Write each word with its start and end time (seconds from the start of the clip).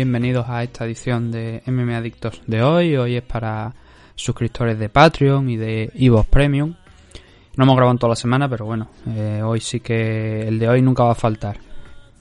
Bienvenidos 0.00 0.48
a 0.48 0.62
esta 0.62 0.86
edición 0.86 1.30
de 1.30 1.62
MM 1.66 1.94
Adictos 1.94 2.40
de 2.46 2.62
hoy. 2.62 2.96
Hoy 2.96 3.16
es 3.16 3.22
para 3.22 3.74
suscriptores 4.14 4.78
de 4.78 4.88
Patreon 4.88 5.50
y 5.50 5.58
de 5.58 5.92
Evox 5.94 6.26
Premium. 6.26 6.74
No 7.54 7.64
hemos 7.64 7.76
grabado 7.76 7.92
en 7.92 7.98
toda 7.98 8.08
la 8.08 8.16
semana, 8.16 8.48
pero 8.48 8.64
bueno, 8.64 8.88
eh, 9.08 9.42
hoy 9.44 9.60
sí 9.60 9.80
que 9.80 10.48
el 10.48 10.58
de 10.58 10.70
hoy 10.70 10.80
nunca 10.80 11.04
va 11.04 11.12
a 11.12 11.14
faltar. 11.14 11.58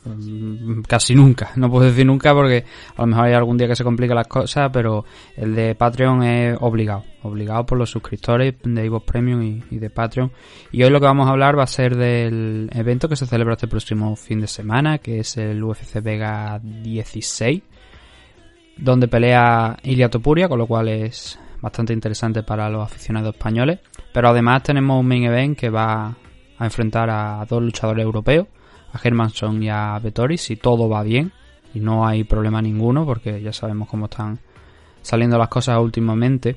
Mm, 0.04 0.82
Casi 0.82 1.16
nunca, 1.16 1.52
no 1.56 1.70
puedo 1.70 1.86
decir 1.86 2.06
nunca 2.06 2.34
porque 2.34 2.66
a 2.98 3.02
lo 3.02 3.08
mejor 3.08 3.26
hay 3.26 3.34
algún 3.34 3.58
día 3.58 3.68
que 3.68 3.76
se 3.76 3.84
complican 3.86 4.16
las 4.16 4.28
cosas, 4.28 4.70
pero 4.74 5.06
el 5.38 5.56
de 5.56 5.76
Patreon 5.76 6.24
es 6.24 6.58
obligado, 6.60 7.06
obligado 7.24 7.66
por 7.66 7.78
los 7.78 7.90
suscriptores 7.90 8.56
de 8.62 8.86
Evox 8.86 9.06
Premium 9.06 9.62
y 9.70 9.78
de 9.78 9.90
Patreon. 9.90 10.34
Y 10.74 10.84
hoy 10.84 10.90
lo 10.90 11.00
que 11.00 11.06
vamos 11.06 11.28
a 11.28 11.32
hablar 11.32 11.58
va 11.58 11.64
a 11.64 11.68
ser 11.68 11.96
del 11.96 12.70
evento 12.74 13.08
que 13.08 13.16
se 13.16 13.26
celebra 13.26 13.54
este 13.54 13.70
próximo 13.70 14.18
fin 14.18 14.42
de 14.42 14.48
semana, 14.48 14.98
que 14.98 15.20
es 15.20 15.38
el 15.38 15.64
UFC 15.64 16.02
Vega 16.02 16.60
16, 16.62 17.62
donde 18.82 19.08
pelea 19.08 19.78
Ilia 19.84 20.10
Topuria, 20.10 20.48
con 20.48 20.60
lo 20.60 20.68
cual 20.68 20.88
es 20.88 21.40
bastante 21.62 21.94
interesante 21.94 22.44
para 22.44 22.70
los 22.70 22.84
aficionados 22.84 23.36
españoles. 23.36 23.80
Pero 24.14 24.30
además 24.30 24.64
tenemos 24.64 25.00
un 25.00 25.08
main 25.08 25.24
event 25.24 25.58
que 25.58 25.70
va 25.70 26.16
a 26.58 26.66
enfrentar 26.66 27.10
a 27.10 27.46
dos 27.48 27.62
luchadores 27.62 28.04
europeos, 28.04 28.48
a 28.94 29.00
Hermanson 29.02 29.62
y 29.62 29.70
a 29.70 30.00
Vettori, 30.00 30.38
si 30.38 30.56
todo 30.56 30.90
va 30.90 31.04
bien 31.04 31.32
y 31.74 31.80
no 31.80 32.06
hay 32.06 32.24
problema 32.24 32.62
ninguno, 32.62 33.06
porque 33.06 33.42
ya 33.42 33.54
sabemos 33.54 33.88
cómo 33.88 34.06
están 34.06 34.40
saliendo 35.02 35.38
las 35.38 35.50
cosas 35.50 35.80
últimamente. 35.80 36.56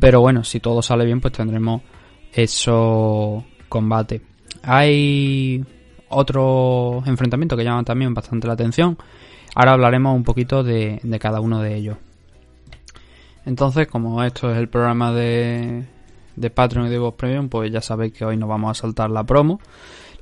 Pero 0.00 0.20
bueno, 0.20 0.44
si 0.44 0.60
todo 0.60 0.82
sale 0.82 1.04
bien, 1.04 1.20
pues 1.20 1.34
tendremos 1.34 1.82
eso 2.32 3.44
combate. 3.68 4.22
Hay 4.62 5.64
otro 6.08 7.02
enfrentamiento 7.06 7.56
que 7.56 7.64
llama 7.64 7.84
también 7.84 8.14
bastante 8.14 8.46
la 8.46 8.54
atención. 8.54 8.96
Ahora 9.58 9.72
hablaremos 9.72 10.14
un 10.14 10.22
poquito 10.22 10.62
de, 10.62 11.00
cada 11.20 11.40
uno 11.40 11.60
de 11.60 11.74
ellos. 11.74 11.96
Entonces, 13.44 13.88
como 13.88 14.22
esto 14.22 14.52
es 14.52 14.56
el 14.56 14.68
programa 14.68 15.12
de, 15.12 15.84
Patreon 16.54 16.86
y 16.86 16.90
de 16.90 16.98
Vox 17.00 17.16
Premium, 17.16 17.48
pues 17.48 17.72
ya 17.72 17.80
sabéis 17.80 18.12
que 18.12 18.24
hoy 18.24 18.36
nos 18.36 18.48
vamos 18.48 18.70
a 18.70 18.80
saltar 18.80 19.10
la 19.10 19.24
promo. 19.24 19.60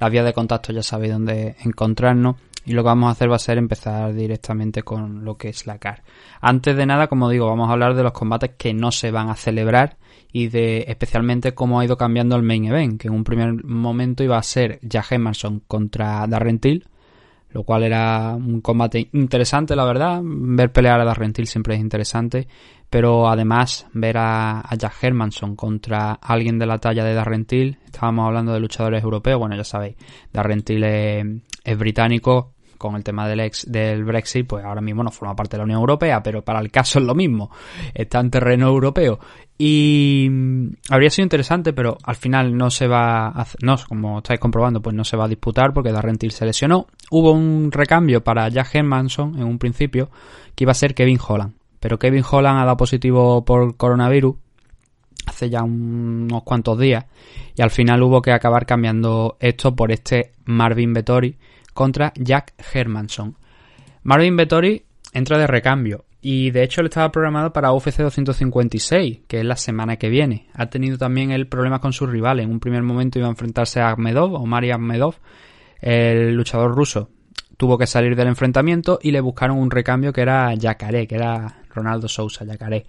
La 0.01 0.09
vía 0.09 0.25
de 0.25 0.33
contacto 0.33 0.73
ya 0.73 0.83
sabéis 0.83 1.13
dónde 1.13 1.55
encontrarnos. 1.63 2.37
Y 2.65 2.73
lo 2.73 2.83
que 2.83 2.87
vamos 2.87 3.09
a 3.09 3.11
hacer 3.11 3.31
va 3.31 3.37
a 3.37 3.39
ser 3.39 3.59
empezar 3.59 4.15
directamente 4.15 4.83
con 4.83 5.23
lo 5.23 5.37
que 5.37 5.51
es 5.51 5.67
la 5.67 5.77
CAR. 5.77 6.03
Antes 6.41 6.75
de 6.75 6.87
nada, 6.87 7.09
como 7.09 7.29
digo, 7.29 7.47
vamos 7.47 7.69
a 7.69 7.73
hablar 7.73 7.95
de 7.95 8.05
los 8.05 8.13
combates 8.13 8.53
que 8.57 8.73
no 8.73 8.91
se 8.91 9.11
van 9.11 9.29
a 9.29 9.37
celebrar 9.37 9.99
y 10.33 10.49
de 10.49 10.87
especialmente 10.89 11.53
cómo 11.53 11.79
ha 11.79 11.85
ido 11.85 11.99
cambiando 11.99 12.37
el 12.37 12.43
main 12.43 12.65
event, 12.65 12.99
que 12.99 13.09
en 13.09 13.15
un 13.15 13.23
primer 13.23 13.63
momento 13.65 14.25
iba 14.25 14.39
a 14.39 14.43
ser 14.43 14.79
Jack 14.81 15.13
Emerson 15.13 15.61
contra 15.69 16.27
Darren 16.27 16.59
Till, 16.59 16.89
lo 17.51 17.63
cual 17.65 17.85
era 17.85 18.35
un 18.35 18.61
combate 18.61 19.09
interesante, 19.13 19.77
la 19.77 19.85
verdad. 19.85 20.21
Ver 20.23 20.73
pelear 20.73 21.01
a 21.01 21.05
Darren 21.05 21.33
Till 21.33 21.47
siempre 21.47 21.75
es 21.75 21.81
interesante, 21.81 22.49
pero 22.91 23.29
además 23.29 23.87
ver 23.93 24.17
a, 24.19 24.63
Jack 24.77 25.03
Hermanson 25.03 25.57
contra 25.57 26.13
alguien 26.13 26.59
de 26.59 26.67
la 26.67 26.79
talla 26.79 27.05
de 27.05 27.15
Darren 27.15 27.45
Till, 27.45 27.79
estábamos 27.85 28.27
hablando 28.27 28.53
de 28.53 28.61
luchadores 28.61 29.03
europeos, 29.03 29.39
bueno, 29.39 29.57
ya 29.57 29.65
sabéis, 29.65 29.97
Darren 30.33 30.63
Till 30.63 30.85
es, 30.85 31.27
es 31.65 31.79
británico, 31.79 32.56
con 32.77 32.97
el 32.97 33.05
tema 33.05 33.29
del, 33.29 33.41
ex, 33.41 33.71
del 33.71 34.05
Brexit, 34.05 34.47
pues 34.47 34.65
ahora 34.65 34.81
mismo 34.81 35.03
no 35.03 35.11
forma 35.11 35.35
parte 35.35 35.57
de 35.57 35.59
la 35.59 35.65
Unión 35.65 35.81
Europea, 35.81 36.23
pero 36.23 36.43
para 36.43 36.61
el 36.61 36.71
caso 36.71 36.99
es 36.99 37.05
lo 37.05 37.15
mismo, 37.15 37.51
está 37.95 38.21
en 38.21 38.31
terreno 38.31 38.69
europeo. 38.69 39.19
Y 39.59 40.29
mm, 40.31 40.69
habría 40.91 41.11
sido 41.11 41.25
interesante, 41.25 41.73
pero 41.73 41.97
al 42.03 42.17
final 42.17 42.57
no 42.57 42.71
se 42.71 42.87
va 42.87 43.29
a, 43.29 43.47
no, 43.63 43.77
como 43.89 44.19
estáis 44.19 44.41
comprobando, 44.41 44.83
pues 44.83 44.95
no 44.95 45.05
se 45.05 45.17
va 45.17 45.25
a 45.25 45.29
disputar 45.29 45.73
porque 45.73 45.93
Darren 45.93 46.19
Till 46.19 46.33
se 46.33 46.45
lesionó. 46.45 46.87
Hubo 47.11 47.33
un 47.33 47.71
recambio 47.73 48.23
para 48.23 48.49
Jack 48.49 48.75
Hermanson 48.75 49.37
en 49.37 49.45
un 49.45 49.59
principio, 49.59 50.11
que 50.55 50.65
iba 50.65 50.73
a 50.73 50.75
ser 50.75 50.95
Kevin 50.95 51.19
Holland. 51.27 51.55
Pero 51.81 51.99
Kevin 51.99 52.25
Holland 52.29 52.59
ha 52.59 52.65
dado 52.65 52.77
positivo 52.77 53.45
por 53.45 53.77
coronavirus 53.77 54.37
hace 55.27 55.51
ya 55.51 55.63
unos 55.63 56.43
cuantos 56.45 56.79
días 56.79 57.05
y 57.55 57.63
al 57.63 57.71
final 57.71 58.03
hubo 58.03 58.23
que 58.23 58.33
acabar 58.33 58.65
cambiando 58.65 59.37
esto 59.41 59.75
por 59.75 59.91
este 59.91 60.33
Marvin 60.45 60.93
Vettori 60.93 61.37
contra 61.77 62.13
Jack 62.17 62.55
Hermanson. 62.73 63.37
Marvin 64.03 64.37
Vettori 64.37 64.83
entra 65.13 65.39
de 65.39 65.47
recambio 65.47 66.07
y 66.21 66.51
de 66.51 66.65
hecho 66.65 66.81
él 66.81 66.89
estaba 66.89 67.13
programado 67.13 67.53
para 67.53 67.73
UFC 67.73 67.99
256, 67.99 69.21
que 69.29 69.39
es 69.39 69.45
la 69.45 69.55
semana 69.55 69.97
que 69.97 70.09
viene. 70.09 70.49
Ha 70.55 70.67
tenido 70.67 70.99
también 70.99 71.31
el 71.31 71.47
problema 71.47 71.81
con 71.81 71.93
sus 71.93 72.11
rivales. 72.11 72.47
En 72.47 72.51
un 72.51 72.59
primer 72.59 72.83
momento 72.83 73.21
iba 73.21 73.29
a 73.29 73.31
enfrentarse 73.31 73.81
a 73.81 73.91
Ahmedov, 73.91 74.35
Omari 74.35 74.73
Ahmedov, 74.73 75.17
el 75.81 76.35
luchador 76.35 76.75
ruso. 76.75 77.11
Tuvo 77.57 77.79
que 77.79 77.87
salir 77.87 78.17
del 78.17 78.29
enfrentamiento 78.29 78.99
y 79.01 79.13
le 79.13 79.21
buscaron 79.21 79.59
un 79.59 79.71
recambio 79.71 80.13
que 80.13 80.23
era 80.23 80.53
Yacaré, 80.55 81.07
que 81.07 81.15
era 81.15 81.63
Ronaldo 81.73 82.09
Sousa 82.09 82.45
Yacaré. 82.45 82.87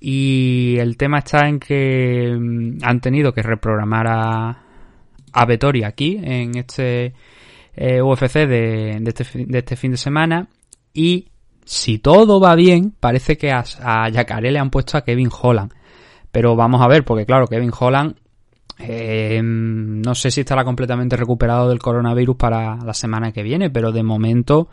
Y 0.00 0.76
el 0.78 0.96
tema 0.96 1.18
está 1.18 1.46
en 1.48 1.60
que 1.60 2.34
mm, 2.36 2.78
han 2.82 3.00
tenido 3.00 3.32
que 3.32 3.42
reprogramar 3.42 4.06
a, 4.08 4.62
a 5.32 5.46
Vettori 5.46 5.84
aquí, 5.84 6.18
en 6.20 6.56
este 6.56 7.14
eh, 7.74 8.02
UFC 8.02 8.36
este, 8.36 8.46
de 8.46 9.58
este 9.58 9.76
fin 9.76 9.90
de 9.92 9.96
semana. 9.96 10.48
Y 10.92 11.28
si 11.64 11.98
todo 11.98 12.40
va 12.40 12.54
bien, 12.54 12.94
parece 12.98 13.36
que 13.36 13.50
a, 13.52 13.64
a 13.80 14.08
Yacaré 14.08 14.50
le 14.50 14.58
han 14.58 14.70
puesto 14.70 14.98
a 14.98 15.04
Kevin 15.04 15.30
Holland. 15.30 15.72
Pero 16.30 16.56
vamos 16.56 16.80
a 16.80 16.88
ver, 16.88 17.04
porque 17.04 17.26
claro, 17.26 17.46
Kevin 17.46 17.72
Holland 17.78 18.16
eh, 18.78 19.40
no 19.42 20.14
sé 20.14 20.30
si 20.30 20.40
estará 20.40 20.64
completamente 20.64 21.16
recuperado 21.16 21.68
del 21.68 21.78
coronavirus 21.78 22.36
para 22.36 22.76
la 22.76 22.94
semana 22.94 23.32
que 23.32 23.42
viene, 23.42 23.70
pero 23.70 23.92
de 23.92 24.02
momento, 24.02 24.68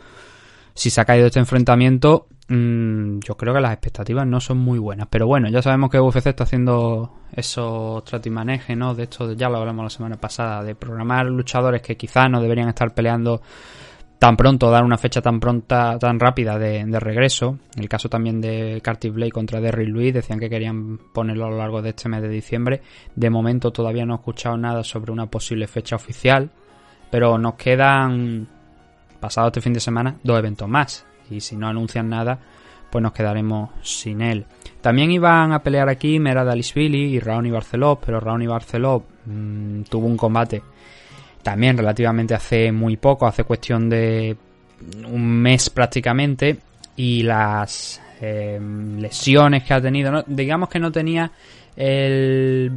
si 0.79 0.89
se 0.89 1.01
ha 1.01 1.05
caído 1.05 1.27
este 1.27 1.39
enfrentamiento, 1.39 2.27
mm, 2.47 3.19
yo 3.19 3.35
creo 3.35 3.53
que 3.53 3.59
las 3.59 3.73
expectativas 3.73 4.25
no 4.25 4.39
son 4.39 4.59
muy 4.59 4.79
buenas. 4.79 5.09
Pero 5.09 5.27
bueno, 5.27 5.49
ya 5.49 5.61
sabemos 5.61 5.89
que 5.89 5.99
UFC 5.99 6.27
está 6.27 6.45
haciendo 6.45 7.17
esos 7.33 8.01
tratimanejes, 8.05 8.77
¿no? 8.77 8.95
De 8.95 9.03
esto 9.03 9.33
ya 9.33 9.49
lo 9.49 9.57
hablamos 9.57 9.83
la 9.83 9.89
semana 9.89 10.15
pasada, 10.15 10.63
de 10.63 10.75
programar 10.75 11.25
luchadores 11.25 11.81
que 11.81 11.97
quizás 11.97 12.29
no 12.31 12.41
deberían 12.41 12.69
estar 12.69 12.93
peleando 12.93 13.41
tan 14.19 14.37
pronto, 14.37 14.71
dar 14.71 14.85
una 14.85 14.97
fecha 14.97 15.21
tan 15.21 15.41
pronta, 15.41 15.99
tan 15.99 16.17
rápida 16.17 16.57
de, 16.57 16.85
de 16.85 16.99
regreso. 17.01 17.59
En 17.75 17.83
el 17.83 17.89
caso 17.89 18.07
también 18.07 18.39
de 18.39 18.81
Curtis 18.81 19.13
Blade 19.13 19.31
contra 19.33 19.59
Derrick 19.59 19.89
Lewis, 19.89 20.13
decían 20.13 20.39
que 20.39 20.49
querían 20.49 20.97
ponerlo 21.13 21.47
a 21.47 21.49
lo 21.49 21.57
largo 21.57 21.81
de 21.81 21.89
este 21.89 22.07
mes 22.07 22.21
de 22.21 22.29
diciembre. 22.29 22.81
De 23.13 23.29
momento 23.29 23.71
todavía 23.71 24.05
no 24.05 24.13
he 24.13 24.17
escuchado 24.17 24.55
nada 24.55 24.85
sobre 24.85 25.11
una 25.11 25.25
posible 25.25 25.67
fecha 25.67 25.97
oficial, 25.97 26.49
pero 27.11 27.37
nos 27.37 27.55
quedan, 27.55 28.47
pasado 29.19 29.47
este 29.47 29.61
fin 29.61 29.73
de 29.73 29.79
semana, 29.79 30.15
dos 30.23 30.39
eventos 30.39 30.67
más. 30.67 31.05
Y 31.29 31.41
si 31.41 31.55
no 31.55 31.67
anuncian 31.67 32.09
nada, 32.09 32.39
pues 32.89 33.01
nos 33.01 33.13
quedaremos 33.13 33.69
sin 33.83 34.21
él. 34.21 34.45
También 34.81 35.11
iban 35.11 35.51
a 35.51 35.61
pelear 35.61 35.89
aquí 35.89 36.19
Merad 36.19 36.49
Alisvili 36.49 37.15
y 37.15 37.19
Raoni 37.19 37.51
Barceló, 37.51 37.99
pero 38.03 38.19
Raoni 38.19 38.47
Barceló 38.47 39.03
mmm, 39.25 39.81
tuvo 39.83 40.07
un 40.07 40.17
combate 40.17 40.61
también 41.43 41.77
relativamente 41.77 42.33
hace 42.33 42.71
muy 42.71 42.97
poco, 42.97 43.25
hace 43.25 43.43
cuestión 43.43 43.89
de 43.89 44.35
un 45.07 45.41
mes 45.41 45.69
prácticamente, 45.69 46.57
y 46.95 47.23
las 47.23 48.01
eh, 48.21 48.59
lesiones 48.97 49.63
que 49.63 49.73
ha 49.73 49.81
tenido, 49.81 50.11
¿no? 50.11 50.23
digamos 50.27 50.69
que 50.69 50.79
no 50.79 50.91
tenía 50.91 51.31
el, 51.75 52.71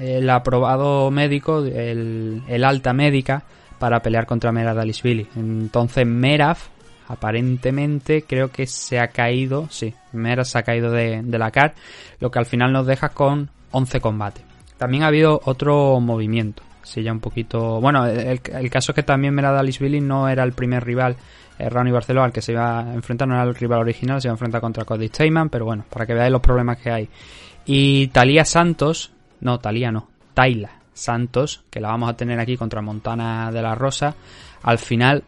el 0.00 0.30
aprobado 0.30 1.10
médico, 1.10 1.64
el, 1.64 2.42
el 2.48 2.64
alta 2.64 2.92
médica 2.92 3.42
para 3.80 4.00
pelear 4.00 4.26
contra 4.26 4.52
Meraf 4.52 4.76
Dalisvili. 4.76 5.26
Entonces 5.34 6.06
Meraf 6.06 6.68
aparentemente 7.08 8.22
creo 8.22 8.52
que 8.52 8.66
se 8.66 9.00
ha 9.00 9.08
caído, 9.08 9.66
sí, 9.70 9.92
Meraf 10.12 10.46
se 10.46 10.58
ha 10.58 10.62
caído 10.62 10.92
de, 10.92 11.22
la 11.22 11.50
CAR, 11.50 11.74
lo 12.20 12.30
que 12.30 12.38
al 12.38 12.46
final 12.46 12.72
nos 12.72 12.86
deja 12.86 13.08
con 13.08 13.50
11 13.72 14.00
combates. 14.00 14.44
También 14.76 15.02
ha 15.02 15.08
habido 15.08 15.40
otro 15.44 15.98
movimiento, 15.98 16.62
sí, 16.82 17.02
ya 17.02 17.10
un 17.10 17.20
poquito... 17.20 17.80
Bueno, 17.80 18.06
el, 18.06 18.40
caso 18.70 18.92
es 18.92 18.96
que 18.96 19.02
también 19.02 19.34
Meraf 19.34 19.56
Dalisvili 19.56 20.00
no 20.00 20.28
era 20.28 20.44
el 20.44 20.52
primer 20.52 20.84
rival 20.84 21.16
eh, 21.58 21.68
Ronnie 21.68 21.92
Barceló 21.92 22.22
al 22.22 22.32
que 22.32 22.42
se 22.42 22.52
iba 22.52 22.80
a 22.80 22.94
enfrentar, 22.94 23.26
no 23.26 23.34
era 23.34 23.44
el 23.44 23.54
rival 23.54 23.80
original, 23.80 24.20
se 24.20 24.28
iba 24.28 24.32
a 24.32 24.36
enfrentar 24.36 24.60
contra 24.60 24.84
Cody 24.84 25.08
Steyman, 25.08 25.48
pero 25.48 25.64
bueno, 25.64 25.84
para 25.88 26.06
que 26.06 26.14
veáis 26.14 26.30
los 26.30 26.42
problemas 26.42 26.78
que 26.78 26.90
hay. 26.90 27.08
Y 27.64 28.08
Talía 28.08 28.44
Santos, 28.44 29.10
no, 29.40 29.58
Talía 29.58 29.90
no, 29.90 30.08
Taila 30.34 30.79
Santos, 30.92 31.64
que 31.70 31.80
la 31.80 31.88
vamos 31.88 32.10
a 32.10 32.16
tener 32.16 32.38
aquí 32.38 32.56
contra 32.56 32.82
Montana 32.82 33.50
de 33.52 33.62
la 33.62 33.74
Rosa, 33.74 34.14
al 34.62 34.78
final 34.78 35.24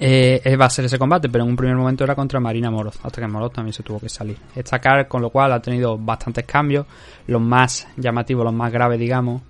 eh, 0.00 0.56
va 0.56 0.66
a 0.66 0.70
ser 0.70 0.84
ese 0.84 0.98
combate, 0.98 1.28
pero 1.28 1.42
en 1.42 1.50
un 1.50 1.56
primer 1.56 1.76
momento 1.76 2.04
era 2.04 2.14
contra 2.14 2.38
Marina 2.38 2.70
Moroz, 2.70 3.00
hasta 3.02 3.20
que 3.20 3.26
Moroz 3.26 3.52
también 3.52 3.72
se 3.72 3.82
tuvo 3.82 3.98
que 3.98 4.08
salir. 4.08 4.36
Esta 4.54 4.78
car, 4.78 5.08
con 5.08 5.22
lo 5.22 5.30
cual 5.30 5.52
ha 5.52 5.60
tenido 5.60 5.98
bastantes 5.98 6.44
cambios, 6.44 6.86
los 7.26 7.40
más 7.40 7.88
llamativos, 7.96 8.44
los 8.44 8.54
más 8.54 8.72
graves, 8.72 9.00
digamos, 9.00 9.42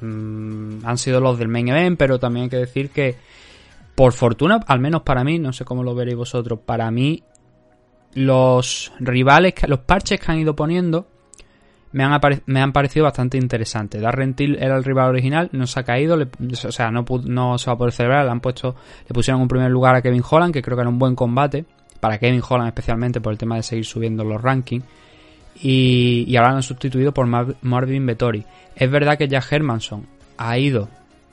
mm, 0.00 0.84
han 0.84 0.96
sido 0.96 1.20
los 1.20 1.38
del 1.38 1.48
main 1.48 1.68
event, 1.68 1.98
pero 1.98 2.18
también 2.18 2.44
hay 2.44 2.50
que 2.50 2.56
decir 2.56 2.90
que, 2.90 3.16
por 3.94 4.14
fortuna, 4.14 4.60
al 4.66 4.80
menos 4.80 5.02
para 5.02 5.24
mí, 5.24 5.38
no 5.38 5.52
sé 5.52 5.66
cómo 5.66 5.82
lo 5.82 5.94
veréis 5.94 6.16
vosotros, 6.16 6.60
para 6.64 6.90
mí, 6.90 7.22
los 8.14 8.92
rivales, 8.98 9.54
los 9.68 9.80
parches 9.80 10.18
que 10.20 10.32
han 10.32 10.38
ido 10.38 10.56
poniendo, 10.56 11.06
me 11.92 12.04
han, 12.04 12.72
parecido 12.72 13.04
bastante 13.04 13.36
interesantes. 13.36 14.00
Darren 14.00 14.34
Till 14.34 14.56
era 14.62 14.76
el 14.76 14.84
rival 14.84 15.08
original, 15.10 15.48
no 15.52 15.66
se 15.66 15.80
ha 15.80 15.82
caído, 15.82 16.16
le- 16.16 16.28
o 16.66 16.72
sea, 16.72 16.90
no, 16.90 17.04
no 17.24 17.58
se 17.58 17.66
va 17.66 17.74
a 17.74 17.78
poder 17.78 17.92
celebrar, 17.92 18.24
le 18.24 18.30
han 18.30 18.40
puesto, 18.40 18.76
le 19.08 19.12
pusieron 19.12 19.42
en 19.42 19.48
primer 19.48 19.70
lugar 19.70 19.94
a 19.96 20.02
Kevin 20.02 20.22
Holland, 20.28 20.52
que 20.54 20.62
creo 20.62 20.76
que 20.76 20.82
era 20.82 20.90
un 20.90 20.98
buen 20.98 21.14
combate, 21.16 21.64
para 21.98 22.18
Kevin 22.18 22.42
Holland 22.48 22.68
especialmente 22.68 23.20
por 23.20 23.32
el 23.32 23.38
tema 23.38 23.56
de 23.56 23.62
seguir 23.62 23.84
subiendo 23.84 24.22
los 24.24 24.40
rankings, 24.40 24.84
y, 25.62 26.24
y 26.28 26.36
ahora 26.36 26.50
lo 26.50 26.56
han 26.56 26.62
sustituido 26.62 27.12
por 27.12 27.26
Mar- 27.26 27.56
Marvin 27.62 28.06
Vettori. 28.06 28.44
Es 28.76 28.90
verdad 28.90 29.18
que 29.18 29.28
Jack 29.28 29.50
Hermanson 29.52 30.06
ha 30.38 30.56
ido, 30.58 30.88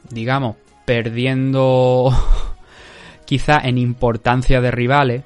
digamos, 0.10 0.56
perdiendo 0.86 2.12
quizá 3.26 3.60
en 3.60 3.78
importancia 3.78 4.60
de 4.60 4.72
rivales, 4.72 5.24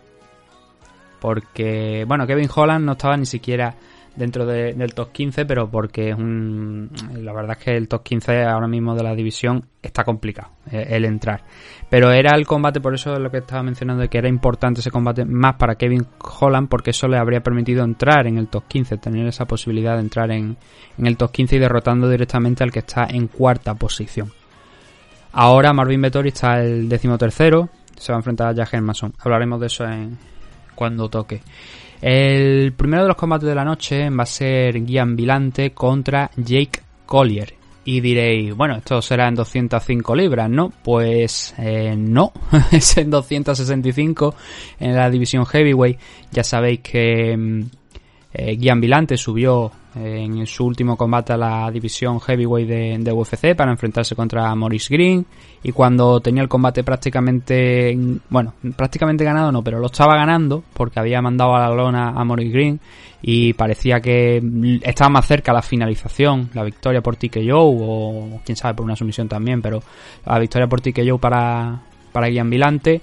porque, 1.19 2.04
bueno, 2.07 2.25
Kevin 2.27 2.50
Holland 2.54 2.86
no 2.86 2.94
estaba 2.94 3.16
ni 3.18 3.25
siquiera 3.25 3.75
dentro 4.16 4.46
de- 4.46 4.74
del 4.74 4.94
top 4.94 5.12
15, 5.12 5.46
pero 5.46 5.69
porque 5.69 6.10
es 6.10 6.16
un. 6.18 6.90
La 7.16 7.34
verdad 7.34 7.58
es 7.58 7.63
que 7.63 7.75
el 7.78 7.88
top 7.88 8.04
15 8.04 8.44
ahora 8.44 8.68
mismo 8.68 8.94
de 8.96 9.04
la 9.04 9.16
división 9.16 9.66
está 9.81 10.04
complicado 10.04 10.50
eh, 10.72 10.88
el 10.92 11.06
entrar. 11.06 11.44
Pero 11.90 12.12
era 12.12 12.36
el 12.36 12.46
combate, 12.46 12.80
por 12.81 12.94
eso 12.94 13.13
es 13.13 13.19
lo 13.19 13.31
que 13.31 13.38
estaba 13.40 13.63
mencionando, 13.63 14.02
de 14.02 14.10
que 14.10 14.18
era 14.18 14.28
importante 14.30 14.81
ese 14.81 14.92
combate 14.92 15.25
más 15.25 15.56
para 15.56 15.75
Kevin 15.75 16.06
Holland, 16.40 16.68
porque 16.69 16.92
eso 16.92 17.08
le 17.08 17.18
habría 17.18 17.42
permitido 17.42 17.84
entrar 17.84 18.28
en 18.28 18.38
el 18.38 18.48
top 18.48 18.66
15, 18.68 18.98
tener 18.98 19.28
esa 19.28 19.46
posibilidad 19.46 19.96
de 19.96 20.02
entrar 20.02 20.30
en, 20.31 20.58
en 20.98 21.06
el 21.08 21.18
top 21.18 21.31
15 21.31 21.56
y 21.56 21.60
derrotando 21.60 22.10
directamente 22.10 22.63
al 22.63 22.72
que 22.72 22.80
está 22.80 23.08
en 23.10 23.28
cuarta 23.28 23.74
posición. 23.75 24.31
Ahora 25.34 25.72
Marvin 25.74 26.02
Vettori 26.02 26.30
está 26.30 26.62
el 26.62 26.90
décimo 26.90 27.18
tercero, 27.18 27.69
se 27.98 28.12
va 28.12 28.18
a 28.18 28.19
enfrentar 28.19 28.48
a 28.50 28.54
Jack 28.54 28.74
Hermanson. 28.74 29.13
Hablaremos 29.19 29.60
de 29.62 29.68
eso 29.68 29.86
en, 29.86 30.18
cuando 30.75 31.10
toque. 31.10 31.42
El 32.01 32.74
primero 32.74 33.03
de 33.03 33.09
los 33.09 33.18
combates 33.18 33.48
de 33.48 33.56
la 33.56 33.63
noche 33.63 34.09
va 34.09 34.24
a 34.24 34.25
ser 34.25 34.83
Gian 34.86 35.15
Vilante 35.15 35.71
contra 35.71 36.31
Jake 36.36 36.81
Collier. 37.06 37.53
Y 37.83 38.00
diréis, 38.00 38.56
bueno, 38.56 38.75
esto 38.75 39.01
será 39.01 39.27
en 39.27 39.36
205 39.36 40.15
libras, 40.15 40.50
¿no? 40.50 40.71
Pues 40.83 41.53
eh, 41.57 41.95
no, 41.98 42.31
es 42.71 42.98
en 42.98 43.09
265 43.09 44.36
en 44.80 44.95
la 44.95 45.09
división 45.09 45.45
heavyweight. 45.45 46.00
Ya 46.31 46.44
sabéis 46.44 46.80
que 46.81 47.36
mm, 47.38 47.62
eh, 48.33 48.56
Vilante 48.56 49.18
subió 49.18 49.72
eh, 49.95 50.22
en 50.24 50.45
su 50.48 50.66
último 50.66 50.95
combate 50.95 51.33
a 51.33 51.38
la 51.38 51.69
división 51.69 52.19
heavyweight 52.22 52.68
de, 52.68 52.98
de 53.00 53.12
UFC 53.12 53.56
para 53.56 53.72
enfrentarse 53.72 54.16
contra 54.16 54.56
Maurice 54.56 54.94
Green 54.94 55.25
y 55.63 55.74
cuando 55.74 56.22
tenía 56.22 56.42
el 56.42 56.48
combate 56.48 56.83
prácticamente, 56.83 57.98
bueno, 58.30 58.54
prácticamente 58.75 59.25
ganado 59.25 59.51
no, 59.51 59.62
pero 59.62 59.80
lo 59.80 59.88
estaba 59.88 60.16
ganando 60.16 60.63
porque 60.74 61.00
había 61.00 61.22
mandado 61.22 61.56
a 61.56 61.68
la 61.68 61.75
lona 61.75 62.10
a 62.10 62.24
Maurice 62.24 62.51
Green 62.51 62.80
y 63.22 63.54
parecía 63.54 64.00
que 64.00 64.39
mm, 64.42 64.77
estaba 64.81 65.10
más 65.10 65.27
cerca 65.27 65.51
la 65.51 65.62
finalización, 65.62 66.50
la 66.54 66.63
victoria 66.63 67.01
por 67.01 67.18
TKO 67.18 67.60
o 67.60 68.42
quién 68.45 68.56
sabe 68.56 68.75
por 68.75 68.86
una 68.86 68.95
sumisión 68.95 69.27
también, 69.27 69.62
pero 69.62 69.84
la 70.25 70.39
victoria 70.39 70.68
por 70.68 70.80
TKO 70.80 71.18
para, 71.18 71.81
para 72.13 72.30
Gian 72.30 72.50
Vilante. 72.50 73.01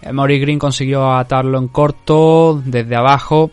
Eh, 0.00 0.12
Maurice 0.12 0.40
Green 0.40 0.58
consiguió 0.58 1.12
atarlo 1.12 1.58
en 1.58 1.68
corto 1.68 2.62
desde 2.64 2.96
abajo 2.96 3.50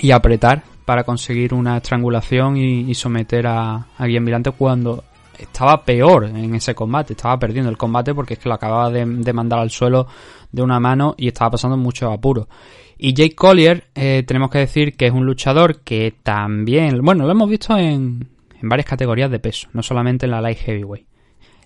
y 0.00 0.10
apretar 0.10 0.62
para 0.84 1.04
conseguir 1.04 1.54
una 1.54 1.78
estrangulación 1.78 2.56
y, 2.56 2.90
y 2.90 2.94
someter 2.94 3.46
a, 3.46 3.86
a 3.96 4.06
Guillem 4.06 4.24
Vilante 4.24 4.50
cuando 4.50 5.04
estaba 5.38 5.84
peor 5.84 6.24
en 6.24 6.54
ese 6.54 6.74
combate, 6.74 7.14
estaba 7.14 7.38
perdiendo 7.38 7.70
el 7.70 7.76
combate 7.76 8.14
porque 8.14 8.34
es 8.34 8.40
que 8.40 8.48
lo 8.48 8.54
acababa 8.54 8.90
de, 8.90 9.04
mandar 9.32 9.60
al 9.60 9.70
suelo 9.70 10.06
de 10.50 10.62
una 10.62 10.80
mano 10.80 11.14
y 11.16 11.28
estaba 11.28 11.52
pasando 11.52 11.76
mucho 11.76 12.10
apuro. 12.10 12.48
Y 12.96 13.12
Jake 13.12 13.34
Collier, 13.34 13.88
eh, 13.94 14.22
tenemos 14.26 14.50
que 14.50 14.58
decir 14.58 14.96
que 14.96 15.06
es 15.06 15.12
un 15.12 15.26
luchador 15.26 15.80
que 15.80 16.14
también, 16.22 17.00
bueno, 17.02 17.24
lo 17.24 17.32
hemos 17.32 17.50
visto 17.50 17.76
en, 17.76 18.28
en 18.60 18.68
varias 18.68 18.86
categorías 18.86 19.30
de 19.30 19.40
peso, 19.40 19.68
no 19.72 19.82
solamente 19.82 20.26
en 20.26 20.32
la 20.32 20.40
light 20.40 20.58
heavyweight. 20.58 21.06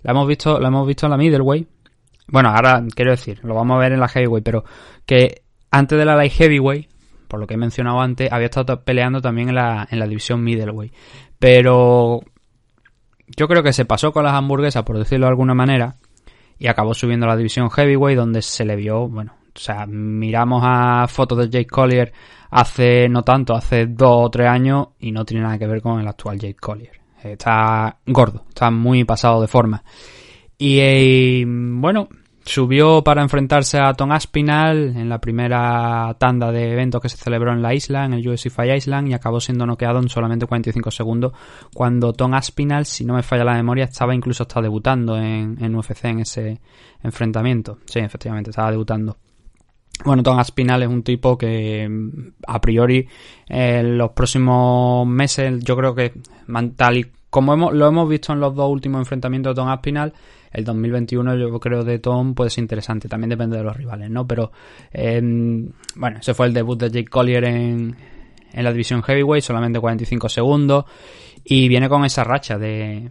Lo 0.03 0.11
hemos 0.11 0.29
visto, 0.29 0.59
lo 0.59 0.67
hemos 0.67 0.87
visto 0.87 1.07
en 1.07 1.11
la 1.11 1.19
middleweight. 1.19 1.69
Bueno, 2.29 2.51
ahora 2.51 2.85
quiero 2.95 3.11
decir, 3.11 3.41
lo 3.43 3.55
vamos 3.55 3.77
a 3.77 3.81
ver 3.81 3.93
en 3.93 4.01
la 4.01 4.09
heavyweight, 4.09 4.45
pero 4.45 4.65
que 5.05 5.43
antes 5.71 5.99
de 5.99 6.05
la 6.05 6.17
light 6.17 6.33
heavyweight, 6.33 6.89
por 7.29 7.39
lo 7.39 7.47
que 7.47 7.55
he 7.55 7.59
mencionado 7.59 8.01
antes, 8.01 8.33
había 8.33 8.47
estado 8.47 8.83
peleando 8.83 9.21
también 9.21 9.51
en 9.51 9.55
la, 9.55 9.87
en 9.91 9.99
la 9.99 10.07
división 10.07 10.43
middleweight. 10.43 10.93
Pero 11.39 12.21
yo 13.37 13.49
creo 13.49 13.63
que 13.63 13.73
se 13.73 13.85
pasó 13.85 14.13
con 14.13 14.25
las 14.25 14.35
hamburguesas, 14.35 14.83
por 14.83 14.99
decirlo 14.99 15.27
de 15.27 15.31
alguna 15.31 15.55
manera, 15.55 15.97
y 16.59 16.67
acabó 16.67 16.95
subiendo 16.95 17.27
a 17.27 17.31
la 17.31 17.37
división 17.37 17.71
heavyweight, 17.71 18.19
donde 18.19 18.43
se 18.43 18.65
le 18.65 18.75
vio, 18.75 19.09
bueno, 19.09 19.35
o 19.55 19.59
sea, 19.59 19.87
miramos 19.87 20.63
a 20.65 21.07
fotos 21.09 21.39
de 21.39 21.51
Jake 21.51 21.67
Collier 21.67 22.13
hace 22.51 23.09
no 23.09 23.23
tanto, 23.23 23.55
hace 23.55 23.87
dos 23.87 24.27
o 24.27 24.31
tres 24.31 24.49
años, 24.49 24.89
y 24.99 25.13
no 25.13 25.25
tiene 25.25 25.45
nada 25.45 25.59
que 25.59 25.67
ver 25.67 25.83
con 25.83 26.01
el 26.01 26.09
actual 26.09 26.39
Jake 26.39 26.57
Collier. 26.61 26.99
Está 27.23 27.99
gordo, 28.07 28.45
está 28.49 28.71
muy 28.71 29.05
pasado 29.05 29.41
de 29.41 29.49
forma. 29.49 29.83
Y 30.57 30.79
eh, 30.81 31.45
bueno, 31.47 32.09
subió 32.49 33.05
para 33.05 33.23
enfrentarse 33.23 33.79
a 33.79 33.93
Tom 33.95 34.11
Aspinall 34.13 34.97
en 34.97 35.09
la 35.09 35.21
primera 35.21 36.17
tanda 36.19 36.51
de 36.51 36.73
eventos 36.73 37.01
que 37.01 37.09
se 37.09 37.17
celebró 37.17 37.53
en 37.53 37.63
la 37.63 37.75
isla, 37.75 38.05
en 38.05 38.15
el 38.15 38.27
UFC 38.27 38.47
Island, 38.77 39.09
y 39.09 39.13
acabó 39.13 39.41
siendo 39.41 39.67
noqueado 39.67 39.99
en 39.99 40.09
solamente 40.09 40.47
45 40.47 40.91
segundos, 40.91 41.33
cuando 41.75 42.13
Tom 42.13 42.35
Aspinall, 42.35 42.87
si 42.87 43.05
no 43.05 43.15
me 43.15 43.23
falla 43.23 43.45
la 43.45 43.55
memoria, 43.55 43.85
estaba 43.85 44.15
incluso 44.15 44.45
hasta 44.45 44.61
debutando 44.61 45.17
en, 45.17 45.63
en 45.63 45.75
UFC 45.77 46.07
en 46.07 46.21
ese 46.21 46.61
enfrentamiento. 47.03 47.79
Sí, 47.87 48.01
efectivamente, 48.01 48.51
estaba 48.51 48.71
debutando. 48.71 49.17
Bueno, 50.05 50.23
Tom 50.23 50.39
Aspinall 50.39 50.83
es 50.83 50.89
un 50.89 51.03
tipo 51.03 51.37
que 51.37 51.89
a 52.47 52.61
priori 52.61 53.09
en 53.49 53.99
los 53.99 54.13
próximos 54.13 55.07
meses 55.07 55.63
yo 55.65 55.77
creo 55.77 55.95
que 55.95 56.13
tal 56.77 56.99
y 56.99 57.07
como 57.31 57.53
hemos, 57.53 57.75
lo 57.75 57.87
hemos 57.87 58.09
visto 58.09 58.33
en 58.33 58.41
los 58.41 58.55
dos 58.55 58.71
últimos 58.71 59.01
enfrentamientos 59.01 59.55
de 59.55 59.61
Tom 59.61 59.69
Aspinall, 59.69 60.15
el 60.53 60.65
2021 60.65 61.37
yo 61.37 61.61
creo 61.61 61.85
de 61.85 61.99
Tom 61.99 62.35
puede 62.35 62.51
ser 62.51 62.63
interesante, 62.63 63.09
también 63.09 63.31
depende 63.31 63.57
de 63.57 63.63
los 63.63 63.77
rivales, 63.77 64.11
¿no? 64.11 64.27
Pero 64.27 64.53
eh, 64.93 65.21
bueno, 65.97 66.19
ese 66.21 66.35
fue 66.35 66.47
el 66.47 66.55
debut 66.55 66.79
de 66.79 66.91
Jake 66.91 67.09
Collier 67.09 67.45
en, 67.45 67.97
en 68.53 68.65
la 68.65 68.73
división 68.73 69.03
heavyweight, 69.03 69.45
solamente 69.45 69.81
45 69.81 70.29
segundos 70.29 70.85
y 71.45 71.69
viene 71.69 71.89
con 71.89 72.05
esa 72.05 72.25
racha 72.25 72.59
de 72.59 73.11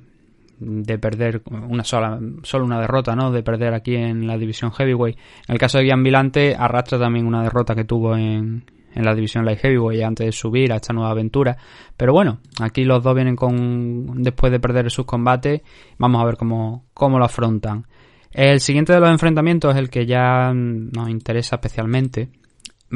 de 0.59 0.97
perder 0.97 1.43
una 1.45 1.83
sola 1.83 2.19
solo 2.43 2.65
una 2.65 2.81
derrota, 2.81 3.15
¿no? 3.15 3.31
De 3.31 3.43
perder 3.43 3.73
aquí 3.73 3.95
en 3.95 4.25
la 4.25 4.37
división 4.37 4.71
heavyweight. 4.71 5.17
En 5.47 5.53
el 5.53 5.59
caso 5.59 5.77
de 5.77 5.85
Gian 5.85 6.03
Vilante 6.03 6.55
arrastra 6.57 6.97
también 6.97 7.27
una 7.27 7.43
derrota 7.43 7.75
que 7.75 7.83
tuvo 7.83 8.15
en, 8.15 8.63
en 8.97 9.05
la 9.05 9.13
división 9.13 9.45
light 9.45 9.59
heavyweight 9.59 10.03
antes 10.03 10.25
de 10.25 10.31
subir 10.31 10.73
a 10.73 10.77
esta 10.77 10.91
nueva 10.91 11.11
aventura. 11.11 11.55
Pero 11.95 12.13
bueno, 12.13 12.39
aquí 12.59 12.83
los 12.83 13.03
dos 13.03 13.13
vienen 13.13 13.35
con 13.35 14.23
después 14.23 14.51
de 14.51 14.59
perder 14.59 14.89
sus 14.89 15.05
combates, 15.05 15.61
vamos 15.97 16.21
a 16.21 16.25
ver 16.25 16.35
cómo 16.35 16.85
cómo 16.93 17.19
lo 17.19 17.25
afrontan. 17.25 17.85
El 18.31 18.59
siguiente 18.59 18.93
de 18.93 18.99
los 18.99 19.09
enfrentamientos 19.09 19.73
es 19.73 19.79
el 19.79 19.89
que 19.89 20.05
ya 20.05 20.51
nos 20.53 21.09
interesa 21.09 21.55
especialmente. 21.57 22.29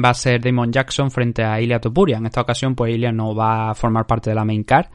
Va 0.02 0.10
a 0.10 0.14
ser 0.14 0.40
Damon 0.40 0.72
Jackson 0.72 1.10
frente 1.10 1.44
a 1.44 1.60
Ilya 1.60 1.80
Topuria. 1.80 2.16
En 2.16 2.26
esta 2.26 2.40
ocasión, 2.40 2.74
pues 2.74 2.94
Ilya 2.94 3.12
no 3.12 3.34
va 3.34 3.70
a 3.70 3.74
formar 3.74 4.06
parte 4.06 4.30
de 4.30 4.36
la 4.36 4.44
main 4.44 4.64
card 4.64 4.86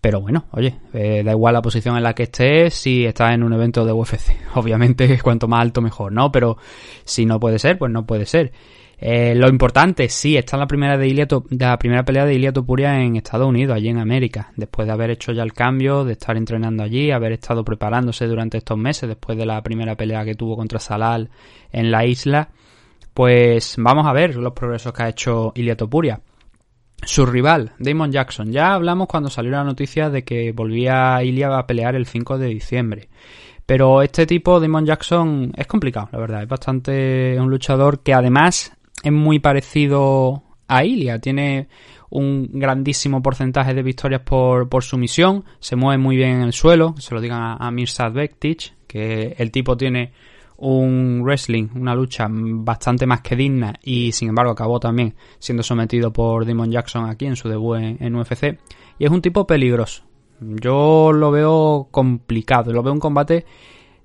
Pero 0.00 0.20
bueno, 0.20 0.46
oye, 0.52 0.80
eh, 0.92 1.22
da 1.24 1.32
igual 1.32 1.54
la 1.54 1.62
posición 1.62 1.96
en 1.96 2.02
la 2.02 2.14
que 2.14 2.24
estés 2.24 2.74
si 2.74 3.04
estás 3.04 3.32
en 3.34 3.42
un 3.42 3.52
evento 3.52 3.84
de 3.84 3.92
UFC. 3.92 4.36
Obviamente, 4.54 5.18
cuanto 5.22 5.48
más 5.48 5.60
alto 5.60 5.80
mejor, 5.80 6.12
¿no? 6.12 6.30
Pero 6.32 6.56
si 7.04 7.24
no 7.24 7.38
puede 7.38 7.58
ser, 7.58 7.78
pues 7.78 7.92
no 7.92 8.04
puede 8.04 8.26
ser. 8.26 8.52
Eh, 9.04 9.34
lo 9.34 9.48
importante, 9.48 10.08
sí, 10.08 10.36
está 10.36 10.56
la 10.56 10.68
primera, 10.68 10.96
de 10.96 11.08
Iliato, 11.08 11.44
la 11.50 11.76
primera 11.76 12.04
pelea 12.04 12.24
de 12.24 12.34
Ilia 12.34 12.52
Topuria 12.52 13.00
en 13.00 13.16
Estados 13.16 13.48
Unidos, 13.48 13.74
allí 13.74 13.88
en 13.88 13.98
América, 13.98 14.52
después 14.54 14.86
de 14.86 14.92
haber 14.92 15.10
hecho 15.10 15.32
ya 15.32 15.42
el 15.42 15.52
cambio, 15.52 16.04
de 16.04 16.12
estar 16.12 16.36
entrenando 16.36 16.84
allí, 16.84 17.10
haber 17.10 17.32
estado 17.32 17.64
preparándose 17.64 18.28
durante 18.28 18.58
estos 18.58 18.78
meses, 18.78 19.08
después 19.08 19.36
de 19.36 19.44
la 19.44 19.60
primera 19.60 19.96
pelea 19.96 20.24
que 20.24 20.36
tuvo 20.36 20.54
contra 20.56 20.78
Salal 20.78 21.30
en 21.72 21.90
la 21.90 22.06
isla, 22.06 22.50
pues 23.12 23.74
vamos 23.76 24.06
a 24.06 24.12
ver 24.12 24.36
los 24.36 24.52
progresos 24.52 24.92
que 24.92 25.02
ha 25.02 25.08
hecho 25.08 25.50
Ilia 25.56 25.76
Topuria. 25.76 26.20
Su 27.02 27.26
rival, 27.26 27.72
Damon 27.80 28.12
Jackson. 28.12 28.52
Ya 28.52 28.72
hablamos 28.72 29.08
cuando 29.08 29.30
salió 29.30 29.50
la 29.50 29.64
noticia 29.64 30.10
de 30.10 30.22
que 30.22 30.52
volvía 30.52 31.20
Ilia 31.24 31.58
a 31.58 31.66
pelear 31.66 31.96
el 31.96 32.06
5 32.06 32.38
de 32.38 32.46
diciembre. 32.46 33.08
Pero 33.66 34.00
este 34.00 34.26
tipo, 34.26 34.60
Damon 34.60 34.86
Jackson, 34.86 35.52
es 35.56 35.66
complicado, 35.66 36.08
la 36.12 36.20
verdad. 36.20 36.42
Es 36.42 36.48
bastante 36.48 37.36
un 37.40 37.50
luchador 37.50 38.04
que 38.04 38.14
además 38.14 38.72
es 39.02 39.12
muy 39.12 39.38
parecido 39.38 40.42
a 40.68 40.84
Ilia. 40.84 41.18
Tiene 41.18 41.68
un 42.10 42.48
grandísimo 42.52 43.22
porcentaje 43.22 43.74
de 43.74 43.82
victorias 43.82 44.22
por, 44.22 44.68
por 44.68 44.84
sumisión. 44.84 45.44
Se 45.60 45.76
mueve 45.76 45.98
muy 45.98 46.16
bien 46.16 46.30
en 46.30 46.42
el 46.42 46.52
suelo. 46.52 46.94
Se 46.98 47.14
lo 47.14 47.20
digan 47.20 47.40
a, 47.40 47.56
a 47.68 48.08
Bektic, 48.10 48.74
que 48.86 49.34
el 49.38 49.50
tipo 49.50 49.76
tiene 49.76 50.12
un 50.58 51.22
wrestling, 51.24 51.68
una 51.74 51.94
lucha 51.94 52.28
bastante 52.30 53.04
más 53.04 53.20
que 53.20 53.34
digna 53.34 53.74
y 53.82 54.12
sin 54.12 54.28
embargo 54.28 54.52
acabó 54.52 54.78
también 54.78 55.16
siendo 55.40 55.64
sometido 55.64 56.12
por 56.12 56.46
Damon 56.46 56.70
Jackson 56.70 57.10
aquí 57.10 57.26
en 57.26 57.34
su 57.34 57.48
debut 57.48 57.78
en, 57.78 57.96
en 58.00 58.14
UFC. 58.14 58.58
Y 58.98 59.04
es 59.04 59.10
un 59.10 59.20
tipo 59.20 59.44
peligroso. 59.44 60.04
Yo 60.40 61.12
lo 61.12 61.30
veo 61.32 61.88
complicado, 61.90 62.72
lo 62.72 62.82
veo 62.82 62.92
un 62.92 63.00
combate 63.00 63.44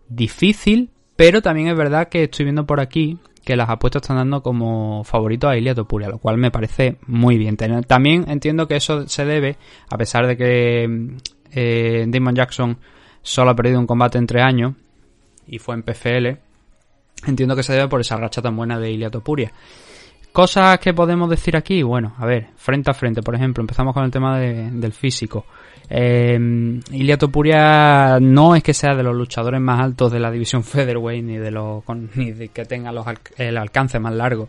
difícil, 0.10 0.90
pero 1.16 1.42
también 1.42 1.68
es 1.68 1.78
verdad 1.78 2.10
que 2.10 2.24
estoy 2.24 2.46
viendo 2.46 2.66
por 2.66 2.80
aquí 2.80 3.20
que 3.48 3.56
las 3.56 3.70
apuestas 3.70 4.02
están 4.02 4.18
dando 4.18 4.44
como 4.44 5.06
favorito 5.06 5.48
a 5.48 5.56
Ilia 5.56 5.74
Topuria, 5.74 6.10
lo 6.10 6.18
cual 6.18 6.38
me 6.38 6.52
parece 6.52 6.98
muy 7.08 7.38
bien. 7.38 7.56
También 7.56 8.26
entiendo 8.28 8.68
que 8.68 8.76
eso 8.76 9.08
se 9.08 9.24
debe, 9.24 9.56
a 9.90 9.98
pesar 9.98 10.28
de 10.28 10.36
que 10.36 11.16
eh, 11.54 12.06
Damon 12.10 12.36
Jackson 12.36 12.78
solo 13.22 13.52
ha 13.52 13.56
perdido 13.56 13.80
un 13.80 13.88
combate 13.88 14.18
entre 14.18 14.42
años 14.42 14.74
y 15.48 15.60
fue 15.60 15.76
en 15.76 15.84
PFL, 15.84 16.40
entiendo 17.26 17.56
que 17.56 17.64
se 17.64 17.72
debe 17.72 17.88
por 17.88 18.02
esa 18.02 18.18
racha 18.18 18.42
tan 18.42 18.58
buena 18.58 18.78
de 18.82 18.92
Ilia 18.92 19.10
Topuria. 19.10 19.54
Cosas 20.38 20.78
que 20.78 20.94
podemos 20.94 21.32
decir 21.32 21.58
aquí, 21.58 21.82
bueno, 21.82 22.14
a 22.20 22.26
ver, 22.28 22.50
frente 22.58 22.92
a 22.92 22.94
frente, 22.94 23.24
por 23.24 23.34
ejemplo, 23.34 23.64
empezamos 23.64 23.92
con 23.92 24.04
el 24.04 24.12
tema 24.12 24.38
de, 24.38 24.70
del 24.70 24.94
físico. 24.94 25.48
Eh, 25.90 26.38
Ilia 26.92 27.18
Topuria 27.18 28.20
no 28.22 28.56
es 28.56 28.62
que 28.62 28.76
sea 28.76 28.94
de 28.94 29.02
los 29.02 29.16
luchadores 29.16 29.60
más 29.60 29.80
altos 29.80 30.12
de 30.12 30.20
la 30.20 30.30
división 30.30 30.64
featherweight 30.64 31.26
ni 31.26 31.38
de 31.40 31.50
los 31.50 31.84
con, 31.84 32.12
ni 32.16 32.34
de 32.34 32.50
que 32.50 32.66
tenga 32.66 32.92
los, 32.92 33.04
el 33.36 33.58
alcance 33.58 33.98
más 33.98 34.14
largo. 34.14 34.48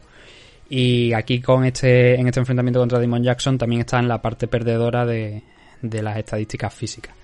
Y 0.68 1.14
aquí 1.14 1.40
con 1.40 1.64
este 1.64 2.20
en 2.20 2.26
este 2.26 2.40
enfrentamiento 2.40 2.80
contra 2.80 3.00
Damon 3.00 3.22
Jackson 3.22 3.56
también 3.56 3.80
está 3.80 3.98
en 3.98 4.08
la 4.08 4.20
parte 4.20 4.46
perdedora 4.46 5.06
de, 5.06 5.42
de 5.80 6.02
las 6.02 6.18
estadísticas 6.18 6.74
físicas. 6.74 7.14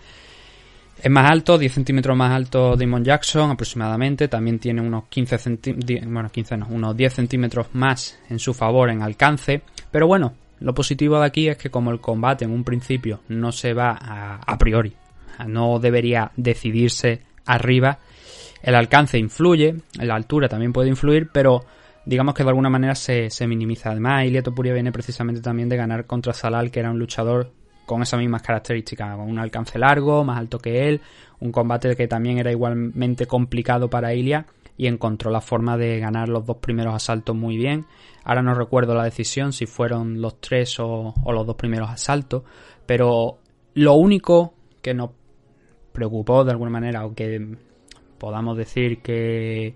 Es 1.05 1.11
más 1.11 1.31
alto, 1.31 1.59
10 1.59 1.71
centímetros 1.71 2.17
más 2.17 2.33
alto 2.33 2.77
Damon 2.77 3.05
Jackson 3.05 3.51
aproximadamente. 3.51 4.27
También 4.27 4.59
tiene 4.59 4.81
unos 4.81 5.05
15 5.11 5.37
centímetros, 5.37 6.11
bueno, 6.11 6.31
15 6.31 6.57
no, 6.57 6.67
unos 6.71 6.97
10 6.97 7.13
centímetros 7.13 7.67
más 7.75 8.19
en 8.31 8.39
su 8.39 8.55
favor 8.55 8.89
en 8.89 9.03
alcance. 9.03 9.61
Pero 9.91 10.07
bueno, 10.07 10.33
lo 10.61 10.73
positivo 10.73 11.21
de 11.21 11.27
aquí 11.27 11.47
es 11.47 11.59
que 11.59 11.69
como 11.69 11.91
el 11.91 12.01
combate 12.01 12.47
en 12.47 12.53
un 12.53 12.65
principio 12.65 13.21
no 13.29 13.53
se 13.53 13.75
va 13.75 13.91
a, 14.01 14.37
a 14.37 14.57
priori, 14.57 14.97
no 15.47 15.79
debería 15.79 16.33
decidirse 16.39 17.21
arriba, 17.45 17.99
el 18.63 18.75
alcance 18.75 19.19
influye, 19.19 19.77
la 20.01 20.15
altura 20.15 20.49
también 20.49 20.73
puede 20.73 20.89
influir, 20.89 21.29
pero 21.31 21.67
digamos 22.07 22.35
que 22.35 22.45
de 22.45 22.49
alguna 22.49 22.71
manera 22.71 22.95
se, 22.95 23.29
se 23.29 23.47
minimiza. 23.47 23.91
Además, 23.91 24.25
Ilia 24.25 24.43
Topuria 24.43 24.73
viene 24.73 24.91
precisamente 24.91 25.43
también 25.43 25.69
de 25.69 25.77
ganar 25.77 26.07
contra 26.07 26.33
Salal, 26.33 26.71
que 26.71 26.81
era 26.81 26.91
un 26.91 26.99
luchador 26.99 27.53
con 27.87 28.03
esas 28.03 28.21
mismas 28.21 28.43
características, 28.43 29.17
con 29.17 29.29
un 29.29 29.39
alcance 29.39 29.79
largo, 29.79 30.25
más 30.25 30.39
alto 30.39 30.59
que 30.59 30.89
él, 30.89 31.01
un 31.41 31.53
combate 31.53 31.95
que 31.97 32.09
también 32.09 32.39
era 32.39 32.51
igualmente 32.51 33.27
complicado 33.27 33.89
para 33.89 34.15
Ilia 34.15 34.47
y 34.77 34.87
encontró 34.87 35.31
la 35.31 35.41
forma 35.41 35.77
de 35.77 36.01
ganar 36.01 36.29
los 36.29 36.47
dos 36.47 36.57
primeros 36.57 36.95
asaltos 36.95 37.37
muy 37.37 37.57
bien. 37.57 37.87
Ahora 38.25 38.43
no 38.43 38.55
recuerdo 38.55 38.95
la 38.95 39.05
decisión 39.05 39.53
si 39.53 39.67
fueron 39.67 40.21
los 40.21 40.41
tres 40.41 40.81
o, 40.81 41.15
o 41.23 41.33
los 41.33 41.47
dos 41.47 41.57
primeros 41.57 41.91
asaltos, 41.91 42.43
pero 42.87 43.39
lo 43.75 43.95
único 43.95 44.55
que 44.83 44.95
nos 44.95 45.11
preocupó 45.93 46.45
de 46.45 46.51
alguna 46.51 46.71
manera 46.71 47.07
o 47.07 47.15
que 47.15 47.57
podamos 48.19 48.57
decir 48.57 49.01
que 49.01 49.75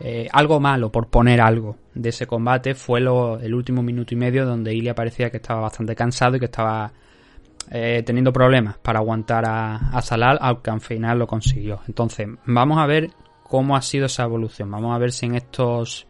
eh, 0.00 0.28
algo 0.32 0.60
malo 0.60 0.92
por 0.92 1.08
poner 1.08 1.40
algo 1.40 1.76
de 1.94 2.10
ese 2.10 2.26
combate 2.26 2.74
fue 2.74 3.00
lo, 3.00 3.40
el 3.40 3.54
último 3.54 3.82
minuto 3.82 4.14
y 4.14 4.16
medio 4.16 4.46
donde 4.46 4.74
Ilia 4.74 4.94
parecía 4.94 5.30
que 5.30 5.38
estaba 5.38 5.60
bastante 5.60 5.96
cansado 5.96 6.36
y 6.36 6.38
que 6.38 6.46
estaba 6.46 6.92
eh, 7.70 8.02
teniendo 8.04 8.32
problemas 8.32 8.78
para 8.78 8.98
aguantar 8.98 9.44
a, 9.46 9.76
a 9.76 10.02
Salal, 10.02 10.38
aunque 10.40 10.70
al 10.70 10.80
final 10.80 11.18
lo 11.18 11.26
consiguió. 11.26 11.80
Entonces, 11.86 12.28
vamos 12.46 12.78
a 12.78 12.86
ver 12.86 13.10
cómo 13.42 13.76
ha 13.76 13.82
sido 13.82 14.06
esa 14.06 14.24
evolución. 14.24 14.70
Vamos 14.70 14.94
a 14.94 14.98
ver 14.98 15.12
si 15.12 15.26
en 15.26 15.34
estos 15.34 16.06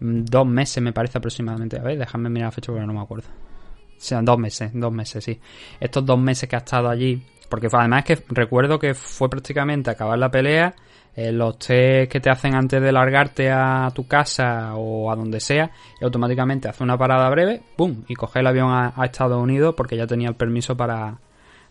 dos 0.00 0.46
meses, 0.46 0.82
me 0.82 0.92
parece 0.92 1.18
aproximadamente. 1.18 1.78
A 1.78 1.82
ver, 1.82 1.98
déjame 1.98 2.28
mirar 2.28 2.48
la 2.48 2.52
fecha 2.52 2.72
porque 2.72 2.86
no 2.86 2.92
me 2.92 3.00
acuerdo. 3.00 3.28
O 3.28 3.98
sea, 4.00 4.20
dos 4.22 4.38
meses, 4.38 4.70
dos 4.74 4.92
meses, 4.92 5.24
sí. 5.24 5.40
Estos 5.80 6.04
dos 6.04 6.18
meses 6.18 6.48
que 6.48 6.56
ha 6.56 6.60
estado 6.60 6.88
allí. 6.88 7.22
Porque 7.48 7.68
además 7.72 8.04
es 8.06 8.20
que 8.20 8.24
recuerdo 8.28 8.78
que 8.78 8.94
fue 8.94 9.30
prácticamente 9.30 9.90
acabar 9.90 10.18
la 10.18 10.30
pelea. 10.30 10.74
Eh, 11.16 11.32
los 11.32 11.58
test 11.58 12.12
que 12.12 12.20
te 12.20 12.28
hacen 12.28 12.54
antes 12.54 12.82
de 12.82 12.92
largarte 12.92 13.50
a 13.50 13.90
tu 13.94 14.06
casa 14.06 14.74
o 14.76 15.10
a 15.10 15.16
donde 15.16 15.40
sea. 15.40 15.70
Y 15.98 16.04
automáticamente 16.04 16.68
hace 16.68 16.84
una 16.84 16.98
parada 16.98 17.28
breve. 17.30 17.62
¡Pum! 17.74 18.04
Y 18.06 18.14
coge 18.14 18.40
el 18.40 18.46
avión 18.46 18.70
a, 18.70 18.92
Estados 19.02 19.42
Unidos 19.42 19.74
porque 19.74 19.96
ya 19.96 20.06
tenía 20.06 20.28
el 20.28 20.34
permiso 20.34 20.76
para, 20.76 21.18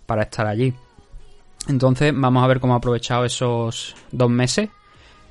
para 0.08 0.24
estar 0.24 0.48
allí. 0.48 0.74
Entonces, 1.68 2.12
vamos 2.16 2.44
a 2.44 2.48
ver 2.48 2.60
cómo 2.60 2.74
ha 2.74 2.78
aprovechado 2.78 3.24
esos 3.24 3.96
dos 4.12 4.30
meses. 4.32 4.70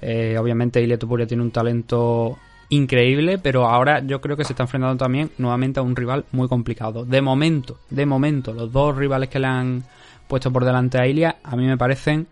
Eh, 0.01 0.37
obviamente, 0.39 0.81
Ilia 0.81 0.99
Topuria 0.99 1.27
tiene 1.27 1.43
un 1.43 1.51
talento 1.51 2.39
increíble, 2.69 3.39
pero 3.39 3.67
ahora 3.67 4.01
yo 4.01 4.21
creo 4.21 4.37
que 4.37 4.45
se 4.45 4.53
está 4.53 4.63
enfrentando 4.63 4.97
también 4.97 5.31
nuevamente 5.39 5.81
a 5.81 5.83
un 5.83 5.97
rival 5.97 6.25
muy 6.31 6.47
complicado. 6.49 7.05
De 7.05 7.21
momento, 7.21 7.79
de 7.91 8.07
momento, 8.07 8.53
los 8.53 8.71
dos 8.71 8.97
rivales 8.97 9.29
que 9.29 9.41
le 9.41 9.47
han 9.47 9.85
puesto 10.29 10.53
por 10.53 10.65
delante 10.65 10.99
a 10.99 11.07
Ilia, 11.07 11.37
a 11.43 11.57
mí 11.57 11.67
me 11.67 11.77
parecen 11.77 12.27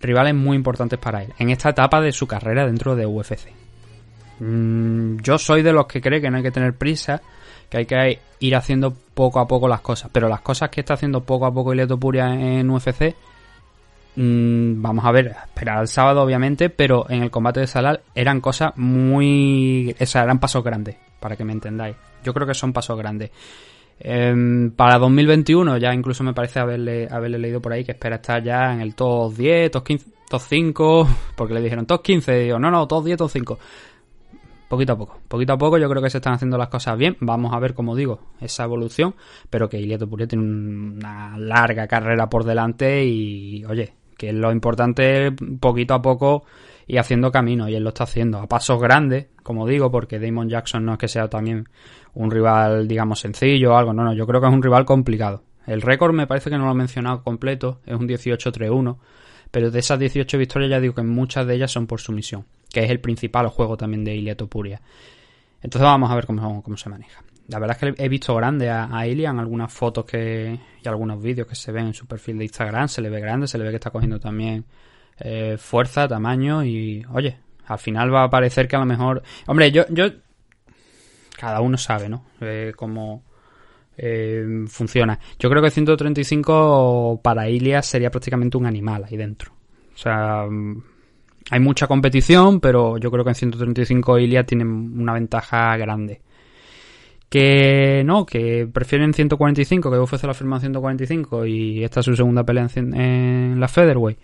rivales 0.00 0.34
muy 0.34 0.56
importantes 0.56 0.98
para 0.98 1.22
él, 1.22 1.32
en 1.38 1.50
esta 1.50 1.70
etapa 1.70 2.00
de 2.00 2.12
su 2.12 2.26
carrera 2.26 2.66
dentro 2.66 2.96
de 2.96 3.06
UFC. 3.06 3.52
Mm, 4.40 5.18
yo 5.20 5.38
soy 5.38 5.62
de 5.62 5.72
los 5.72 5.86
que 5.86 6.00
cree 6.00 6.20
que 6.20 6.30
no 6.30 6.36
hay 6.36 6.42
que 6.42 6.50
tener 6.50 6.74
prisa, 6.74 7.20
que 7.68 7.78
hay 7.78 7.86
que 7.86 8.20
ir 8.40 8.56
haciendo 8.56 8.94
poco 9.14 9.40
a 9.40 9.48
poco 9.48 9.68
las 9.68 9.80
cosas, 9.80 10.10
pero 10.12 10.28
las 10.28 10.40
cosas 10.40 10.70
que 10.70 10.80
está 10.80 10.94
haciendo 10.94 11.24
poco 11.24 11.46
a 11.46 11.52
poco 11.52 11.72
Ilia 11.72 11.86
Topuria 11.86 12.26
en 12.32 12.70
UFC 12.70 13.14
mmm, 14.18 14.82
vamos 14.82 15.04
a 15.04 15.12
ver, 15.12 15.34
esperar 15.46 15.78
al 15.78 15.88
sábado 15.88 16.22
obviamente, 16.22 16.70
pero 16.70 17.06
en 17.08 17.22
el 17.22 17.30
combate 17.30 17.60
de 17.60 17.66
Salal 17.66 18.00
eran 18.14 18.40
cosas 18.40 18.76
muy... 18.76 19.94
O 19.98 20.18
eran 20.18 20.40
pasos 20.40 20.64
grandes, 20.64 20.96
para 21.20 21.36
que 21.36 21.44
me 21.44 21.52
entendáis. 21.52 21.96
Yo 22.24 22.34
creo 22.34 22.46
que 22.46 22.54
son 22.54 22.72
pasos 22.72 22.98
grandes. 22.98 23.30
Eh, 24.00 24.70
para 24.76 24.98
2021 24.98 25.78
ya 25.78 25.92
incluso 25.92 26.22
me 26.22 26.32
parece 26.32 26.60
haberle, 26.60 27.08
haberle 27.10 27.38
leído 27.38 27.60
por 27.60 27.72
ahí 27.72 27.84
que 27.84 27.92
espera 27.92 28.16
estar 28.16 28.42
ya 28.42 28.72
en 28.72 28.80
el 28.80 28.94
top 28.94 29.34
10, 29.34 29.70
top 29.70 29.84
15, 29.84 30.06
top 30.28 30.40
5, 30.40 31.08
porque 31.36 31.54
le 31.54 31.60
dijeron 31.60 31.86
top 31.86 32.02
15, 32.02 32.38
digo, 32.38 32.58
no, 32.58 32.70
no, 32.70 32.86
top 32.86 33.04
10, 33.04 33.18
top 33.18 33.30
5. 33.30 33.58
Poquito 34.68 34.92
a 34.92 34.98
poco, 34.98 35.18
poquito 35.28 35.54
a 35.54 35.58
poco 35.58 35.78
yo 35.78 35.88
creo 35.88 36.02
que 36.02 36.10
se 36.10 36.18
están 36.18 36.34
haciendo 36.34 36.58
las 36.58 36.68
cosas 36.68 36.98
bien. 36.98 37.16
Vamos 37.20 37.54
a 37.54 37.58
ver, 37.58 37.72
como 37.72 37.96
digo, 37.96 38.20
esa 38.38 38.64
evolución, 38.64 39.14
pero 39.48 39.66
que 39.68 39.80
Ilia 39.80 39.96
Topuria 39.96 40.26
tiene 40.28 40.44
una 40.44 41.38
larga 41.38 41.86
carrera 41.88 42.28
por 42.28 42.44
delante 42.44 43.02
y, 43.02 43.64
oye, 43.64 43.94
que 44.18 44.30
lo 44.32 44.52
importante 44.52 45.32
poquito 45.58 45.94
a 45.94 46.02
poco 46.02 46.44
y 46.88 46.96
haciendo 46.96 47.30
camino, 47.30 47.68
y 47.68 47.74
él 47.74 47.84
lo 47.84 47.90
está 47.90 48.04
haciendo 48.04 48.38
a 48.38 48.46
pasos 48.46 48.80
grandes, 48.80 49.26
como 49.42 49.66
digo, 49.68 49.90
porque 49.90 50.18
Damon 50.18 50.48
Jackson 50.48 50.86
no 50.86 50.94
es 50.94 50.98
que 50.98 51.06
sea 51.06 51.28
también 51.28 51.68
un 52.14 52.30
rival, 52.30 52.88
digamos, 52.88 53.20
sencillo 53.20 53.74
o 53.74 53.76
algo, 53.76 53.92
no, 53.92 54.02
no, 54.02 54.14
yo 54.14 54.26
creo 54.26 54.40
que 54.40 54.46
es 54.46 54.52
un 54.52 54.62
rival 54.62 54.86
complicado. 54.86 55.44
El 55.66 55.82
récord 55.82 56.14
me 56.14 56.26
parece 56.26 56.48
que 56.48 56.56
no 56.56 56.64
lo 56.64 56.72
he 56.72 56.74
mencionado 56.74 57.22
completo, 57.22 57.82
es 57.84 57.94
un 57.94 58.08
18-3-1, 58.08 58.96
pero 59.50 59.70
de 59.70 59.78
esas 59.78 59.98
18 59.98 60.38
victorias 60.38 60.70
ya 60.70 60.80
digo 60.80 60.94
que 60.94 61.02
muchas 61.02 61.46
de 61.46 61.56
ellas 61.56 61.70
son 61.70 61.86
por 61.86 62.00
sumisión, 62.00 62.46
que 62.72 62.82
es 62.82 62.90
el 62.90 63.00
principal 63.00 63.48
juego 63.48 63.76
también 63.76 64.02
de 64.02 64.16
Ilia 64.16 64.34
Topuria. 64.34 64.80
Entonces 65.60 65.82
vamos 65.82 66.10
a 66.10 66.14
ver 66.14 66.24
cómo, 66.24 66.62
cómo 66.62 66.76
se 66.78 66.88
maneja. 66.88 67.22
La 67.48 67.58
verdad 67.58 67.76
es 67.80 67.94
que 67.94 68.04
he 68.04 68.08
visto 68.08 68.34
grande 68.34 68.70
a, 68.70 68.88
a 68.90 69.06
en 69.06 69.38
algunas 69.38 69.72
fotos 69.72 70.06
que 70.06 70.58
y 70.82 70.88
algunos 70.88 71.22
vídeos 71.22 71.46
que 71.46 71.54
se 71.54 71.70
ven 71.70 71.88
en 71.88 71.94
su 71.94 72.06
perfil 72.06 72.38
de 72.38 72.44
Instagram, 72.44 72.88
se 72.88 73.02
le 73.02 73.10
ve 73.10 73.20
grande, 73.20 73.46
se 73.46 73.58
le 73.58 73.64
ve 73.64 73.70
que 73.70 73.76
está 73.76 73.90
cogiendo 73.90 74.18
también 74.18 74.64
eh, 75.20 75.56
fuerza, 75.58 76.08
tamaño 76.08 76.64
y, 76.64 77.04
oye, 77.12 77.38
al 77.66 77.78
final 77.78 78.12
va 78.12 78.24
a 78.24 78.30
parecer 78.30 78.68
que 78.68 78.76
a 78.76 78.80
lo 78.80 78.86
mejor... 78.86 79.22
Hombre, 79.46 79.70
yo... 79.70 79.84
yo 79.90 80.06
cada 81.38 81.60
uno 81.60 81.78
sabe, 81.78 82.08
¿no? 82.08 82.24
Eh, 82.40 82.72
cómo, 82.74 83.22
eh, 84.00 84.64
funciona. 84.68 85.18
Yo 85.38 85.50
creo 85.50 85.60
que 85.60 85.70
135 85.70 87.20
para 87.22 87.50
Ilias 87.50 87.84
sería 87.84 88.10
prácticamente 88.10 88.56
un 88.56 88.66
animal 88.66 89.04
ahí 89.04 89.16
dentro. 89.16 89.52
O 89.92 89.98
sea, 89.98 90.46
mm, 90.48 90.82
hay 91.50 91.60
mucha 91.60 91.88
competición, 91.88 92.60
pero 92.60 92.96
yo 92.98 93.10
creo 93.10 93.24
que 93.24 93.30
en 93.30 93.34
135 93.34 94.18
Ilias 94.20 94.46
tiene 94.46 94.64
una 94.64 95.12
ventaja 95.12 95.76
grande. 95.76 96.20
Que 97.28 98.02
no, 98.06 98.24
que 98.24 98.68
prefieren 98.72 99.12
145, 99.12 99.90
que 99.90 99.98
UFC 99.98 100.24
la 100.24 100.32
firma 100.32 100.56
en 100.56 100.60
145 100.60 101.44
y 101.46 101.84
esta 101.84 102.00
es 102.00 102.06
su 102.06 102.16
segunda 102.16 102.44
pelea 102.44 102.68
en, 102.74 102.94
en 102.94 103.60
la 103.60 103.68
Featherweight. 103.68 104.18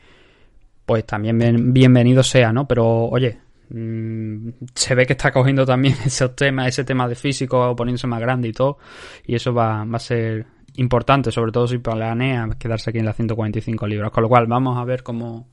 Pues 0.87 1.05
también 1.07 1.39
bien- 1.39 1.73
bienvenido 1.73 2.23
sea, 2.23 2.53
¿no? 2.53 2.67
Pero 2.69 2.87
oye, 3.07 3.39
mm, 3.71 4.49
se 4.75 4.95
ve 4.95 5.07
que 5.07 5.15
está 5.15 5.31
cogiendo 5.33 5.65
también 5.65 5.95
esos 6.07 6.37
temas, 6.37 6.69
ese 6.69 6.85
tema 6.85 7.09
de 7.09 7.15
físico, 7.15 7.75
poniéndose 7.77 8.07
más 8.07 8.21
grande 8.21 8.49
y 8.49 8.53
todo. 8.53 8.79
Y 9.27 9.35
eso 9.35 9.55
va, 9.55 9.85
va 9.85 9.97
a 9.97 10.01
ser 10.01 10.47
importante, 10.77 11.31
sobre 11.31 11.53
todo 11.53 11.67
si 11.69 11.79
planea 11.79 12.49
quedarse 12.59 12.91
aquí 12.91 12.99
en 12.99 13.07
las 13.07 13.17
145 13.17 13.87
libras. 13.87 14.11
Con 14.11 14.23
lo 14.25 14.29
cual, 14.29 14.47
vamos 14.47 14.77
a 14.79 14.85
ver 14.85 15.03
cómo 15.03 15.49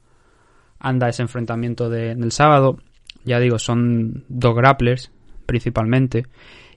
anda 0.79 1.07
ese 1.09 1.21
enfrentamiento 1.21 1.89
de- 1.89 2.15
del 2.15 2.31
sábado. 2.31 2.79
Ya 3.23 3.39
digo, 3.39 3.59
son 3.59 4.25
dos 4.29 4.55
grapplers, 4.55 5.11
principalmente. 5.45 6.25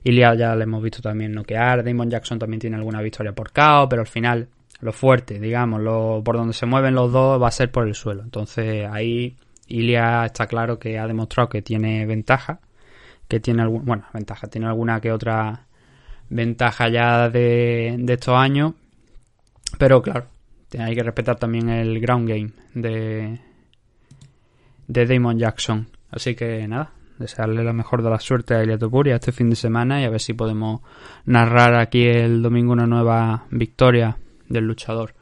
Ilia 0.03 0.35
ya 0.35 0.55
le 0.55 0.63
hemos 0.63 0.83
visto 0.83 1.01
también 1.01 1.31
noquear. 1.33 1.83
Damon 1.83 2.09
Jackson 2.11 2.37
también 2.37 2.59
tiene 2.59 2.75
alguna 2.77 3.01
victoria 3.01 3.33
por 3.33 3.51
KO, 3.51 3.89
pero 3.89 4.01
al 4.03 4.07
final 4.07 4.47
lo 4.79 4.91
fuerte, 4.91 5.39
digamos, 5.39 5.81
lo, 5.81 6.21
por 6.23 6.37
donde 6.37 6.53
se 6.53 6.65
mueven 6.65 6.95
los 6.95 7.11
dos 7.11 7.41
va 7.41 7.47
a 7.47 7.51
ser 7.51 7.71
por 7.71 7.87
el 7.87 7.95
suelo. 7.95 8.23
Entonces 8.23 8.87
ahí 8.91 9.37
Ilia 9.67 10.25
está 10.25 10.47
claro 10.47 10.77
que 10.77 10.99
ha 10.99 11.07
demostrado 11.07 11.49
que 11.49 11.61
tiene 11.61 12.05
ventaja, 12.05 12.59
que 13.27 13.39
tiene 13.39 13.63
algún, 13.63 13.85
bueno, 13.85 14.05
ventaja, 14.13 14.47
tiene 14.47 14.67
alguna 14.67 14.99
que 15.01 15.11
otra 15.11 15.65
ventaja 16.29 16.89
ya 16.89 17.29
de, 17.29 18.03
estos 18.07 18.35
años, 18.35 18.73
pero 19.77 20.01
claro, 20.01 20.27
hay 20.77 20.95
que 20.95 21.03
respetar 21.03 21.37
también 21.37 21.69
el 21.69 21.99
ground 21.99 22.27
game 22.27 22.51
de, 22.73 23.39
de 24.87 25.05
Damon 25.05 25.39
Jackson. 25.39 25.87
Así 26.11 26.35
que 26.35 26.67
nada, 26.67 26.91
desearle 27.17 27.63
la 27.63 27.73
mejor 27.73 28.03
de 28.03 28.09
la 28.09 28.19
suerte 28.19 28.55
a 28.55 28.63
Ilia 28.63 28.77
Topuria 28.77 29.15
este 29.15 29.31
fin 29.31 29.49
de 29.49 29.55
semana 29.55 30.01
y 30.01 30.05
a 30.05 30.09
ver 30.09 30.21
si 30.21 30.33
podemos 30.33 30.81
narrar 31.25 31.75
aquí 31.75 32.03
el 32.03 32.41
domingo 32.41 32.73
una 32.73 32.87
nueva 32.87 33.45
victoria 33.49 34.17
del 34.47 34.65
luchador. 34.65 35.13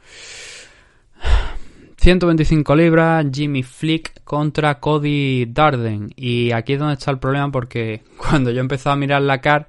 125 1.96 2.76
libras, 2.76 3.26
Jimmy 3.32 3.62
Flick 3.62 4.22
contra 4.24 4.78
Cody 4.78 5.46
Darden. 5.46 6.12
Y 6.16 6.52
aquí 6.52 6.74
es 6.74 6.78
donde 6.78 6.94
está 6.94 7.10
el 7.10 7.18
problema 7.18 7.50
porque 7.50 8.02
cuando 8.16 8.50
yo 8.50 8.60
empecé 8.60 8.90
a 8.90 8.96
mirar 8.96 9.22
la 9.22 9.40
car 9.40 9.68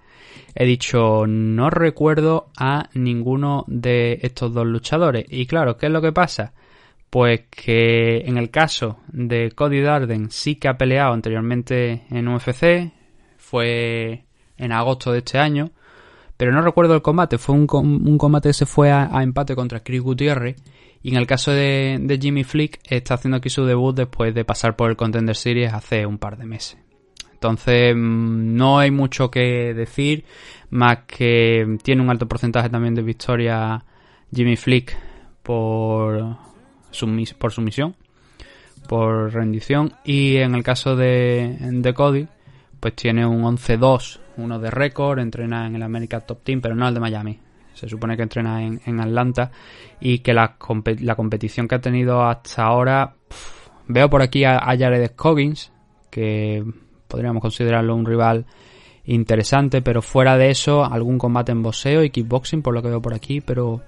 he 0.55 0.65
dicho 0.65 1.27
no 1.27 1.69
recuerdo 1.69 2.50
a 2.57 2.89
ninguno 2.93 3.65
de 3.67 4.19
estos 4.21 4.53
dos 4.53 4.65
luchadores. 4.65 5.25
Y 5.29 5.45
claro, 5.45 5.77
¿qué 5.77 5.88
es 5.88 5.91
lo 5.91 6.01
que 6.01 6.13
pasa? 6.13 6.53
Pues 7.09 7.41
que 7.50 8.19
en 8.25 8.38
el 8.38 8.50
caso 8.50 9.00
de 9.07 9.51
Cody 9.51 9.81
Darden 9.81 10.31
sí 10.31 10.55
que 10.55 10.69
ha 10.69 10.77
peleado 10.77 11.13
anteriormente 11.13 12.05
en 12.09 12.27
UFC, 12.27 12.91
fue 13.38 14.25
en 14.57 14.71
agosto 14.71 15.12
de 15.12 15.19
este 15.19 15.38
año, 15.38 15.71
pero 16.38 16.51
no 16.51 16.62
recuerdo 16.62 16.96
el 16.96 17.01
combate, 17.01 17.38
fue 17.38 17.56
un, 17.56 17.68
un 17.72 18.18
combate 18.18 18.50
que 18.50 18.54
se 18.54 18.65
fue 18.65 18.92
a, 18.92 19.10
empate 19.24 19.56
contra 19.56 19.82
Chris 19.82 20.01
Gutierrez, 20.01 20.56
y 21.01 21.10
en 21.12 21.18
el 21.18 21.27
caso 21.27 21.51
de, 21.51 21.98
de 22.01 22.18
Jimmy 22.18 22.44
Flick 22.44 22.80
está 22.89 23.13
haciendo 23.13 23.38
aquí 23.38 23.50
su 23.50 23.63
debut 23.65 23.96
después 23.96 24.34
de 24.34 24.44
pasar 24.44 24.75
por 24.75 24.89
el 24.89 24.96
Contender 24.96 25.36
Series 25.36 25.72
hace 25.72 26.06
un 26.06 26.18
par 26.18 26.38
de 26.38 26.46
meses. 26.46 26.77
Entonces 27.34 27.94
mm, 27.96 28.56
no 28.56 28.80
hay 28.80 28.89
mucho 28.92 29.30
que 29.30 29.74
decir, 29.75 30.25
más 30.72 31.00
que 31.06 31.77
tiene 31.84 32.01
un 32.01 32.10
alto 32.10 32.27
porcentaje 32.27 32.70
también 32.70 32.96
de 32.96 33.04
victoria 33.04 33.86
Jimmy 34.34 34.56
Flick 34.56 34.98
por, 35.44 36.38
sumis- 36.92 37.36
por 37.36 37.51
sumisión, 37.51 37.96
por 38.89 39.32
rendición, 39.32 39.94
y 40.04 40.38
en 40.38 40.56
el 40.56 40.63
caso 40.63 40.96
de, 40.96 41.56
de 41.60 41.94
Cody, 41.94 42.27
pues 42.80 42.95
tiene 42.95 43.26
un 43.28 43.43
11-2, 43.43 44.19
uno 44.38 44.60
de 44.60 44.69
récord, 44.71 45.19
entrena 45.19 45.67
en 45.67 45.76
el 45.76 45.84
American 45.84 46.24
Top 46.26 46.43
Team, 46.43 46.62
pero 46.62 46.76
no 46.76 46.88
el 46.88 46.93
de 46.93 47.00
Miami. 47.00 47.39
Se 47.74 47.89
supone 47.89 48.15
que 48.15 48.24
entrena 48.24 48.63
en, 48.63 49.00
Atlanta 49.02 49.52
y 50.00 50.19
que 50.19 50.34
la, 50.34 50.58
compe- 50.58 51.00
la 51.02 51.15
competición 51.15 51.67
que 51.67 51.76
ha 51.76 51.82
tenido 51.82 52.24
hasta 52.24 52.63
ahora, 52.63 53.15
veo 53.88 54.10
por 54.10 54.21
aquí 54.21 54.45
a, 54.45 54.58
a 54.58 54.78
Jared 54.78 55.08
Scoggins, 55.08 55.71
que 56.10 56.63
podríamos 57.08 57.41
considerarlo 57.41 57.95
un 57.95 58.06
rival 58.06 58.45
interesante, 59.04 59.82
pero 59.82 60.02
fuera 60.02 60.38
de 60.38 60.50
eso, 60.50 60.86
algún 60.86 61.17
combate 61.17 61.52
en 61.52 61.63
boxeo 61.63 62.04
y 62.04 62.10
kickboxing, 62.10 62.62
por 62.62 62.74
lo 62.74 62.82
que 62.82 62.89
veo 62.89 63.02
por 63.02 63.13
aquí, 63.13 63.41
pero 63.41 63.82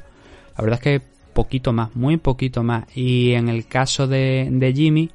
la 0.57 0.63
verdad 0.63 0.79
es 0.79 0.83
que 0.83 1.07
poquito 1.33 1.71
más, 1.71 1.95
muy 1.95 2.17
poquito 2.17 2.63
más. 2.63 2.85
Y 2.95 3.33
en 3.33 3.47
el 3.47 3.67
caso 3.67 4.07
de, 4.07 4.47
de 4.51 4.73
Jimmy, 4.73 5.09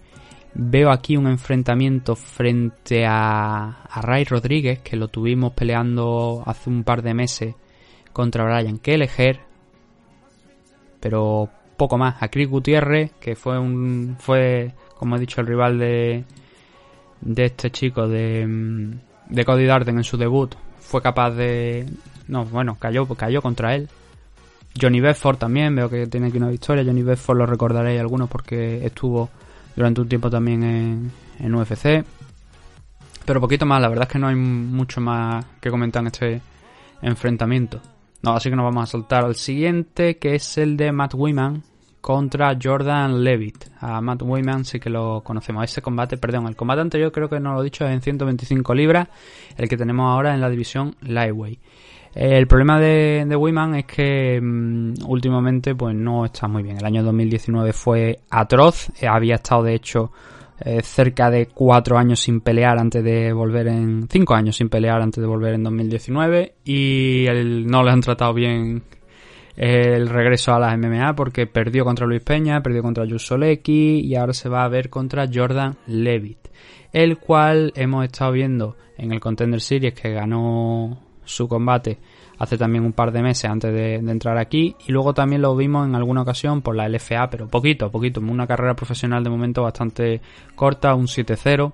veo 0.55 0.91
aquí 0.91 1.17
un 1.17 1.27
enfrentamiento 1.27 2.15
frente 2.15 3.07
a, 3.07 3.83
a 3.85 4.01
Ray 4.03 4.25
Rodríguez, 4.25 4.81
que 4.81 4.97
lo 4.97 5.09
tuvimos 5.09 5.53
peleando 5.53 6.43
hace 6.47 6.69
un 6.69 6.85
par 6.85 7.03
de 7.03 7.15
meses 7.15 7.55
contra 8.12 8.45
Brian 8.45 8.79
Kelleher, 8.79 9.41
pero 11.01 11.49
poco 11.77 11.99
más. 11.99 12.23
A 12.23 12.29
Chris 12.29 12.49
Gutiérrez, 12.49 13.12
que 13.19 13.35
fue 13.35 13.59
un 13.59 14.17
fue, 14.19 14.73
como 14.99 15.17
he 15.17 15.21
dicho, 15.21 15.41
el 15.41 15.47
rival 15.47 15.79
de, 15.79 16.25
de 17.21 17.45
este 17.45 17.71
chico, 17.71 18.07
de, 18.07 18.47
mm, 18.47 19.01
de 19.31 19.45
Cody 19.45 19.65
Darden 19.65 19.99
en 19.99 20.05
su 20.05 20.17
debut, 20.17 20.55
fue 20.79 21.03
capaz 21.03 21.31
de... 21.31 21.87
No, 22.29 22.45
bueno, 22.45 22.77
cayó, 22.79 23.07
cayó 23.07 23.43
contra 23.43 23.75
él. 23.75 23.88
Johnny 24.81 25.01
Bedford 25.01 25.38
también, 25.38 25.75
veo 25.75 25.91
que 25.91 26.07
tiene 26.07 26.29
aquí 26.29 26.38
una 26.38 26.49
victoria. 26.49 26.85
Johnny 26.85 27.03
Bedford 27.03 27.38
lo 27.38 27.47
recordaréis 27.47 28.01
algunos 28.01 28.29
porque 28.31 28.85
estuvo 28.87 29.29
durante 29.76 30.00
un 30.00 30.08
tiempo 30.08 30.30
también 30.30 30.62
en, 31.38 31.54
UFC. 31.54 32.04
Pero 33.24 33.40
poquito 33.40 33.66
más, 33.66 33.80
la 33.80 33.88
verdad 33.88 34.06
es 34.06 34.12
que 34.12 34.18
no 34.18 34.28
hay 34.28 34.37
mucho 34.37 35.00
más 35.00 35.44
que 35.61 35.70
comentar 35.70 36.02
en 36.02 36.06
este 36.08 36.40
enfrentamiento. 37.02 37.80
No, 38.22 38.32
así 38.32 38.50
que 38.50 38.56
nos 38.56 38.64
vamos 38.64 38.85
a 38.85 38.92
saltar 38.92 39.24
al 39.24 39.37
siguiente, 39.37 40.18
que 40.18 40.35
es 40.35 40.58
el 40.58 40.76
de 40.76 40.92
Matt 40.92 41.14
Wiman 41.14 41.62
contra 42.03 42.59
Jordan 42.61 43.25
Levitt. 43.25 43.65
A 43.81 44.03
Matt 44.03 44.23
Wiman 44.23 44.67
sí 44.67 44.79
que 44.79 44.91
lo 44.91 45.23
conocemos. 45.23 45.65
Ese 45.65 45.81
combate, 45.81 46.19
perdón, 46.19 46.49
el 46.49 46.57
combate 46.57 46.83
anterior 46.83 47.11
creo 47.11 47.31
que 47.31 47.41
no 47.41 47.55
lo 47.55 47.62
he 47.62 47.65
dicho, 47.65 47.87
es 47.87 47.93
en 47.93 48.03
125 48.03 48.75
libras, 48.75 49.09
el 49.57 49.69
que 49.69 49.79
tenemos 49.79 50.12
ahora 50.12 50.35
en 50.35 50.41
la 50.41 50.51
división 50.51 50.97
Lightweight. 51.01 51.61
Eh, 52.15 52.37
El 52.37 52.47
problema 52.47 52.79
de, 52.79 53.25
de 53.27 53.79
es 53.79 53.85
que 53.87 54.41
mm, 54.43 54.95
últimamente 55.07 55.75
pues 55.75 55.95
no 55.95 56.25
está 56.25 56.49
muy 56.49 56.62
bien. 56.62 56.77
El 56.77 56.85
año 56.85 57.03
2019 57.05 57.73
fue 57.73 58.19
atroz. 58.31 58.91
Eh, 59.01 59.07
había 59.07 59.37
estado 59.37 59.62
de 59.62 59.75
hecho 59.75 60.11
eh, 60.61 60.83
cerca 60.83 61.31
de 61.31 61.47
cuatro 61.47 61.97
años 61.97 62.21
sin 62.21 62.41
pelear 62.41 62.79
antes 62.79 63.03
de 63.03 63.33
volver 63.33 63.69
en 63.69 64.09
cinco 64.11 64.35
años 64.35 64.57
sin 64.57 64.69
pelear 64.69 65.01
antes 65.01 65.21
de 65.21 65.27
volver 65.27 65.55
en 65.55 65.62
2019 65.62 66.55
y 66.65 67.27
no 67.67 67.83
le 67.83 67.91
han 67.91 68.01
tratado 68.01 68.35
bien 68.35 68.83
el 69.57 70.09
regreso 70.09 70.55
a 70.55 70.59
las 70.59 70.79
MMA 70.79 71.15
porque 71.15 71.47
perdió 71.47 71.85
contra 71.85 72.07
Luis 72.07 72.23
Peña, 72.23 72.62
perdió 72.62 72.83
contra 72.83 73.07
Jus 73.07 73.27
Solecki 73.27 74.01
y 74.01 74.15
ahora 74.15 74.33
se 74.33 74.49
va 74.49 74.65
a 74.65 74.69
ver 74.69 74.88
contra 74.88 75.29
Jordan 75.33 75.77
Levitt, 75.87 76.49
el 76.93 77.19
cual 77.19 77.73
hemos 77.77 78.05
estado 78.05 78.33
viendo 78.33 78.77
en 78.97 79.12
el 79.12 79.21
Contender 79.21 79.61
Series 79.61 79.95
que 79.95 80.11
ganó 80.12 80.99
su 81.25 81.49
combate 81.49 81.99
hace 82.38 82.59
también 82.59 82.85
un 82.85 82.93
par 82.93 83.12
de 83.12 83.23
meses 83.23 83.49
antes 83.49 83.73
de, 83.73 84.01
de 84.01 84.11
entrar 84.11 84.37
aquí 84.37 84.75
y 84.87 84.93
luego 84.93 85.15
también 85.15 85.43
lo 85.43 85.55
vimos 85.55 85.87
en 85.87 85.95
alguna 85.95 86.23
ocasión 86.23 86.61
por 86.61 86.75
la 86.75 86.88
LFA, 86.88 87.31
pero 87.31 87.47
poquito, 87.47 87.91
poquito, 87.91 88.21
una 88.21 88.47
carrera 88.47 88.75
profesional 88.75 89.23
de 89.23 89.31
momento 89.31 89.62
bastante 89.62 90.21
corta, 90.57 90.95
un 90.95 91.07
7-0, 91.07 91.73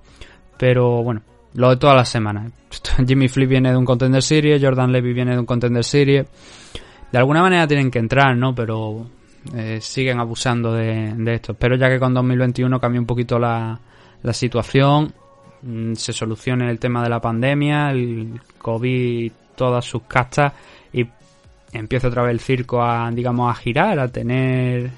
pero 0.57 1.01
bueno, 1.01 1.23
lo 1.53 1.69
de 1.69 1.77
todas 1.77 1.95
las 1.95 2.09
semanas. 2.09 2.51
Jimmy 3.07 3.27
Flip 3.27 3.49
viene 3.49 3.71
de 3.71 3.77
un 3.77 3.85
Contender 3.85 4.21
Series, 4.21 4.61
Jordan 4.61 4.91
Levy 4.91 5.13
viene 5.13 5.31
de 5.33 5.39
un 5.39 5.45
Contender 5.45 5.83
Series. 5.83 6.27
De 7.11 7.17
alguna 7.17 7.41
manera 7.41 7.67
tienen 7.67 7.89
que 7.89 7.99
entrar, 7.99 8.35
¿no? 8.35 8.53
Pero 8.53 9.07
eh, 9.55 9.79
siguen 9.81 10.19
abusando 10.19 10.73
de, 10.73 11.13
esto. 11.33 11.53
Espero 11.53 11.75
ya 11.75 11.89
que 11.89 11.99
con 11.99 12.13
2021 12.13 12.79
cambie 12.79 12.99
un 12.99 13.05
poquito 13.05 13.39
la, 13.39 13.79
la 14.21 14.33
situación, 14.33 15.13
mm, 15.61 15.93
se 15.93 16.13
solucione 16.13 16.69
el 16.69 16.79
tema 16.79 17.01
de 17.01 17.09
la 17.09 17.19
pandemia, 17.19 17.91
el 17.91 18.39
COVID, 18.57 19.31
todas 19.55 19.85
sus 19.85 20.03
castas 20.03 20.53
y 20.93 21.05
empiece 21.73 22.07
otra 22.07 22.23
vez 22.23 22.31
el 22.31 22.39
circo 22.39 22.81
a, 22.83 23.09
digamos, 23.11 23.49
a 23.51 23.59
girar, 23.59 23.99
a 23.99 24.07
tener, 24.07 24.91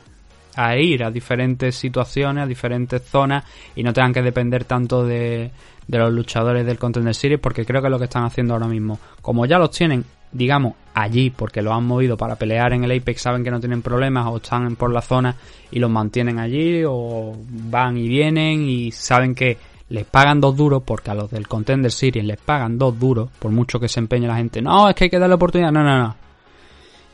a 0.56 0.76
ir 0.78 1.04
a 1.04 1.12
diferentes 1.12 1.76
situaciones, 1.76 2.44
a 2.44 2.48
diferentes 2.48 3.04
zonas 3.04 3.44
y 3.76 3.84
no 3.84 3.94
tengan 3.94 4.14
que 4.14 4.22
depender 4.22 4.66
tanto 4.66 5.06
de, 5.06 5.52
de 5.88 5.98
los 5.98 6.12
luchadores 6.12 6.66
del 6.66 6.78
Contender 6.78 7.16
Series 7.16 7.40
porque 7.40 7.66
creo 7.66 7.82
que 7.82 7.88
es 7.88 7.92
lo 7.92 8.00
que 8.00 8.06
están 8.06 8.26
haciendo 8.26 8.54
ahora 8.54 8.68
mismo. 8.68 9.00
Como 9.22 9.46
ya 9.46 9.58
los 9.58 9.72
tienen, 9.72 10.04
digamos, 10.32 10.74
allí 10.94 11.30
porque 11.30 11.62
los 11.62 11.74
han 11.74 11.86
movido 11.86 12.18
para 12.18 12.36
pelear 12.36 12.74
en 12.74 12.84
el 12.84 12.92
Apex, 12.92 13.22
saben 13.22 13.44
que 13.44 13.52
no 13.52 13.60
tienen 13.60 13.82
problemas 13.82 14.28
o 14.28 14.38
están 14.38 14.76
por 14.76 14.92
la 14.92 15.02
zona 15.02 15.36
y 15.72 15.80
los 15.80 15.90
mantienen 15.90 16.40
allí 16.40 16.84
o 16.86 17.36
van 17.50 17.98
y 17.98 18.08
vienen 18.08 18.64
y 18.64 18.92
saben 18.92 19.36
que 19.36 19.58
les 19.90 20.06
pagan 20.06 20.40
dos 20.40 20.56
duros 20.56 20.84
porque 20.86 21.12
a 21.12 21.16
los 21.16 21.30
del 21.30 21.48
Contender 21.48 21.92
Series 21.92 22.26
les 22.26 22.40
pagan 22.40 22.78
dos 22.78 22.98
duros 22.98 23.30
por 23.40 23.52
mucho 23.52 23.80
que 23.80 23.90
se 23.90 24.00
empeñe 24.00 24.28
la 24.28 24.38
gente. 24.38 24.62
No, 24.62 24.90
es 24.90 24.96
que 24.96 25.06
hay 25.06 25.10
que 25.10 25.20
darle 25.20 25.36
oportunidad. 25.36 25.72
No, 25.72 25.84
no, 25.84 25.98
no. 25.98 26.16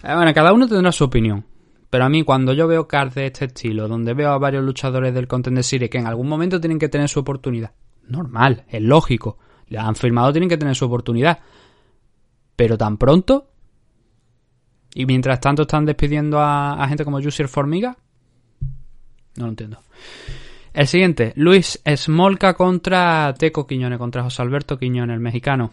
Eh, 0.04 0.16
Bueno, 0.16 0.34
cada 0.34 0.54
uno 0.54 0.68
tendrá 0.68 0.92
su 0.92 1.04
opinión. 1.04 1.44
Pero 1.90 2.04
a 2.04 2.10
mí, 2.10 2.24
cuando 2.24 2.54
yo 2.54 2.68
veo 2.68 2.88
cards 2.88 3.16
de 3.16 3.28
este 3.28 3.46
estilo, 3.46 3.88
donde 3.88 4.14
veo 4.14 4.32
a 4.32 4.38
varios 4.38 4.64
luchadores 4.64 5.14
del 5.14 5.28
Contender 5.28 5.64
Series 5.64 5.90
que 5.90 5.98
en 5.98 6.06
algún 6.06 6.28
momento 6.28 6.60
tienen 6.60 6.80
que 6.80 6.90
tener 6.90 7.08
su 7.08 7.22
oportunidad, 7.22 7.72
normal, 8.08 8.66
es 8.70 8.82
lógico. 8.82 9.38
Le 9.70 9.80
han 9.80 9.96
firmado, 9.96 10.32
tienen 10.32 10.50
que 10.50 10.58
tener 10.58 10.76
su 10.76 10.86
oportunidad. 10.86 11.40
Pero 12.58 12.78
tan 12.78 12.98
pronto. 12.98 13.48
Y 14.94 15.06
mientras 15.06 15.40
tanto 15.40 15.62
están 15.62 15.86
despidiendo 15.86 16.42
a, 16.42 16.86
gente 16.90 17.06
como 17.06 17.22
Jussier 17.22 17.48
Formiga. 17.48 17.96
No 19.38 19.46
lo 19.46 19.50
entiendo. 19.50 19.80
El 20.74 20.88
siguiente, 20.88 21.34
Luis 21.36 21.82
Smolka 21.86 22.56
contra 22.56 23.34
Teco 23.38 23.66
Quiñones, 23.66 23.98
contra 24.00 24.24
José 24.24 24.42
Alberto 24.42 24.78
Quiñones, 24.78 25.14
el 25.14 25.20
mexicano. 25.20 25.72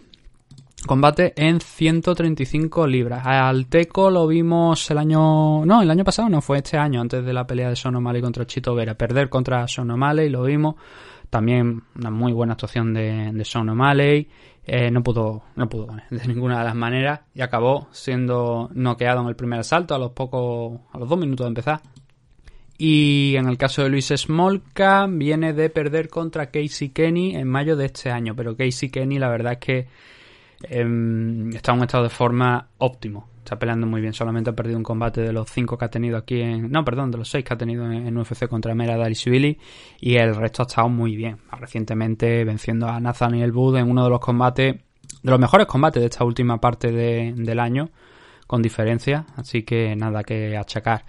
Combate 0.86 1.32
en 1.36 1.60
135 1.60 2.86
libras. 2.86 3.22
Al 3.24 3.66
Teco 3.66 4.10
lo 4.10 4.26
vimos 4.26 4.90
el 4.90 4.98
año... 4.98 5.64
No, 5.64 5.80
el 5.80 5.90
año 5.90 6.04
pasado 6.04 6.28
no, 6.28 6.42
fue 6.42 6.58
este 6.58 6.76
año, 6.76 7.00
antes 7.00 7.24
de 7.24 7.32
la 7.32 7.46
pelea 7.46 7.70
de 7.70 7.76
Son 7.76 7.96
O'Malley 7.96 8.20
contra 8.20 8.46
Chito 8.46 8.74
Vera. 8.74 8.94
Perder 8.94 9.30
contra 9.30 9.66
Son 9.66 9.90
O'Malley, 9.90 10.28
lo 10.28 10.42
vimos. 10.42 10.74
También 11.34 11.82
una 11.96 12.12
muy 12.12 12.32
buena 12.32 12.52
actuación 12.52 12.94
de, 12.94 13.32
de 13.32 13.44
Son 13.44 13.68
O'Malley. 13.68 14.28
Eh, 14.64 14.88
no 14.92 15.02
pudo 15.02 15.42
no 15.56 15.68
pudo 15.68 15.86
ganar 15.86 16.06
de 16.10 16.28
ninguna 16.28 16.60
de 16.60 16.64
las 16.64 16.76
maneras 16.76 17.22
y 17.34 17.40
acabó 17.40 17.88
siendo 17.90 18.70
noqueado 18.72 19.20
en 19.22 19.26
el 19.26 19.34
primer 19.34 19.58
asalto 19.58 19.96
a 19.96 19.98
los 19.98 20.12
pocos 20.12 20.78
a 20.92 20.98
los 20.98 21.08
dos 21.08 21.18
minutos 21.18 21.44
de 21.46 21.48
empezar 21.48 21.80
y 22.78 23.34
en 23.36 23.48
el 23.48 23.58
caso 23.58 23.82
de 23.82 23.88
Luis 23.88 24.12
Smolka 24.16 25.08
viene 25.10 25.54
de 25.54 25.70
perder 25.70 26.08
contra 26.08 26.52
Casey 26.52 26.90
Kenny 26.90 27.34
en 27.34 27.48
mayo 27.48 27.76
de 27.76 27.86
este 27.86 28.12
año 28.12 28.36
pero 28.36 28.56
Casey 28.56 28.90
Kenny 28.90 29.18
la 29.18 29.28
verdad 29.28 29.54
es 29.54 29.58
que 29.58 29.88
em, 30.70 31.50
está 31.50 31.72
en 31.72 31.78
un 31.78 31.84
estado 31.84 32.04
de 32.04 32.10
forma 32.10 32.68
óptimo 32.78 33.28
está 33.44 33.58
peleando 33.58 33.86
muy 33.86 34.00
bien. 34.00 34.12
Solamente 34.12 34.50
ha 34.50 34.54
perdido 34.54 34.76
un 34.78 34.82
combate 34.82 35.20
de 35.20 35.32
los 35.32 35.48
cinco 35.50 35.76
que 35.78 35.84
ha 35.84 35.88
tenido 35.90 36.16
aquí 36.16 36.40
en 36.40 36.70
no 36.70 36.84
perdón 36.84 37.10
de 37.10 37.18
los 37.18 37.28
seis 37.28 37.44
que 37.44 37.54
ha 37.54 37.58
tenido 37.58 37.90
en, 37.90 38.16
UFC 38.16 38.48
contra 38.48 38.74
Mera 38.74 38.96
Darishvili 38.96 39.58
y 40.00 40.16
el 40.16 40.34
resto 40.34 40.62
ha 40.62 40.66
estado 40.66 40.88
muy 40.88 41.14
bien. 41.16 41.38
Recientemente 41.58 42.44
venciendo 42.44 42.88
a 42.88 42.98
Nathaniel 43.00 43.52
Wood 43.52 43.76
en 43.76 43.90
uno 43.90 44.04
de 44.04 44.10
los 44.10 44.20
combates 44.20 44.76
de 45.22 45.30
los 45.30 45.38
mejores 45.38 45.66
combates 45.66 46.00
de 46.02 46.08
esta 46.08 46.24
última 46.24 46.58
parte 46.58 46.90
de- 46.90 47.32
del 47.36 47.60
año 47.60 47.90
con 48.46 48.60
diferencia, 48.62 49.24
así 49.36 49.62
que 49.62 49.94
nada 49.96 50.22
que 50.22 50.56
achacar. 50.56 51.04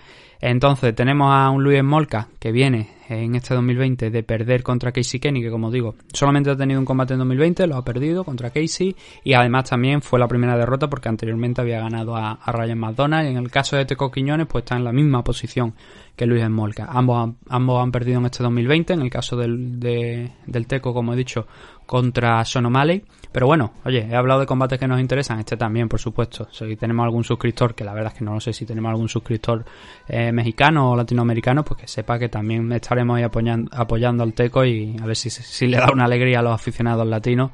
Entonces 0.48 0.94
tenemos 0.94 1.34
a 1.34 1.50
un 1.50 1.64
Luis 1.64 1.84
Molca 1.84 2.28
que 2.40 2.52
viene 2.52 2.90
en 3.10 3.34
este 3.34 3.56
2020 3.56 4.12
de 4.12 4.22
perder 4.24 4.62
contra 4.62 4.92
Casey 4.92 5.20
Kenny, 5.20 5.42
que 5.42 5.50
como 5.50 5.72
digo, 5.72 5.96
solamente 6.14 6.52
ha 6.52 6.56
tenido 6.56 6.80
un 6.80 6.86
combate 6.86 7.14
en 7.14 7.20
2020, 7.20 7.66
lo 7.66 7.78
ha 7.78 7.84
perdido 7.84 8.24
contra 8.24 8.52
Casey 8.52 8.96
y 9.24 9.34
además 9.34 9.70
también 9.72 10.04
fue 10.04 10.20
la 10.20 10.28
primera 10.28 10.56
derrota 10.56 10.88
porque 10.88 11.10
anteriormente 11.10 11.62
había 11.62 11.80
ganado 11.80 12.16
a, 12.16 12.34
a 12.34 12.52
Ryan 12.52 12.78
McDonald. 12.78 13.28
Y 13.28 13.32
en 13.32 13.38
el 13.38 13.50
caso 13.50 13.76
de 13.76 13.86
Teco 13.86 14.12
Quiñones, 14.12 14.46
pues 14.48 14.64
está 14.64 14.76
en 14.76 14.84
la 14.84 14.92
misma 14.92 15.24
posición 15.24 15.74
que 16.16 16.28
Luis 16.28 16.48
Molca. 16.48 16.86
Ambos, 16.92 17.32
ambos 17.50 17.82
han 17.84 17.92
perdido 17.92 18.20
en 18.20 18.26
este 18.26 18.44
2020, 18.44 18.94
en 18.94 19.02
el 19.02 19.10
caso 19.10 19.36
del, 19.36 19.80
de- 19.80 20.32
del 20.46 20.68
Teco, 20.68 20.94
como 20.94 21.14
he 21.14 21.18
dicho, 21.18 21.48
contra 21.86 22.44
Sean 22.46 22.66
O'Malley. 22.66 23.04
Pero 23.32 23.48
bueno, 23.48 23.74
oye, 23.84 24.08
he 24.10 24.16
hablado 24.16 24.40
de 24.40 24.46
combates 24.46 24.80
que 24.80 24.88
nos 24.88 25.00
interesan, 25.00 25.40
este 25.40 25.58
también, 25.58 25.90
por 25.90 26.00
supuesto. 26.00 26.48
Si 26.52 26.76
tenemos 26.78 27.04
algún 27.04 27.24
suscriptor, 27.24 27.76
que 27.76 27.84
la 27.84 27.94
verdad 27.94 28.14
es 28.14 28.20
que 28.20 28.26
no 28.26 28.34
lo 28.34 28.40
sé 28.40 28.54
si 28.54 28.66
tenemos 28.66 28.90
algún 28.90 29.10
suscriptor 29.10 29.66
eh, 30.08 30.32
mexicano 30.32 30.92
o 30.92 30.96
latinoamericano, 30.96 31.64
pues 31.66 31.82
que 31.82 31.88
sepa 31.88 32.18
que 32.18 32.30
también 32.30 32.72
estaremos 32.72 33.18
ahí 33.18 33.24
apoyando, 33.24 34.24
al 34.24 34.34
Teco 34.34 34.64
y 34.64 34.96
a 35.02 35.06
ver 35.06 35.16
si, 35.16 35.30
si 35.30 35.68
le 35.68 35.78
da 35.78 35.92
una 35.92 36.06
alegría 36.06 36.40
a 36.40 36.42
los 36.42 36.54
aficionados 36.54 37.06
latinos 37.06 37.52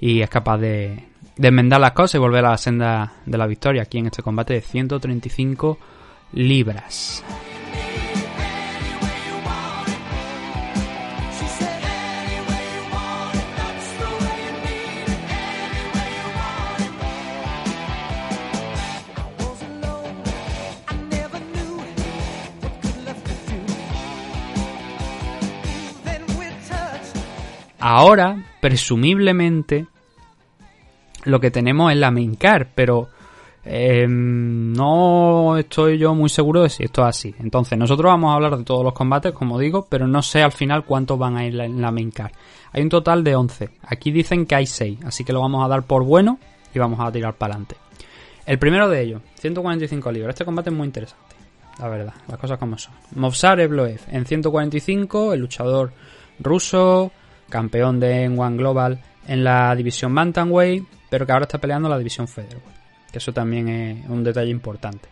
y 0.00 0.20
es 0.20 0.28
capaz 0.28 0.58
de, 0.58 1.04
de 1.36 1.48
enmendar 1.48 1.80
las 1.80 1.92
cosas 1.92 2.16
y 2.16 2.18
volver 2.18 2.44
a 2.44 2.50
la 2.50 2.58
senda 2.58 3.12
de 3.24 3.38
la 3.38 3.46
victoria 3.46 3.82
aquí 3.82 3.98
en 3.98 4.06
este 4.06 4.22
combate 4.22 4.54
de 4.54 4.60
135 4.60 5.78
libras. 6.32 7.22
Ahora, 27.84 28.40
presumiblemente, 28.60 29.88
lo 31.24 31.40
que 31.40 31.50
tenemos 31.50 31.90
es 31.90 31.98
la 31.98 32.12
main 32.12 32.36
card, 32.36 32.68
pero 32.76 33.08
eh, 33.64 34.06
no 34.08 35.56
estoy 35.56 35.98
yo 35.98 36.14
muy 36.14 36.28
seguro 36.28 36.62
de 36.62 36.68
si 36.68 36.84
esto 36.84 37.02
es 37.02 37.08
así. 37.08 37.34
Entonces, 37.40 37.76
nosotros 37.76 38.08
vamos 38.08 38.30
a 38.30 38.34
hablar 38.34 38.56
de 38.56 38.62
todos 38.62 38.84
los 38.84 38.92
combates, 38.92 39.32
como 39.32 39.58
digo, 39.58 39.88
pero 39.90 40.06
no 40.06 40.22
sé 40.22 40.42
al 40.42 40.52
final 40.52 40.84
cuántos 40.84 41.18
van 41.18 41.36
a 41.36 41.44
ir 41.44 41.58
en 41.58 41.82
la 41.82 41.90
main 41.90 42.12
card. 42.12 42.30
Hay 42.70 42.84
un 42.84 42.88
total 42.88 43.24
de 43.24 43.34
11. 43.34 43.70
Aquí 43.82 44.12
dicen 44.12 44.46
que 44.46 44.54
hay 44.54 44.66
6, 44.66 45.00
así 45.04 45.24
que 45.24 45.32
lo 45.32 45.40
vamos 45.40 45.64
a 45.64 45.68
dar 45.68 45.82
por 45.82 46.04
bueno 46.04 46.38
y 46.72 46.78
vamos 46.78 47.00
a 47.00 47.10
tirar 47.10 47.34
para 47.34 47.54
adelante. 47.54 47.74
El 48.46 48.60
primero 48.60 48.88
de 48.88 49.02
ellos, 49.02 49.22
145 49.40 50.12
libras. 50.12 50.34
Este 50.34 50.44
combate 50.44 50.70
es 50.70 50.76
muy 50.76 50.86
interesante, 50.86 51.34
la 51.80 51.88
verdad, 51.88 52.14
las 52.28 52.38
cosas 52.38 52.58
como 52.58 52.78
son. 52.78 52.94
Movsar 53.16 53.58
Evloev 53.58 54.02
en 54.06 54.24
145, 54.24 55.32
el 55.32 55.40
luchador 55.40 55.92
ruso, 56.38 57.10
campeón 57.52 58.00
de 58.00 58.26
One 58.28 58.56
Global 58.56 58.98
en 59.28 59.44
la 59.44 59.76
división 59.76 60.14
Bantamweight, 60.14 60.84
pero 61.10 61.26
que 61.26 61.32
ahora 61.32 61.44
está 61.44 61.58
peleando 61.58 61.88
la 61.88 61.98
división 61.98 62.26
Featherweight, 62.26 62.76
que 63.12 63.18
eso 63.18 63.32
también 63.32 63.68
es 63.68 64.08
un 64.08 64.24
detalle 64.24 64.50
importante. 64.50 65.08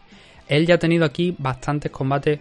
Él 0.49 0.67
ya 0.67 0.77
ha 0.77 0.79
tenido 0.79 1.05
aquí 1.05 1.37
bastantes 1.39 1.93
combates. 1.93 2.41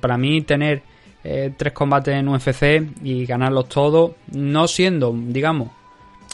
Para 0.00 0.16
mí, 0.16 0.40
tener 0.42 0.82
eh, 1.24 1.52
tres 1.56 1.72
combates 1.72 2.14
en 2.14 2.28
UFC 2.28 3.02
y 3.02 3.26
ganarlos 3.26 3.68
todos, 3.68 4.12
no 4.30 4.66
siendo, 4.66 5.12
digamos, 5.12 5.68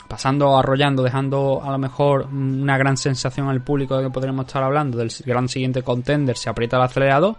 pasando, 0.07 0.57
arrollando, 0.57 1.03
dejando 1.03 1.61
a 1.65 1.73
lo 1.73 1.79
mejor 1.79 2.27
una 2.27 2.79
gran 2.79 2.97
sensación 2.97 3.49
al 3.49 3.63
público 3.63 3.97
de 3.97 4.05
que 4.05 4.11
podremos 4.11 4.47
estar 4.47 4.63
hablando 4.63 4.99
del 4.99 5.11
gran 5.25 5.49
siguiente 5.49 5.83
contender, 5.83 6.37
se 6.37 6.49
aprieta 6.49 6.77
el 6.77 6.83
acelerador, 6.83 7.37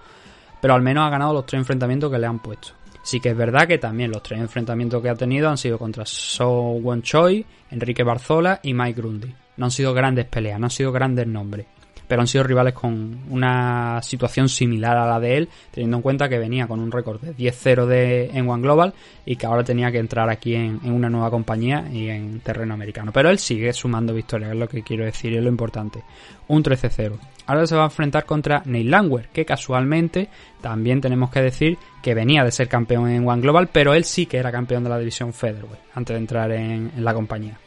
pero 0.59 0.73
al 0.73 0.81
menos 0.81 1.05
ha 1.05 1.09
ganado 1.09 1.33
los 1.33 1.45
tres 1.45 1.59
enfrentamientos 1.59 2.11
que 2.11 2.17
le 2.17 2.27
han 2.27 2.39
puesto. 2.39 2.78
Sí 3.01 3.19
que 3.19 3.29
es 3.29 3.37
verdad 3.37 3.67
que 3.67 3.77
también 3.77 4.11
los 4.11 4.21
tres 4.21 4.39
enfrentamientos 4.39 5.01
que 5.01 5.09
ha 5.09 5.15
tenido 5.15 5.49
han 5.49 5.57
sido 5.57 5.77
contra 5.77 6.05
So 6.05 6.49
Won 6.49 7.01
Choi, 7.01 7.45
Enrique 7.71 8.03
Barzola 8.03 8.59
y 8.61 8.73
Mike 8.73 9.01
Grundy. 9.01 9.33
No 9.57 9.65
han 9.65 9.71
sido 9.71 9.93
grandes 9.93 10.25
peleas, 10.25 10.59
no 10.59 10.67
han 10.67 10.71
sido 10.71 10.91
grandes 10.91 11.27
nombres, 11.27 11.65
pero 12.09 12.21
han 12.21 12.27
sido 12.27 12.43
rivales 12.43 12.73
con 12.73 13.19
una 13.29 14.01
situación 14.01 14.49
similar 14.49 14.97
a 14.97 15.05
la 15.07 15.19
de 15.19 15.37
él, 15.37 15.49
teniendo 15.71 15.97
en 15.97 16.01
cuenta 16.01 16.27
que 16.27 16.39
venía 16.39 16.67
con 16.67 16.79
un 16.79 16.91
récord 16.91 17.21
de 17.21 17.35
10-0 17.35 17.85
de- 17.85 18.31
en 18.33 18.49
One 18.49 18.63
Global 18.63 18.93
y 19.25 19.35
que 19.35 19.45
ahora 19.45 19.63
tenía 19.63 19.91
que 19.91 19.99
entrar 19.99 20.27
aquí 20.29 20.55
en, 20.55 20.79
una 20.91 21.07
nueva 21.09 21.29
compañía 21.29 21.85
y 21.91 22.09
en 22.09 22.39
terreno 22.39 22.73
americano. 22.73 23.11
Pero 23.13 23.29
él 23.29 23.37
sigue 23.37 23.71
sumando 23.73 24.11
victorias, 24.13 24.51
es 24.51 24.57
lo 24.57 24.67
que 24.67 24.81
quiero 24.81 25.05
decir, 25.05 25.33
es 25.37 25.43
lo 25.43 25.49
importante. 25.49 26.03
Un 26.47 26.63
13-0. 26.63 27.13
Ahora 27.45 27.67
se 27.67 27.75
va 27.75 27.83
a 27.83 27.85
enfrentar 27.85 28.25
contra 28.25 28.63
Neil 28.65 28.89
Langwer, 28.89 29.29
que 29.29 29.45
casualmente 29.45 30.29
también 30.61 31.01
tenemos 31.01 31.29
que 31.29 31.41
decir 31.43 31.77
que 32.01 32.15
venía 32.15 32.43
de 32.43 32.51
ser 32.51 32.67
campeón 32.67 33.07
en 33.09 33.27
One 33.27 33.41
Global, 33.43 33.69
pero 33.71 33.93
él 33.93 34.03
sí 34.03 34.25
que 34.25 34.37
era 34.37 34.51
campeón 34.51 34.83
de 34.83 34.89
la 34.89 34.97
división 34.97 35.31
Featherweight 35.31 35.79
antes 35.93 36.15
de 36.15 36.19
entrar 36.19 36.51
en, 36.51 36.91
en 36.97 37.03
la 37.05 37.13
compañía. 37.13 37.57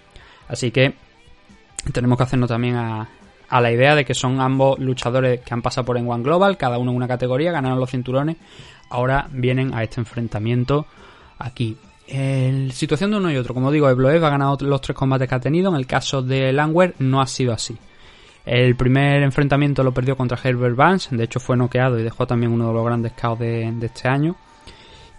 Así 0.48 0.72
que 0.72 0.94
tenemos 1.92 2.16
que 2.18 2.24
hacernos 2.24 2.48
también 2.48 2.74
a, 2.76 3.08
a 3.52 3.60
la 3.60 3.70
idea 3.70 3.94
de 3.94 4.06
que 4.06 4.14
son 4.14 4.40
ambos 4.40 4.78
luchadores 4.78 5.40
que 5.40 5.52
han 5.52 5.60
pasado 5.60 5.84
por 5.84 5.98
en 5.98 6.08
One 6.08 6.24
Global, 6.24 6.56
cada 6.56 6.78
uno 6.78 6.90
en 6.90 6.96
una 6.96 7.06
categoría, 7.06 7.52
ganaron 7.52 7.78
los 7.78 7.90
cinturones, 7.90 8.38
ahora 8.88 9.28
vienen 9.30 9.74
a 9.74 9.82
este 9.82 10.00
enfrentamiento 10.00 10.86
aquí. 11.38 11.76
El 12.08 12.72
situación 12.72 13.10
de 13.10 13.18
uno 13.18 13.30
y 13.30 13.36
otro, 13.36 13.52
como 13.52 13.70
digo, 13.70 13.90
Evloev 13.90 14.24
ha 14.24 14.30
ganado 14.30 14.56
los 14.62 14.80
tres 14.80 14.96
combates 14.96 15.28
que 15.28 15.34
ha 15.34 15.40
tenido, 15.40 15.68
en 15.68 15.76
el 15.76 15.86
caso 15.86 16.22
de 16.22 16.50
Langwer 16.50 16.94
no 17.00 17.20
ha 17.20 17.26
sido 17.26 17.52
así. 17.52 17.76
El 18.46 18.74
primer 18.74 19.22
enfrentamiento 19.22 19.84
lo 19.84 19.92
perdió 19.92 20.16
contra 20.16 20.38
Herbert 20.42 20.74
Vance, 20.74 21.14
de 21.14 21.24
hecho 21.24 21.38
fue 21.38 21.54
noqueado 21.54 21.98
y 21.98 22.02
dejó 22.02 22.26
también 22.26 22.52
uno 22.52 22.68
de 22.68 22.72
los 22.72 22.84
grandes 22.86 23.12
caos 23.12 23.38
de 23.38 23.70
este 23.82 24.08
año. 24.08 24.34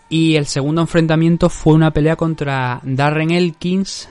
Y 0.09 0.37
el 0.37 0.47
segundo 0.47 0.81
enfrentamiento 0.81 1.49
fue 1.49 1.75
una 1.75 1.91
pelea 1.91 2.15
contra 2.15 2.79
Darren 2.81 3.29
Elkins, 3.29 4.09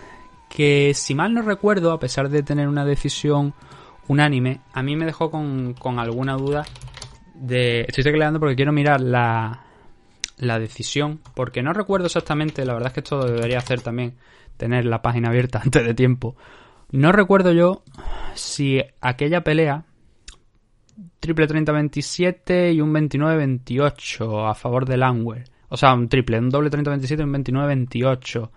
que 0.49 0.93
si 0.95 1.13
mal 1.13 1.35
no 1.35 1.43
recuerdo, 1.43 1.91
a 1.91 1.99
pesar 1.99 2.29
de 2.29 2.45
tener 2.45 2.69
una 2.69 2.85
decisión 2.85 3.53
unánime, 4.09 4.61
a 4.73 4.83
mí 4.83 4.97
me 4.97 5.07
dejó 5.07 5.31
con, 5.31 5.75
con 5.75 5.99
alguna 5.99 6.35
duda 6.35 6.65
de... 7.35 7.83
Estoy 7.83 8.05
tecleando 8.05 8.41
porque 8.41 8.57
quiero 8.57 8.73
mirar 8.73 9.01
la, 9.01 9.65
la 10.39 10.59
decisión, 10.59 11.21
porque 11.35 11.63
no 11.63 11.73
recuerdo 11.73 12.07
exactamente, 12.07 12.65
la 12.65 12.75
verdad 12.75 12.89
es 12.89 12.95
que 12.95 13.01
esto 13.01 13.25
debería 13.25 13.59
hacer 13.59 13.81
también, 13.81 14.17
tener 14.57 14.85
la 14.85 15.03
página 15.03 15.29
abierta 15.29 15.61
antes 15.65 15.85
de 15.85 15.95
tiempo. 15.95 16.37
No 16.91 17.13
recuerdo 17.13 17.53
yo 17.53 17.83
si 18.35 18.83
aquella 19.01 19.43
pelea, 19.43 19.85
triple 21.21 21.49
30-27 21.49 22.75
y 22.75 22.81
un 22.81 22.93
29-28 22.93 24.51
a 24.51 24.55
favor 24.55 24.85
de 24.85 24.97
Langwer. 24.97 25.45
O 25.69 25.77
sea, 25.77 25.95
un 25.95 26.09
triple, 26.09 26.39
un 26.39 26.51
doble 26.51 26.71
30-27 26.71 27.21
y 27.21 27.23
un 27.23 27.33
29-28. 27.33 28.51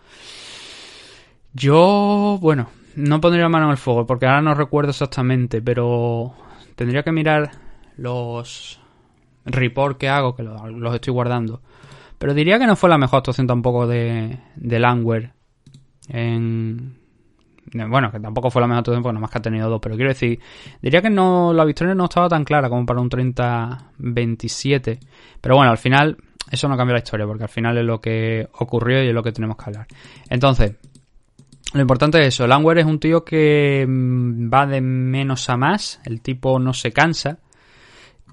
Yo, 1.54 2.38
bueno, 2.42 2.70
no 2.96 3.22
pondría 3.22 3.50
mano 3.50 3.72
el 3.72 3.78
fuego 3.78 4.06
porque 4.06 4.26
ahora 4.26 4.42
no 4.42 4.54
recuerdo 4.54 4.92
exactamente, 4.92 5.62
pero 5.62 6.34
tendría 6.76 7.04
que 7.04 7.12
mirar 7.12 7.52
los 7.98 8.80
report 9.46 9.98
que 9.98 10.10
hago, 10.10 10.36
que 10.36 10.44
lo- 10.44 10.68
los 10.70 10.96
estoy 10.96 11.14
guardando. 11.14 11.62
Pero 12.18 12.34
diría 12.34 12.58
que 12.60 12.66
no 12.68 12.76
fue 12.76 12.90
la 12.90 12.98
mejor 12.98 13.18
actuación 13.20 13.48
tampoco 13.48 13.88
de, 13.88 14.40
de 14.56 14.80
Langwer 14.80 15.34
en... 16.10 16.98
Bueno, 17.74 18.12
que 18.12 18.20
tampoco 18.20 18.52
fue 18.52 18.62
la 18.62 18.68
mejor 18.68 18.80
actuación 18.80 19.04
porque 19.04 19.14
nomás 19.16 19.32
que 19.32 19.38
ha 19.40 19.42
tenido 19.42 19.70
dos, 19.70 19.80
pero 19.82 19.96
quiero 19.96 20.10
decir, 20.10 20.40
diría 20.82 21.02
que 21.02 21.10
no 21.10 21.52
la 21.52 21.66
victoria 21.66 21.96
no 21.96 22.06
estaba 22.06 22.30
tan 22.30 22.44
clara 22.46 22.70
como 22.70 22.86
para 22.86 23.02
un 23.02 23.10
30-27. 23.10 25.00
Pero 25.42 25.56
bueno, 25.56 25.72
al 25.72 25.78
final 25.78 26.18
eso 26.52 26.68
no 26.70 26.78
cambia 26.78 26.94
la 26.94 27.00
historia 27.00 27.26
porque 27.26 27.44
al 27.44 27.50
final 27.50 27.78
es 27.78 27.84
lo 27.86 28.00
que 28.00 28.48
ocurrió 28.60 29.04
y 29.04 29.08
es 29.08 29.14
lo 29.14 29.24
que 29.24 29.32
tenemos 29.32 29.58
que 29.58 29.64
hablar. 29.66 29.88
Entonces, 30.30 30.76
lo 31.76 31.82
importante 31.82 32.22
es 32.22 32.28
eso. 32.28 32.48
Langwer 32.48 32.78
es 32.78 32.86
un 32.86 33.00
tío 33.00 33.26
que 33.26 33.86
mm, 33.86 34.50
va 34.52 34.66
de 34.66 34.80
menos 34.80 35.50
a 35.50 35.58
más. 35.58 36.00
El 36.06 36.22
tipo 36.22 36.58
no 36.58 36.74
se 36.74 36.94
cansa. 36.94 37.40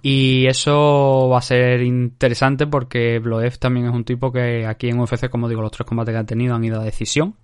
Y 0.00 0.46
eso 0.46 1.28
va 1.28 1.38
a 1.38 1.42
ser 1.42 1.82
interesante 1.82 2.68
porque 2.68 3.18
Bloev 3.18 3.58
también 3.58 3.86
es 3.86 3.92
un 3.92 4.04
tipo 4.04 4.32
que 4.32 4.66
aquí 4.66 4.88
en 4.88 5.00
UFC, 5.00 5.28
como 5.28 5.48
digo, 5.48 5.60
los 5.60 5.72
tres 5.72 5.86
combates 5.86 6.12
que 6.12 6.18
han 6.18 6.26
tenido 6.26 6.54
han 6.54 6.64
ido 6.64 6.80
a 6.80 6.84
decisión. 6.84 7.34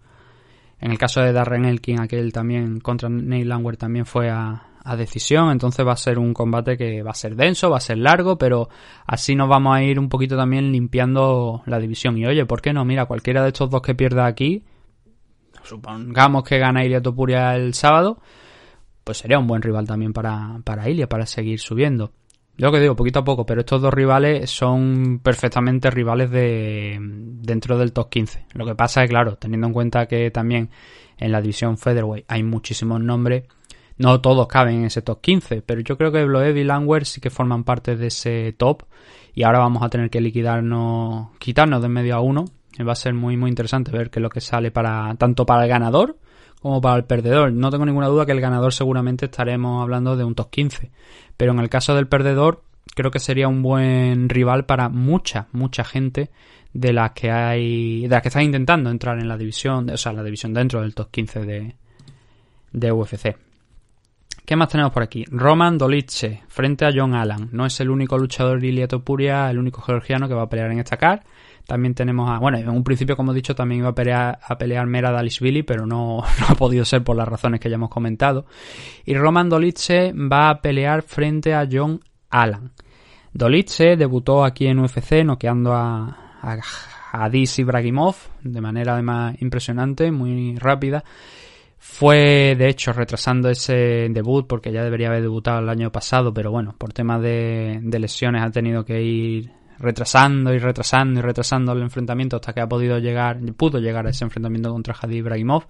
En 0.81 0.93
el 0.93 0.99
caso 0.99 1.21
de 1.21 1.33
Darren 1.33 1.65
Elkin, 1.65 2.01
aquel 2.01 2.33
también 2.33 2.79
contra 2.79 3.09
Neil 3.09 3.49
Langwer 3.49 3.77
también 3.77 4.07
fue 4.07 4.31
a, 4.31 4.69
a 4.85 4.97
decisión. 4.97 5.51
Entonces 5.51 5.85
va 5.85 5.93
a 5.93 5.97
ser 5.97 6.21
un 6.21 6.33
combate 6.33 6.77
que 6.77 7.03
va 7.03 7.11
a 7.11 7.15
ser 7.15 7.35
denso, 7.35 7.71
va 7.71 7.79
a 7.79 7.81
ser 7.81 7.99
largo, 7.99 8.39
pero 8.39 8.69
así 9.05 9.35
nos 9.35 9.49
vamos 9.49 9.77
a 9.77 9.83
ir 9.83 9.99
un 9.99 10.09
poquito 10.09 10.37
también 10.37 10.71
limpiando 10.71 11.63
la 11.67 11.81
división. 11.81 12.17
Y 12.19 12.27
oye, 12.27 12.47
¿por 12.47 12.63
qué 12.63 12.73
no? 12.73 12.85
Mira, 12.85 13.07
cualquiera 13.07 13.43
de 13.43 13.49
estos 13.49 13.69
dos 13.71 13.83
que 13.83 13.97
pierda 13.97 14.27
aquí, 14.27 14.63
supongamos 15.69 16.43
que 16.45 16.59
gana 16.59 16.85
Ilia 16.85 17.03
Topuria 17.03 17.55
el 17.55 17.75
sábado, 17.75 18.21
pues 19.05 19.19
sería 19.19 19.39
un 19.39 19.47
buen 19.47 19.63
rival 19.63 19.87
también 19.87 20.13
para, 20.13 20.61
para 20.65 20.89
Ilia, 20.89 21.09
para 21.09 21.27
seguir 21.27 21.61
subiendo. 21.61 22.13
Yo 22.57 22.73
que 22.73 22.81
digo, 22.81 22.97
poquito 22.97 23.21
a 23.21 23.25
poco, 23.25 23.47
pero 23.47 23.61
estos 23.61 23.81
dos 23.81 23.95
rivales 23.95 24.51
son 24.51 25.21
perfectamente 25.23 25.91
rivales 25.91 26.29
de 26.31 26.99
dentro 27.01 27.79
del 27.79 27.93
top 27.93 28.11
15. 28.11 28.47
Lo 28.55 28.67
que 28.67 28.75
pasa 28.75 29.05
es, 29.05 29.09
claro, 29.09 29.37
teniendo 29.37 29.69
en 29.69 29.73
cuenta 29.73 30.07
que 30.07 30.33
también 30.33 30.71
en 31.19 31.31
la 31.31 31.41
división 31.41 31.79
Featherweight 31.79 32.25
hay 32.27 32.43
muchísimos 32.43 33.01
nombres, 33.01 33.45
no 33.97 34.21
todos 34.21 34.49
caben 34.49 34.79
en 34.79 34.85
ese 34.87 35.03
top 35.03 35.21
15, 35.21 35.63
pero 35.63 35.83
yo 35.83 35.97
creo 35.97 36.11
que 36.11 36.25
Bloev 36.25 36.57
y 36.57 36.65
Langwer 36.65 37.07
sí 37.07 37.21
que 37.21 37.31
forman 37.31 37.63
parte 37.63 37.97
de 37.97 38.09
ese 38.09 38.53
top 38.59 38.83
y 39.35 39.45
ahora 39.45 39.61
vamos 39.61 39.85
a 39.85 39.89
tener 39.89 40.11
que 40.11 40.21
liquidarnos, 40.21 41.37
quitarnos 41.39 41.81
de 41.81 41.89
medio 41.89 42.17
a 42.17 42.21
uno. 42.21 42.45
Va 42.87 42.93
a 42.93 42.97
ser 42.97 43.15
muy 43.15 43.37
muy 43.37 43.51
interesante 43.51 43.91
ver 43.91 44.11
qué 44.11 44.19
es 44.19 44.23
lo 44.23 44.31
que 44.31 44.41
sale 44.41 44.71
para 44.71 45.15
tanto 45.17 45.45
para 45.47 45.65
el 45.65 45.69
ganador 45.69 46.17
como 46.61 46.81
para 46.81 46.97
el 46.97 47.05
perdedor. 47.05 47.53
No 47.53 47.71
tengo 47.71 47.87
ninguna 47.87 48.09
duda 48.09 48.27
que 48.27 48.33
el 48.33 48.41
ganador 48.41 48.73
seguramente 48.73 49.27
estaremos 49.27 49.83
hablando 49.83 50.17
de 50.17 50.25
un 50.25 50.35
top 50.35 50.51
15. 50.51 50.91
Pero 51.37 51.53
en 51.53 51.61
el 51.61 51.69
caso 51.69 51.95
del 51.95 52.09
perdedor, 52.09 52.63
creo 52.95 53.11
que 53.11 53.21
sería 53.21 53.49
un 53.49 53.63
buen 53.63 54.29
rival 54.29 54.65
para 54.65 54.89
mucha, 54.89 55.47
mucha 55.53 55.85
gente 55.85 56.31
de 56.73 56.93
las 56.93 57.13
que 57.13 57.31
hay. 57.31 58.03
de 58.03 58.09
las 58.09 58.23
que 58.23 58.29
están 58.29 58.43
intentando 58.43 58.91
entrar 58.91 59.19
en 59.19 59.29
la 59.29 59.37
división, 59.37 59.89
o 59.91 59.97
sea, 59.97 60.13
la 60.13 60.23
división 60.23 60.53
dentro 60.53 60.81
del 60.81 60.95
top 60.95 61.11
15 61.11 61.41
de, 61.41 61.77
de 62.73 62.93
UFC. 62.93 63.37
¿Qué 64.45 64.57
más 64.57 64.69
tenemos 64.69 64.93
por 64.93 65.03
aquí? 65.03 65.25
Roman 65.31 65.77
Dolice 65.77 66.43
frente 66.49 66.87
a 66.87 66.91
John 66.95 67.15
Allen. 67.15 67.51
No 67.53 67.67
es 67.67 67.81
el 67.81 67.91
único 67.91 68.17
luchador 68.17 68.61
de 68.61 68.69
Ilia 68.69 68.89
Topuria, 68.89 69.51
el 69.51 69.59
único 69.59 69.83
georgiano 69.83 70.27
que 70.27 70.33
va 70.33 70.45
a 70.45 70.49
pelear 70.49 70.71
en 70.71 70.79
esta 70.79 70.97
card. 70.97 71.21
También 71.69 71.93
tenemos 71.93 72.31
a. 72.31 72.39
Bueno, 72.39 72.57
en 72.57 72.67
un 72.71 72.83
principio, 72.83 73.15
como 73.15 73.33
he 73.33 73.35
dicho, 73.35 73.55
también 73.55 73.81
iba 73.81 73.91
a 73.91 73.95
pelear, 73.95 74.39
a 74.43 74.57
pelear 74.57 74.87
Mera 74.87 75.13
Dalishvili, 75.13 75.65
pero 75.65 75.85
no, 75.85 76.23
no 76.41 76.47
ha 76.49 76.55
podido 76.55 76.83
ser 76.87 77.05
por 77.05 77.15
las 77.15 77.29
razones 77.29 77.61
que 77.61 77.69
ya 77.69 77.75
hemos 77.75 77.91
comentado. 77.91 78.47
Y 79.05 79.13
Roman 79.13 79.51
Dolice 79.51 80.15
va 80.15 80.49
a 80.49 80.63
pelear 80.63 81.03
frente 81.03 81.53
a 81.53 81.69
John 81.71 82.01
Allen. 82.31 82.71
Dolice 83.35 83.97
debutó 83.99 84.47
aquí 84.47 84.67
en 84.67 84.79
UFC 84.79 85.23
noqueando 85.27 85.75
a, 85.75 86.39
a 86.41 86.59
Hadis 87.13 87.59
Ibrahimov 87.59 88.17
de 88.43 88.63
manera 88.63 88.95
además 88.95 89.37
impresionante, 89.43 90.11
muy 90.11 90.57
rápida. 90.57 91.05
Fue, 91.77 92.57
de 92.57 92.67
hecho, 92.67 92.95
retrasando 92.95 93.51
ese 93.51 94.09
debut 94.09 94.47
porque 94.47 94.73
ya 94.73 94.83
debería 94.83 95.09
haber 95.09 95.21
debutado 95.21 95.59
el 95.59 95.69
año 95.69 95.93
pasado, 95.93 96.33
pero 96.33 96.51
bueno, 96.51 96.75
por 96.79 96.95
temas 96.95 97.21
de, 97.21 97.79
de 97.83 97.99
lesiones 97.99 98.43
ha 98.43 98.51
tenido 98.51 98.87
que 98.87 99.03
ir 99.03 99.58
retrasando 99.79 100.53
y 100.53 100.59
retrasando 100.59 101.21
y 101.21 101.23
retrasando 101.23 101.73
el 101.73 101.83
enfrentamiento 101.83 102.37
hasta 102.37 102.53
que 102.53 102.61
ha 102.61 102.69
podido 102.69 102.99
llegar, 102.99 103.39
pudo 103.57 103.79
llegar 103.79 104.07
a 104.07 104.11
ese 104.11 104.25
enfrentamiento 104.25 104.71
contra 104.71 104.95
Hadid 105.01 105.17
Ibrahimov. 105.17 105.67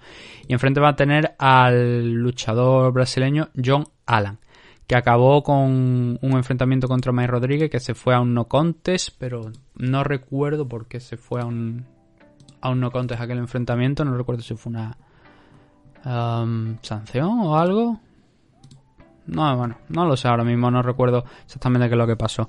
Y 0.47 0.53
enfrente 0.53 0.81
va 0.81 0.90
a 0.90 0.97
tener 0.97 1.35
al 1.38 2.12
luchador 2.12 2.92
brasileño 2.92 3.49
John 3.62 3.85
Allen, 4.07 4.38
que 4.87 4.97
acabó 4.97 5.42
con 5.42 6.18
un 6.21 6.33
enfrentamiento 6.33 6.88
contra 6.88 7.12
Mike 7.12 7.29
Rodríguez 7.29 7.71
que 7.71 7.81
se 7.81 7.94
fue 7.94 8.14
a 8.14 8.21
un 8.21 8.35
no 8.35 8.47
contest, 8.47 9.14
pero 9.18 9.53
no 9.77 10.05
recuerdo 10.05 10.66
por 10.66 10.87
qué 10.87 11.01
se 11.01 11.16
fue 11.16 11.42
a 11.42 11.44
un, 11.44 11.85
a 12.61 12.71
un 12.71 12.81
no 12.81 12.90
contest 12.90 13.21
aquel 13.21 13.38
enfrentamiento, 13.38 14.05
no 14.05 14.16
recuerdo 14.16 14.42
si 14.42 14.55
fue 14.55 14.71
una 14.71 14.97
um, 16.05 16.79
sanción 16.83 17.40
o 17.40 17.57
algo. 17.57 18.01
No, 19.27 19.55
bueno, 19.59 19.77
no 19.90 20.07
lo 20.07 20.16
sé 20.16 20.27
ahora 20.27 20.42
mismo, 20.42 20.71
no 20.71 20.81
recuerdo 20.81 21.23
exactamente 21.44 21.87
qué 21.88 21.94
es 21.94 21.99
lo 21.99 22.07
que 22.07 22.16
pasó. 22.16 22.49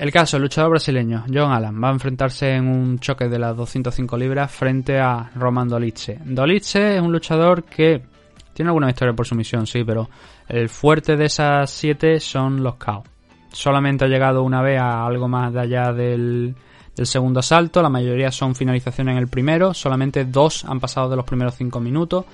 El 0.00 0.10
caso, 0.10 0.38
el 0.38 0.44
luchador 0.44 0.70
brasileño 0.70 1.26
John 1.30 1.52
Allen 1.52 1.78
va 1.84 1.90
a 1.90 1.92
enfrentarse 1.92 2.54
en 2.54 2.66
un 2.68 2.98
choque 3.00 3.28
de 3.28 3.38
las 3.38 3.54
205 3.54 4.16
libras 4.16 4.50
frente 4.50 4.98
a 4.98 5.30
Roman 5.34 5.68
Dolice. 5.68 6.18
Dolice 6.24 6.96
es 6.96 7.02
un 7.02 7.12
luchador 7.12 7.64
que 7.64 8.00
tiene 8.54 8.70
alguna 8.70 8.88
historia 8.88 9.12
por 9.12 9.26
sumisión, 9.26 9.66
sí, 9.66 9.84
pero 9.84 10.08
el 10.48 10.70
fuerte 10.70 11.18
de 11.18 11.26
esas 11.26 11.68
siete 11.70 12.18
son 12.18 12.62
los 12.62 12.76
KO. 12.76 13.04
Solamente 13.52 14.06
ha 14.06 14.08
llegado 14.08 14.42
una 14.42 14.62
vez 14.62 14.80
a 14.80 15.04
algo 15.04 15.28
más 15.28 15.52
de 15.52 15.60
allá 15.60 15.92
del, 15.92 16.54
segundo 17.02 17.40
asalto, 17.40 17.82
la 17.82 17.90
mayoría 17.90 18.32
son 18.32 18.54
finalizaciones 18.54 19.12
en 19.12 19.18
el 19.18 19.28
primero, 19.28 19.74
solamente 19.74 20.24
dos 20.24 20.64
han 20.64 20.80
pasado 20.80 21.10
de 21.10 21.16
los 21.16 21.26
primeros 21.26 21.56
cinco 21.56 21.78
minutos, 21.78 22.24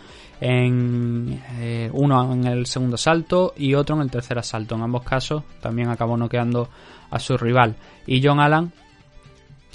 en 0.41 1.43
eh, 1.59 1.91
uno 1.93 2.33
en 2.33 2.47
el 2.47 2.67
segundo 2.67 2.95
asalto 2.95 3.55
y 3.57 3.75
otro 3.75 3.97
en 3.97 4.03
el 4.03 4.11
tercer 4.11 4.39
asalto. 4.39 4.77
En 4.77 4.83
ambos 4.83 5.03
casos 5.03 5.43
también 5.61 5.89
acabó 5.89 6.17
noqueando 6.17 6.69
a 7.11 7.19
su 7.19 7.37
rival. 7.37 7.77
Y 8.07 8.23
John 8.25 8.41
Allen 8.41 8.73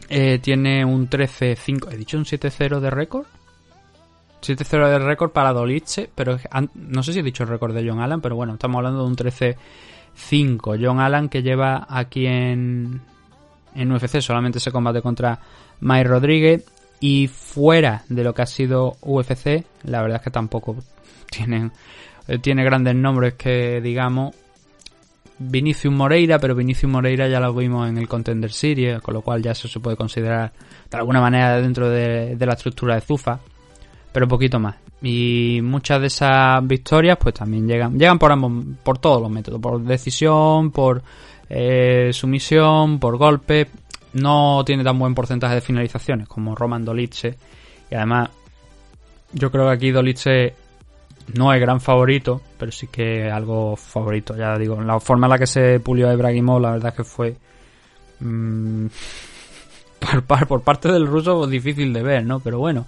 eh, 0.10 0.40
tiene 0.40 0.84
un 0.84 1.10
13-5, 1.10 1.92
he 1.92 1.98
dicho 1.98 2.18
un 2.18 2.26
7-0 2.26 2.80
de 2.80 2.90
récord. 2.90 3.26
7-0 4.42 4.90
de 4.90 5.00
récord 5.00 5.32
para 5.32 5.54
Dolice, 5.54 6.10
pero 6.14 6.38
no 6.74 7.04
sé 7.04 7.14
si 7.14 7.20
he 7.20 7.24
dicho 7.24 7.44
el 7.44 7.50
récord 7.50 7.76
de 7.76 7.88
John 7.88 8.00
Allen, 8.00 8.22
pero 8.22 8.36
bueno, 8.36 8.54
estamos 8.54 8.78
hablando 8.78 9.04
de 9.04 9.08
un 9.08 9.16
13-5. 9.16 10.80
John 10.84 11.00
Allen 11.00 11.30
que 11.30 11.44
lleva 11.44 11.86
aquí 11.88 12.26
en, 12.26 13.02
en 13.76 13.92
UFC 13.92 14.20
solamente 14.20 14.58
ese 14.58 14.72
combate 14.72 15.02
contra 15.02 15.40
Mike 15.80 16.08
Rodríguez 16.08 16.66
y 17.00 17.28
fuera 17.28 18.04
de 18.10 18.24
lo 18.24 18.34
que 18.34 18.44
ha 18.44 18.48
sido 18.48 18.98
UFC, 19.02 19.66
la 19.84 20.02
verdad 20.02 20.18
es 20.18 20.24
que 20.24 20.32
tampoco 20.32 20.76
tienen, 21.30 21.72
eh, 22.28 22.38
tiene 22.40 22.64
grandes 22.64 22.96
nombres 22.96 23.34
que 23.34 23.82
digamos 23.82 24.36
Vinicius 25.50 25.94
Moreira, 25.94 26.40
pero 26.40 26.56
Vinicius 26.56 26.92
Moreira 26.92 27.28
ya 27.28 27.40
lo 27.40 27.54
vimos 27.54 27.90
en 27.90 27.98
el 27.98 28.08
Contender 28.08 28.52
Series, 28.52 29.02
con 29.02 29.14
lo 29.14 29.22
cual 29.22 29.42
ya 29.42 29.52
eso 29.52 29.68
se 29.68 29.80
puede 29.80 29.98
considerar 29.98 30.52
de 30.90 30.98
alguna 30.98 31.22
manera 31.22 31.60
dentro 31.62 31.90
de, 31.90 32.38
la 32.40 32.54
estructura 32.54 32.96
de 32.96 33.02
Zufa, 33.02 33.40
pero 34.12 34.28
poquito 34.28 34.60
más. 34.60 34.76
Y 35.02 35.60
muchas 35.64 36.00
de 36.02 36.08
esas 36.08 36.66
victorias 36.68 37.18
pues 37.20 37.34
también 37.34 37.68
llegan, 37.68 37.98
llegan 37.98 38.20
por 38.20 38.32
ambos, 38.32 38.66
por 38.84 39.00
todos 39.00 39.22
los 39.22 39.32
métodos, 39.32 39.60
por 39.60 39.82
decisión, 39.82 40.72
por 40.72 41.02
eh, 41.50 42.12
sumisión, 42.14 43.00
por 43.00 43.18
golpe. 43.18 43.68
No 44.14 44.64
tiene 44.66 44.84
tan 44.84 45.00
buen 45.00 45.16
porcentaje 45.16 45.56
de 45.56 45.62
finalizaciones 45.62 46.28
como 46.28 46.54
Roman 46.54 46.86
Dolice. 46.86 47.36
Y 47.90 47.96
además, 47.96 48.30
yo 49.34 49.50
creo 49.50 49.66
que 49.66 49.72
aquí 49.72 49.92
Dolice 49.92 50.54
no 51.36 51.54
es 51.54 51.60
gran 51.62 51.80
favorito, 51.82 52.42
pero 52.58 52.72
sí 52.72 52.88
que 52.88 53.30
algo 53.32 53.76
favorito. 53.76 54.36
Ya 54.36 54.58
digo, 54.58 54.82
la 54.82 55.00
forma 55.00 55.28
en 55.28 55.32
la 55.32 55.38
que 55.38 55.48
se 55.48 55.80
pulió 55.80 56.10
a 56.10 56.14
Ibrahimov, 56.14 56.60
la 56.62 56.72
verdad 56.72 56.94
que 56.94 57.04
fue. 57.04 57.36
mm, 58.20 58.86
por, 60.00 60.24
par- 60.24 60.48
por 60.48 60.62
parte 60.62 60.92
del 60.92 61.06
ruso, 61.08 61.46
difícil 61.48 61.94
de 61.94 62.02
ver, 62.02 62.26
¿no? 62.26 62.40
Pero 62.40 62.60
bueno, 62.60 62.86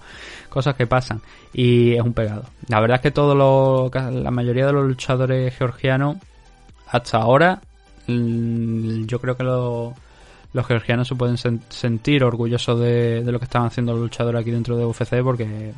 cosas 0.48 0.74
que 0.74 0.86
pasan. 0.86 1.20
Y 1.52 1.92
es 1.94 2.00
un 2.02 2.12
pegado. 2.12 2.44
La 2.68 2.80
verdad 2.80 2.96
es 2.96 3.02
que 3.02 3.10
todos 3.10 3.36
los. 3.36 3.92
La 4.12 4.30
mayoría 4.30 4.66
de 4.66 4.72
los 4.72 4.86
luchadores 4.86 5.54
georgianos, 5.56 6.16
hasta 6.88 7.18
ahora, 7.18 7.60
mm, 8.08 9.04
yo 9.06 9.20
creo 9.20 9.36
que 9.36 9.44
los 9.44 10.66
georgianos 10.66 11.06
se 11.08 11.14
pueden 11.14 11.36
sen- 11.36 11.60
sentir 11.68 12.24
orgullosos 12.24 12.78
de, 12.80 13.22
de 13.24 13.32
lo 13.32 13.38
que 13.38 13.44
están 13.44 13.64
haciendo 13.66 13.92
los 13.92 14.02
luchadores 14.02 14.40
aquí 14.40 14.50
dentro 14.50 14.76
de 14.76 14.84
UFC 14.84 15.22
porque 15.22 15.72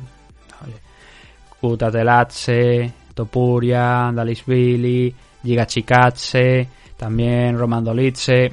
oye, 1.61 1.71
Kutatelatse, 1.71 2.93
Topuria, 3.13 4.11
Dalishvili, 4.13 5.13
Giga 5.43 5.65
Chikatse, 5.65 6.67
también 6.95 7.57
Roman 7.57 7.83
Dolice. 7.83 8.51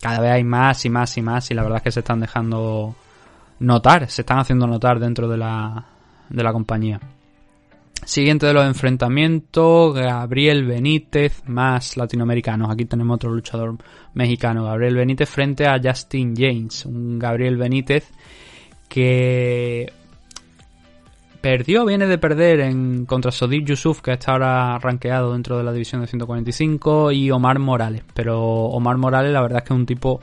Cada 0.00 0.20
vez 0.20 0.32
hay 0.32 0.44
más 0.44 0.84
y 0.84 0.90
más 0.90 1.16
y 1.16 1.22
más 1.22 1.50
y 1.50 1.54
la 1.54 1.62
verdad 1.62 1.78
es 1.78 1.84
que 1.84 1.92
se 1.92 2.00
están 2.00 2.20
dejando 2.20 2.94
notar, 3.60 4.08
se 4.08 4.22
están 4.22 4.38
haciendo 4.38 4.66
notar 4.66 4.98
dentro 4.98 5.28
de 5.28 5.38
la, 5.38 5.84
de 6.28 6.42
la 6.42 6.52
compañía. 6.52 7.00
Siguiente 8.04 8.46
de 8.46 8.52
los 8.52 8.66
enfrentamientos, 8.66 9.94
Gabriel 9.94 10.66
Benítez 10.66 11.42
más 11.46 11.96
latinoamericanos. 11.96 12.70
Aquí 12.70 12.84
tenemos 12.84 13.14
otro 13.14 13.30
luchador 13.30 13.78
mexicano, 14.12 14.64
Gabriel 14.64 14.96
Benítez 14.96 15.30
frente 15.30 15.66
a 15.66 15.80
Justin 15.82 16.34
James. 16.36 16.84
Un 16.84 17.18
Gabriel 17.18 17.56
Benítez 17.56 18.12
que 18.88 19.90
perdió, 21.44 21.84
viene 21.84 22.06
de 22.06 22.16
perder 22.16 22.60
en 22.60 23.04
contra 23.04 23.30
Sodiq 23.30 23.66
Yusuf, 23.66 24.00
que 24.00 24.12
está 24.12 24.32
ahora 24.32 24.78
rankeado 24.78 25.34
dentro 25.34 25.58
de 25.58 25.62
la 25.62 25.74
división 25.74 26.00
de 26.00 26.06
145, 26.06 27.12
y 27.12 27.30
Omar 27.30 27.58
Morales. 27.58 28.02
Pero 28.14 28.40
Omar 28.40 28.96
Morales 28.96 29.30
la 29.30 29.42
verdad 29.42 29.58
es 29.58 29.68
que 29.68 29.74
es 29.74 29.78
un 29.78 29.84
tipo 29.84 30.22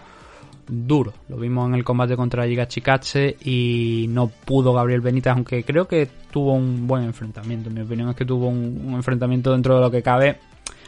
duro. 0.67 1.13
Lo 1.29 1.38
vimos 1.38 1.69
en 1.69 1.75
el 1.75 1.84
combate 1.84 2.15
contra 2.15 2.47
Giga 2.47 2.67
Chikache 2.67 3.38
y 3.45 4.07
no 4.10 4.29
pudo 4.29 4.73
Gabriel 4.73 5.01
Benítez, 5.01 5.34
aunque 5.34 5.63
creo 5.63 5.88
que 5.88 6.10
tuvo 6.31 6.53
un 6.53 6.88
buen 6.88 7.03
enfrentamiento. 7.03 7.69
En 7.69 7.75
mi 7.75 7.81
opinión 7.81 8.10
es 8.10 8.15
que 8.15 8.25
tuvo 8.25 8.47
un, 8.47 8.81
un 8.88 8.95
enfrentamiento 8.95 9.51
dentro 9.51 9.75
de 9.75 9.81
lo 9.81 9.91
que 9.91 10.01
cabe. 10.01 10.39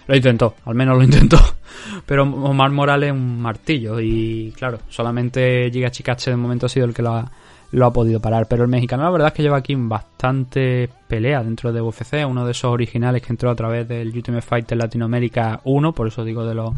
Lo 0.08 0.16
intentó, 0.16 0.56
al 0.66 0.74
menos 0.74 0.98
lo 0.98 1.04
intentó. 1.04 1.38
Pero 2.08 2.24
Omar 2.24 2.72
Morales 2.72 3.10
es 3.10 3.14
un 3.14 3.40
martillo 3.40 4.00
y 4.00 4.52
claro, 4.58 4.80
solamente 4.90 5.70
Giga 5.72 5.92
Chikache 5.92 6.32
de 6.32 6.38
momento 6.38 6.66
ha 6.66 6.70
sido 6.70 6.88
el 6.88 6.94
que 6.96 7.04
lo 7.04 7.12
ha, 7.12 7.32
lo 7.74 7.88
ha 7.88 7.94
podido 7.94 8.20
parar. 8.20 8.48
Pero 8.48 8.64
el 8.64 8.70
mexicano 8.70 9.04
la 9.04 9.10
verdad 9.10 9.28
es 9.30 9.34
que 9.34 9.44
lleva 9.44 9.58
aquí 9.58 9.76
bastante 9.76 10.90
pelea 11.08 11.44
dentro 11.44 11.74
de 11.74 11.82
UFC, 11.82 12.26
uno 12.28 12.46
de 12.46 12.52
esos 12.52 12.72
originales 12.72 13.22
que 13.22 13.34
entró 13.34 13.50
a 13.50 13.56
través 13.56 13.88
del 13.88 14.10
Ultimate 14.10 14.42
Fighter 14.42 14.78
Latinoamérica 14.78 15.60
1, 15.64 15.94
por 15.94 16.08
eso 16.08 16.24
digo 16.24 16.46
de 16.46 16.56
los 16.56 16.74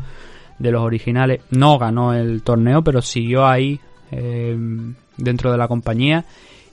de 0.57 0.71
los 0.71 0.81
originales. 0.81 1.41
No 1.51 1.77
ganó 1.77 2.13
el 2.13 2.41
torneo, 2.41 2.81
pero 2.81 3.01
siguió 3.01 3.45
ahí 3.45 3.79
eh, 4.11 4.57
dentro 5.17 5.51
de 5.51 5.57
la 5.57 5.67
compañía. 5.67 6.23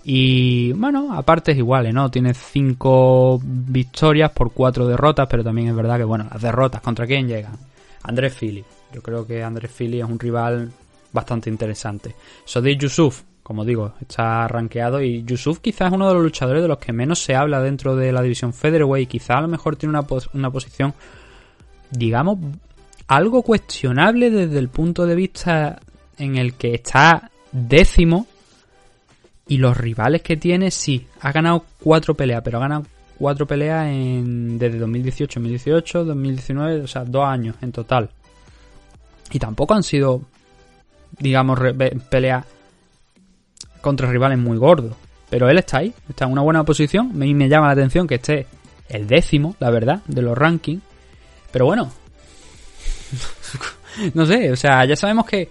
Y 0.05 0.73
bueno, 0.73 1.13
aparte 1.13 1.53
es 1.53 1.59
igual, 1.59 1.93
¿no? 1.93 2.11
Tiene 2.11 2.33
cinco 2.35 3.41
victorias 3.43 4.31
por 4.31 4.53
cuatro 4.53 4.87
derrotas, 4.87 5.27
pero 5.29 5.43
también 5.43 5.69
es 5.69 5.75
verdad 5.75 5.99
que, 5.99 6.05
bueno, 6.05 6.27
las 6.31 6.43
derrotas, 6.43 6.81
¿contra 6.81 7.07
quién 7.07 7.27
llegan? 7.27 7.57
Andrés 8.05 8.35
Fili. 8.35 8.65
Yo 8.93 9.03
creo 9.03 9.27
que 9.27 9.43
Andrés 9.43 9.71
Fili 9.71 10.01
es 10.01 10.09
un 10.09 10.19
rival 10.19 10.71
bastante 11.13 11.51
interesante. 11.51 12.15
Sodiq 12.45 12.81
Yusuf, 12.81 13.23
como 13.43 13.65
digo, 13.65 13.95
está 14.01 14.47
rankeado 14.47 15.03
y 15.03 15.25
Yusuf 15.25 15.59
quizás 15.59 15.89
es 15.89 15.95
uno 15.95 16.09
de 16.09 16.15
los 16.15 16.23
luchadores 16.23 16.63
de 16.63 16.69
los 16.69 16.79
que 16.79 16.93
menos 16.93 17.19
se 17.19 17.35
habla 17.35 17.61
dentro 17.61 17.97
de 17.97 18.13
la 18.13 18.23
división 18.23 18.53
Featherweight. 18.53 19.09
Quizás 19.09 19.39
a 19.39 19.41
lo 19.41 19.49
mejor 19.49 19.77
tiene 19.77 19.99
una, 19.99 20.07
una 20.33 20.51
posición, 20.51 20.95
digamos, 21.91 22.39
algo 23.09 23.43
cuestionable 23.43 24.31
desde 24.31 24.59
el 24.59 24.69
punto 24.69 25.07
de 25.07 25.15
vista 25.17 25.81
en 26.19 26.37
el 26.37 26.55
que 26.55 26.75
está 26.75 27.31
décimo 27.51 28.27
y 29.49 29.59
los 29.59 29.77
rivales 29.77 30.23
que 30.23 30.37
tiene, 30.37 30.71
sí, 30.71 31.07
ha 31.21 31.33
ganado 31.33 31.65
cuatro 31.83 32.15
peleas, 32.15 32.43
pero 32.45 32.59
ha 32.59 32.63
ganado 32.63 32.87
cuatro 33.19 33.47
peleas 33.47 33.89
en, 33.89 34.59
desde 34.59 34.79
2018, 34.79 35.41
2018, 35.41 36.05
2019, 36.05 36.81
o 36.81 36.87
sea, 36.87 37.05
dos 37.05 37.27
años 37.27 37.57
en 37.61 37.73
total. 37.73 38.09
Y 39.33 39.39
tampoco 39.39 39.75
han 39.75 39.83
sido, 39.83 40.23
digamos, 41.19 41.59
peleas 42.09 42.47
contra 43.83 44.11
rivales 44.11 44.39
muy 44.39 44.57
gordos. 44.57 44.97
Pero 45.29 45.49
él 45.51 45.59
está 45.59 45.79
ahí, 45.79 45.93
está 46.09 46.25
en 46.25 46.33
una 46.33 46.43
buena 46.43 46.65
posición. 46.65 47.11
A 47.11 47.15
mí 47.15 47.35
me 47.35 47.49
llama 47.49 47.67
la 47.67 47.73
atención 47.73 48.07
que 48.07 48.15
esté 48.17 48.47
el 48.89 49.07
décimo, 49.07 49.57
la 49.61 49.71
verdad, 49.71 50.01
de 50.07 50.23
los 50.23 50.37
rankings. 50.37 50.83
Pero 51.51 51.67
bueno, 51.67 51.91
no 54.15 54.27
sé, 54.27 54.51
o 54.51 54.57
sea, 54.57 54.85
ya 54.85 54.97
sabemos 54.97 55.27
que, 55.27 55.51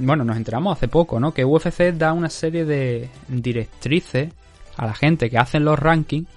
bueno, 0.00 0.24
nos 0.24 0.36
enteramos 0.36 0.76
hace 0.76 0.88
poco, 0.88 1.18
¿no? 1.18 1.32
Que 1.32 1.44
UFC 1.44 1.92
da 1.92 2.12
una 2.12 2.28
serie 2.28 2.64
de 2.64 3.08
directrices 3.28 4.32
a 4.76 4.86
la 4.86 4.94
gente 4.94 5.30
que 5.30 5.38
hacen 5.38 5.64
los 5.64 5.78
rankings 5.78 6.28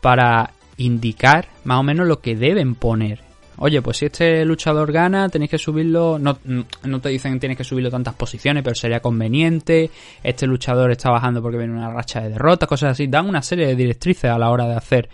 para 0.00 0.52
indicar 0.76 1.48
más 1.64 1.80
o 1.80 1.82
menos 1.82 2.06
lo 2.06 2.20
que 2.20 2.36
deben 2.36 2.74
poner. 2.74 3.25
Oye, 3.58 3.80
pues 3.80 3.96
si 3.96 4.06
este 4.06 4.44
luchador 4.44 4.92
gana, 4.92 5.28
tenéis 5.28 5.50
que 5.50 5.58
subirlo. 5.58 6.18
No, 6.18 6.38
no 6.84 7.00
te 7.00 7.08
dicen 7.08 7.34
que 7.34 7.40
tienes 7.40 7.58
que 7.58 7.64
subirlo 7.64 7.90
tantas 7.90 8.14
posiciones, 8.14 8.62
pero 8.62 8.74
sería 8.74 9.00
conveniente. 9.00 9.90
Este 10.22 10.46
luchador 10.46 10.90
está 10.90 11.10
bajando 11.10 11.40
porque 11.40 11.58
viene 11.58 11.72
una 11.72 11.90
racha 11.90 12.20
de 12.20 12.30
derrotas, 12.30 12.68
cosas 12.68 12.92
así. 12.92 13.06
Dan 13.06 13.28
una 13.28 13.42
serie 13.42 13.66
de 13.66 13.76
directrices 13.76 14.30
a 14.30 14.38
la 14.38 14.50
hora 14.50 14.66
de 14.66 14.74
hacer 14.74 15.08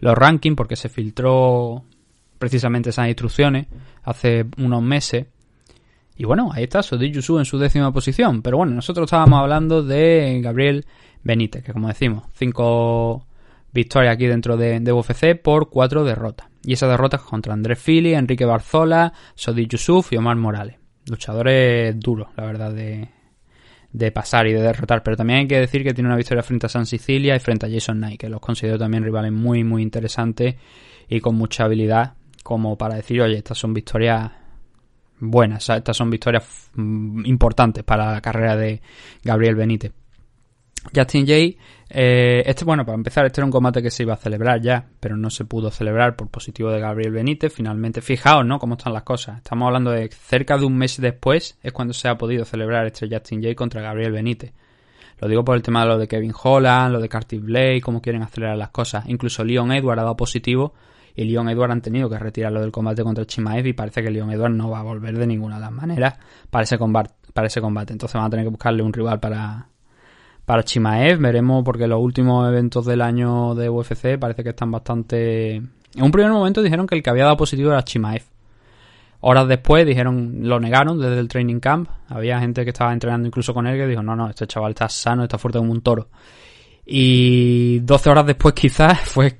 los 0.00 0.16
rankings, 0.16 0.56
porque 0.56 0.76
se 0.76 0.88
filtró 0.88 1.84
precisamente 2.38 2.90
esas 2.90 3.08
instrucciones 3.08 3.66
hace 4.02 4.46
unos 4.56 4.82
meses. 4.82 5.26
Y 6.16 6.24
bueno, 6.24 6.50
ahí 6.52 6.64
está 6.64 6.82
Sodi 6.82 7.10
Yusu 7.10 7.38
en 7.38 7.44
su 7.44 7.58
décima 7.58 7.92
posición. 7.92 8.42
Pero 8.42 8.56
bueno, 8.56 8.72
nosotros 8.72 9.04
estábamos 9.04 9.40
hablando 9.40 9.82
de 9.82 10.40
Gabriel 10.42 10.86
Benítez, 11.22 11.62
que 11.62 11.72
como 11.72 11.88
decimos, 11.88 12.24
cinco 12.34 13.26
victorias 13.72 14.14
aquí 14.14 14.26
dentro 14.26 14.56
de, 14.56 14.80
de 14.80 14.92
UFC 14.92 15.40
por 15.40 15.70
cuatro 15.70 16.04
derrotas. 16.04 16.48
Y 16.64 16.74
esas 16.74 16.90
derrotas 16.90 17.22
contra 17.22 17.52
Andrés 17.52 17.78
Fili, 17.78 18.14
Enrique 18.14 18.44
Barzola, 18.44 19.12
Sodi 19.34 19.66
Yusuf 19.66 20.12
y 20.12 20.16
Omar 20.16 20.36
Morales. 20.36 20.76
Luchadores 21.06 21.98
duros, 21.98 22.28
la 22.36 22.46
verdad, 22.46 22.72
de, 22.72 23.08
de 23.92 24.12
pasar 24.12 24.46
y 24.46 24.52
de 24.52 24.62
derrotar. 24.62 25.02
Pero 25.02 25.16
también 25.16 25.40
hay 25.40 25.46
que 25.48 25.58
decir 25.58 25.82
que 25.82 25.92
tiene 25.92 26.08
una 26.08 26.16
victoria 26.16 26.42
frente 26.42 26.66
a 26.66 26.68
San 26.68 26.86
Sicilia 26.86 27.34
y 27.34 27.40
frente 27.40 27.66
a 27.66 27.70
Jason 27.70 27.98
Knight, 27.98 28.20
que 28.20 28.28
los 28.28 28.40
considero 28.40 28.78
también 28.78 29.02
rivales 29.02 29.32
muy, 29.32 29.64
muy 29.64 29.82
interesantes 29.82 30.54
y 31.08 31.20
con 31.20 31.34
mucha 31.34 31.64
habilidad, 31.64 32.14
como 32.42 32.78
para 32.78 32.94
decir, 32.94 33.20
oye, 33.20 33.38
estas 33.38 33.58
son 33.58 33.74
victorias 33.74 34.30
buenas, 35.18 35.68
estas 35.68 35.96
son 35.96 36.10
victorias 36.10 36.70
importantes 36.76 37.84
para 37.84 38.12
la 38.12 38.20
carrera 38.20 38.56
de 38.56 38.80
Gabriel 39.22 39.54
Benítez. 39.56 39.92
Justin 40.94 41.26
Jay, 41.26 41.56
eh, 41.88 42.42
este, 42.44 42.64
bueno, 42.64 42.84
para 42.84 42.96
empezar, 42.96 43.24
este 43.26 43.40
era 43.40 43.44
un 43.44 43.52
combate 43.52 43.82
que 43.82 43.90
se 43.90 44.02
iba 44.02 44.14
a 44.14 44.16
celebrar 44.16 44.60
ya, 44.60 44.84
pero 44.98 45.16
no 45.16 45.30
se 45.30 45.44
pudo 45.44 45.70
celebrar 45.70 46.16
por 46.16 46.28
positivo 46.28 46.70
de 46.70 46.80
Gabriel 46.80 47.12
Benítez. 47.12 47.52
Finalmente, 47.52 48.00
fijaos, 48.00 48.44
¿no? 48.44 48.58
Cómo 48.58 48.74
están 48.74 48.92
las 48.92 49.04
cosas. 49.04 49.38
Estamos 49.38 49.66
hablando 49.66 49.90
de 49.90 50.08
cerca 50.08 50.58
de 50.58 50.64
un 50.64 50.76
mes 50.76 51.00
después 51.00 51.58
es 51.62 51.72
cuando 51.72 51.94
se 51.94 52.08
ha 52.08 52.18
podido 52.18 52.44
celebrar 52.44 52.86
este 52.86 53.08
Justin 53.08 53.42
Jay 53.42 53.54
contra 53.54 53.80
Gabriel 53.80 54.12
Benítez. 54.12 54.52
Lo 55.20 55.28
digo 55.28 55.44
por 55.44 55.54
el 55.54 55.62
tema 55.62 55.82
de 55.82 55.86
lo 55.86 55.98
de 55.98 56.08
Kevin 56.08 56.32
Holland, 56.42 56.92
lo 56.92 57.00
de 57.00 57.08
Curtis 57.08 57.40
Blake, 57.40 57.80
cómo 57.80 58.02
quieren 58.02 58.22
acelerar 58.22 58.56
las 58.56 58.70
cosas. 58.70 59.04
Incluso 59.06 59.44
Leon 59.44 59.70
Edward 59.70 60.00
ha 60.00 60.02
dado 60.02 60.16
positivo 60.16 60.74
y 61.14 61.24
Leon 61.24 61.48
Edward 61.48 61.70
han 61.70 61.80
tenido 61.80 62.10
que 62.10 62.18
retirarlo 62.18 62.60
del 62.60 62.72
combate 62.72 63.04
contra 63.04 63.24
Chimaev 63.24 63.66
y 63.66 63.72
parece 63.72 64.02
que 64.02 64.10
Leon 64.10 64.32
Edward 64.32 64.52
no 64.52 64.70
va 64.70 64.80
a 64.80 64.82
volver 64.82 65.16
de 65.16 65.26
ninguna 65.28 65.56
de 65.56 65.60
las 65.60 65.70
maneras 65.70 66.14
para 66.50 66.64
ese 66.64 66.76
combate. 66.76 67.12
Para 67.32 67.46
ese 67.46 67.60
combate. 67.60 67.92
Entonces 67.92 68.16
van 68.16 68.24
a 68.24 68.30
tener 68.30 68.46
que 68.46 68.50
buscarle 68.50 68.82
un 68.82 68.92
rival 68.92 69.20
para, 69.20 69.68
para 70.44 70.62
Chimaev. 70.62 71.18
Veremos 71.18 71.64
porque 71.64 71.86
los 71.86 72.00
últimos 72.00 72.48
eventos 72.48 72.84
del 72.86 73.02
año 73.02 73.54
de 73.54 73.68
UFC 73.68 74.18
parece 74.18 74.42
que 74.42 74.50
están 74.50 74.70
bastante... 74.70 75.56
En 75.56 76.02
un 76.02 76.10
primer 76.10 76.30
momento 76.32 76.62
dijeron 76.62 76.86
que 76.86 76.94
el 76.94 77.02
que 77.02 77.10
había 77.10 77.24
dado 77.24 77.36
positivo 77.36 77.70
era 77.70 77.84
Chimaev. 77.84 78.22
Horas 79.20 79.46
después 79.46 79.86
dijeron, 79.86 80.40
lo 80.40 80.58
negaron 80.58 80.98
desde 80.98 81.18
el 81.18 81.28
training 81.28 81.60
camp. 81.60 81.88
Había 82.08 82.40
gente 82.40 82.64
que 82.64 82.70
estaba 82.70 82.92
entrenando 82.92 83.28
incluso 83.28 83.54
con 83.54 83.66
él 83.68 83.78
que 83.78 83.86
dijo, 83.86 84.02
no, 84.02 84.16
no, 84.16 84.28
este 84.28 84.48
chaval 84.48 84.70
está 84.70 84.88
sano, 84.88 85.22
está 85.22 85.38
fuerte 85.38 85.58
como 85.58 85.70
un 85.70 85.80
toro. 85.80 86.08
Y 86.84 87.78
12 87.80 88.10
horas 88.10 88.26
después 88.26 88.54
quizás 88.56 88.98
fue 89.00 89.36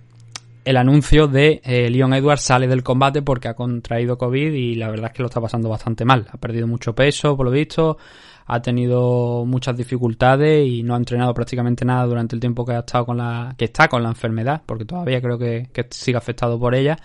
el 0.64 0.76
anuncio 0.76 1.26
de 1.26 1.60
eh, 1.64 1.90
Leon 1.90 2.14
Edwards 2.14 2.42
sale 2.42 2.68
del 2.68 2.82
combate 2.82 3.22
porque 3.22 3.48
ha 3.48 3.54
contraído 3.54 4.16
COVID 4.16 4.52
y 4.52 4.76
la 4.76 4.88
verdad 4.88 5.10
es 5.10 5.16
que 5.16 5.22
lo 5.22 5.28
está 5.28 5.40
pasando 5.40 5.68
bastante 5.68 6.04
mal. 6.04 6.26
Ha 6.30 6.36
perdido 6.36 6.66
mucho 6.66 6.94
peso, 6.94 7.36
por 7.36 7.46
lo 7.46 7.52
visto, 7.52 7.98
ha 8.46 8.62
tenido 8.62 9.44
muchas 9.46 9.76
dificultades 9.76 10.66
y 10.66 10.82
no 10.82 10.94
ha 10.94 10.98
entrenado 10.98 11.34
prácticamente 11.34 11.84
nada 11.84 12.06
durante 12.06 12.36
el 12.36 12.40
tiempo 12.40 12.64
que 12.64 12.72
ha 12.72 12.80
estado 12.80 13.06
con 13.06 13.16
la 13.18 13.54
que 13.56 13.66
está 13.66 13.88
con 13.88 14.02
la 14.02 14.08
enfermedad, 14.08 14.62
porque 14.66 14.84
todavía 14.84 15.20
creo 15.20 15.38
que, 15.38 15.68
sigue 15.90 16.18
afectado 16.18 16.58
por 16.58 16.74
ella 16.74 16.96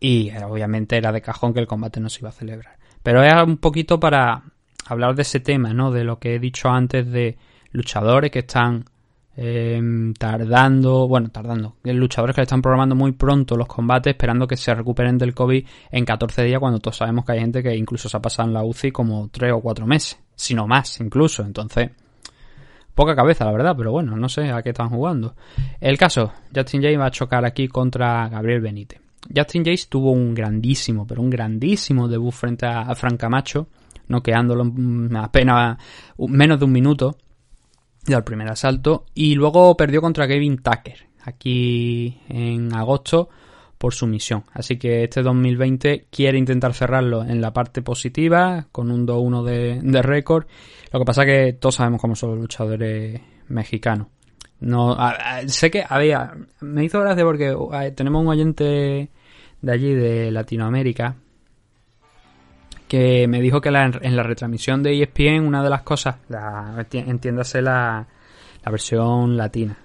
y 0.00 0.28
eh, 0.28 0.44
obviamente 0.44 0.96
era 0.96 1.12
de 1.12 1.22
cajón 1.22 1.54
que 1.54 1.60
el 1.60 1.66
combate 1.66 2.00
no 2.00 2.08
se 2.08 2.20
iba 2.20 2.28
a 2.28 2.32
celebrar. 2.32 2.76
Pero 3.02 3.22
es 3.22 3.34
un 3.44 3.58
poquito 3.58 4.00
para 4.00 4.42
hablar 4.86 5.14
de 5.14 5.22
ese 5.22 5.40
tema, 5.40 5.72
¿no? 5.72 5.90
De 5.90 6.04
lo 6.04 6.18
que 6.18 6.34
he 6.34 6.38
dicho 6.38 6.68
antes 6.68 7.10
de 7.10 7.36
luchadores 7.72 8.30
que 8.30 8.40
están 8.40 8.84
eh, 9.38 9.80
tardando, 10.18 11.06
bueno, 11.06 11.28
tardando, 11.28 11.76
luchadores 11.84 12.34
que 12.34 12.40
le 12.40 12.44
están 12.44 12.62
programando 12.62 12.94
muy 12.94 13.12
pronto 13.12 13.56
los 13.56 13.66
combates 13.66 14.12
esperando 14.12 14.46
que 14.48 14.56
se 14.56 14.74
recuperen 14.74 15.18
del 15.18 15.34
COVID 15.34 15.66
en 15.90 16.04
14 16.06 16.42
días 16.44 16.58
cuando 16.58 16.78
todos 16.78 16.96
sabemos 16.96 17.24
que 17.24 17.32
hay 17.32 17.40
gente 17.40 17.62
que 17.62 17.76
incluso 17.76 18.08
se 18.08 18.16
ha 18.16 18.20
pasado 18.20 18.48
en 18.48 18.54
la 18.54 18.64
UCI 18.64 18.92
como 18.92 19.28
3 19.30 19.52
o 19.52 19.60
4 19.60 19.86
meses, 19.86 20.18
si 20.36 20.54
no 20.54 20.68
más 20.68 21.00
incluso, 21.00 21.42
entonces 21.42 21.90
poca 22.94 23.16
cabeza 23.16 23.44
la 23.44 23.52
verdad, 23.52 23.74
pero 23.76 23.90
bueno, 23.90 24.16
no 24.16 24.28
sé 24.28 24.50
a 24.50 24.62
qué 24.62 24.70
están 24.70 24.90
jugando. 24.90 25.34
El 25.80 25.98
caso, 25.98 26.32
Justin 26.54 26.82
James 26.82 27.00
va 27.00 27.06
a 27.06 27.10
chocar 27.10 27.44
aquí 27.44 27.68
contra 27.68 28.28
Gabriel 28.28 28.60
Benítez. 28.60 29.00
Justin 29.34 29.64
James 29.64 29.88
tuvo 29.88 30.12
un 30.12 30.34
grandísimo, 30.34 31.06
pero 31.06 31.20
un 31.20 31.30
grandísimo 31.30 32.06
debut 32.06 32.32
frente 32.32 32.66
a 32.66 32.94
Frank 32.94 33.18
Camacho, 33.18 33.68
noqueándolo 34.08 34.72
apenas 35.18 35.78
menos 36.18 36.58
de 36.58 36.64
un 36.64 36.72
minuto 36.72 37.16
al 38.14 38.24
primer 38.24 38.48
asalto 38.48 39.06
y 39.14 39.34
luego 39.34 39.76
perdió 39.76 40.00
contra 40.00 40.28
Kevin 40.28 40.58
Tucker 40.58 41.08
aquí 41.24 42.20
en 42.28 42.72
agosto 42.72 43.28
por 43.78 43.94
su 43.94 44.06
misión. 44.06 44.44
Así 44.52 44.78
que 44.78 45.04
este 45.04 45.22
2020 45.22 46.06
quiere 46.10 46.38
intentar 46.38 46.72
cerrarlo 46.74 47.22
en 47.22 47.40
la 47.40 47.52
parte 47.52 47.82
positiva 47.82 48.66
con 48.72 48.90
un 48.90 49.06
2-1 49.06 49.42
de, 49.82 50.02
récord. 50.02 50.46
Lo 50.92 50.98
que 51.00 51.04
pasa 51.04 51.24
que 51.26 51.52
todos 51.52 51.74
sabemos 51.76 52.00
cómo 52.00 52.16
son 52.16 52.30
los 52.30 52.38
luchadores 52.40 53.20
mexicanos. 53.48 54.08
No, 54.60 54.96
sé 55.46 55.70
que 55.70 55.84
había. 55.86 56.32
Me 56.60 56.84
hizo 56.84 57.00
gracia 57.00 57.24
porque 57.24 57.54
eh, 57.72 57.90
tenemos 57.90 58.22
un 58.22 58.28
oyente 58.28 59.10
de 59.60 59.72
allí, 59.72 59.94
de 59.94 60.30
Latinoamérica, 60.30 61.16
que 62.88 63.26
me 63.28 63.40
dijo 63.40 63.60
que 63.60 63.70
la- 63.70 63.84
en 64.00 64.16
la 64.16 64.22
retransmisión 64.22 64.82
de 64.82 65.02
ESPN, 65.02 65.40
una 65.46 65.62
de 65.62 65.70
las 65.70 65.82
cosas, 65.82 66.16
entiéndase 66.92 67.60
la 67.60 68.06
versión 68.64 69.36
latina. 69.36 69.76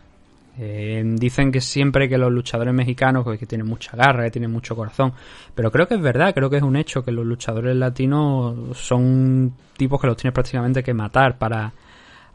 Eh, 0.57 1.01
dicen 1.15 1.51
que 1.51 1.61
siempre 1.61 2.09
que 2.09 2.17
los 2.17 2.31
luchadores 2.31 2.73
mexicanos, 2.73 3.23
pues, 3.23 3.39
que 3.39 3.45
tienen 3.45 3.67
mucha 3.67 3.95
garra, 3.95 4.25
que 4.25 4.31
tienen 4.31 4.51
mucho 4.51 4.75
corazón, 4.75 5.13
pero 5.55 5.71
creo 5.71 5.87
que 5.87 5.95
es 5.95 6.01
verdad, 6.01 6.33
creo 6.33 6.49
que 6.49 6.57
es 6.57 6.63
un 6.63 6.75
hecho 6.75 7.03
que 7.03 7.11
los 7.11 7.25
luchadores 7.25 7.75
latinos 7.75 8.77
son 8.77 9.53
tipos 9.77 9.99
que 9.99 10.07
los 10.07 10.17
tienes 10.17 10.33
prácticamente 10.33 10.83
que 10.83 10.93
matar 10.93 11.37
para 11.37 11.71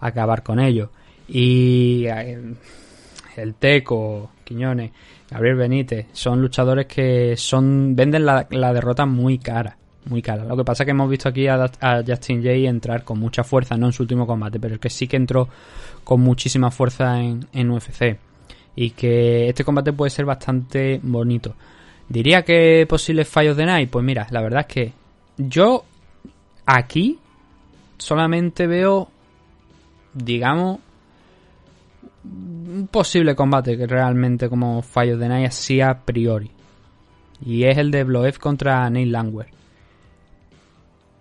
acabar 0.01 0.43
con 0.43 0.61
ellos. 0.61 0.89
Y 1.29 2.07
eh, 2.07 2.55
el 3.37 3.55
Teco, 3.55 4.31
Quiñones, 4.45 4.93
Gabriel 5.31 5.57
Benítez, 5.57 6.07
son 6.12 6.41
luchadores 6.41 6.87
que 6.87 7.37
son 7.37 7.95
venden 7.95 8.25
la, 8.25 8.47
derrota 8.73 9.05
muy 9.05 9.39
cara, 9.39 9.77
muy 10.07 10.23
cara. 10.23 10.45
Lo 10.45 10.57
que 10.57 10.64
pasa 10.64 10.85
es 10.85 10.87
que 10.87 10.93
hemos 10.93 11.11
visto 11.11 11.29
aquí 11.29 11.49
a, 11.49 11.64
a 11.81 12.03
Justin 12.07 12.43
Jay 12.43 12.67
entrar 12.67 13.05
con 13.05 13.19
mucha 13.19 13.45
fuerza, 13.45 13.77
no 13.77 13.87
en 13.87 13.93
su 13.93 14.05
último 14.05 14.27
combate, 14.27 14.59
pero 14.61 14.75
el 14.75 14.81
que 14.81 14.91
sí 14.91 15.07
que 15.07 15.17
entró 15.17 15.49
con 16.07 16.21
muchísima 16.21 16.71
fuerza 16.71 17.21
en, 17.21 17.49
en 17.53 17.69
UFC. 17.69 18.17
Y 18.77 18.91
que 18.91 19.49
este 19.49 19.65
combate 19.65 19.93
puede 19.93 20.11
ser 20.11 20.25
bastante 20.25 21.01
bonito. 21.03 21.57
Diría 22.09 22.43
que 22.43 22.87
posibles 22.89 23.29
fallos 23.29 23.57
de 23.57 23.67
Night, 23.67 23.91
pues 23.91 24.05
mira, 24.05 24.29
la 24.31 24.41
verdad 24.41 24.61
es 24.61 24.67
que 24.67 24.93
yo 25.37 25.85
aquí 26.65 27.19
solamente 27.99 28.69
veo, 28.69 29.09
digamos, 30.15 30.79
un 32.23 32.89
posible 32.89 33.35
combate 33.35 33.77
que 33.77 33.89
realmente 33.89 34.49
como 34.49 34.83
fallos 34.83 35.19
de 35.19 35.29
Night 35.29 35.49
así 35.49 35.81
a 35.81 36.05
priori. 36.05 36.53
Y 37.45 37.65
es 37.65 37.77
el 37.79 37.91
de 37.91 38.05
Bloev 38.05 38.39
contra 38.39 38.89
Neil 38.91 39.11
Langwer. 39.11 39.49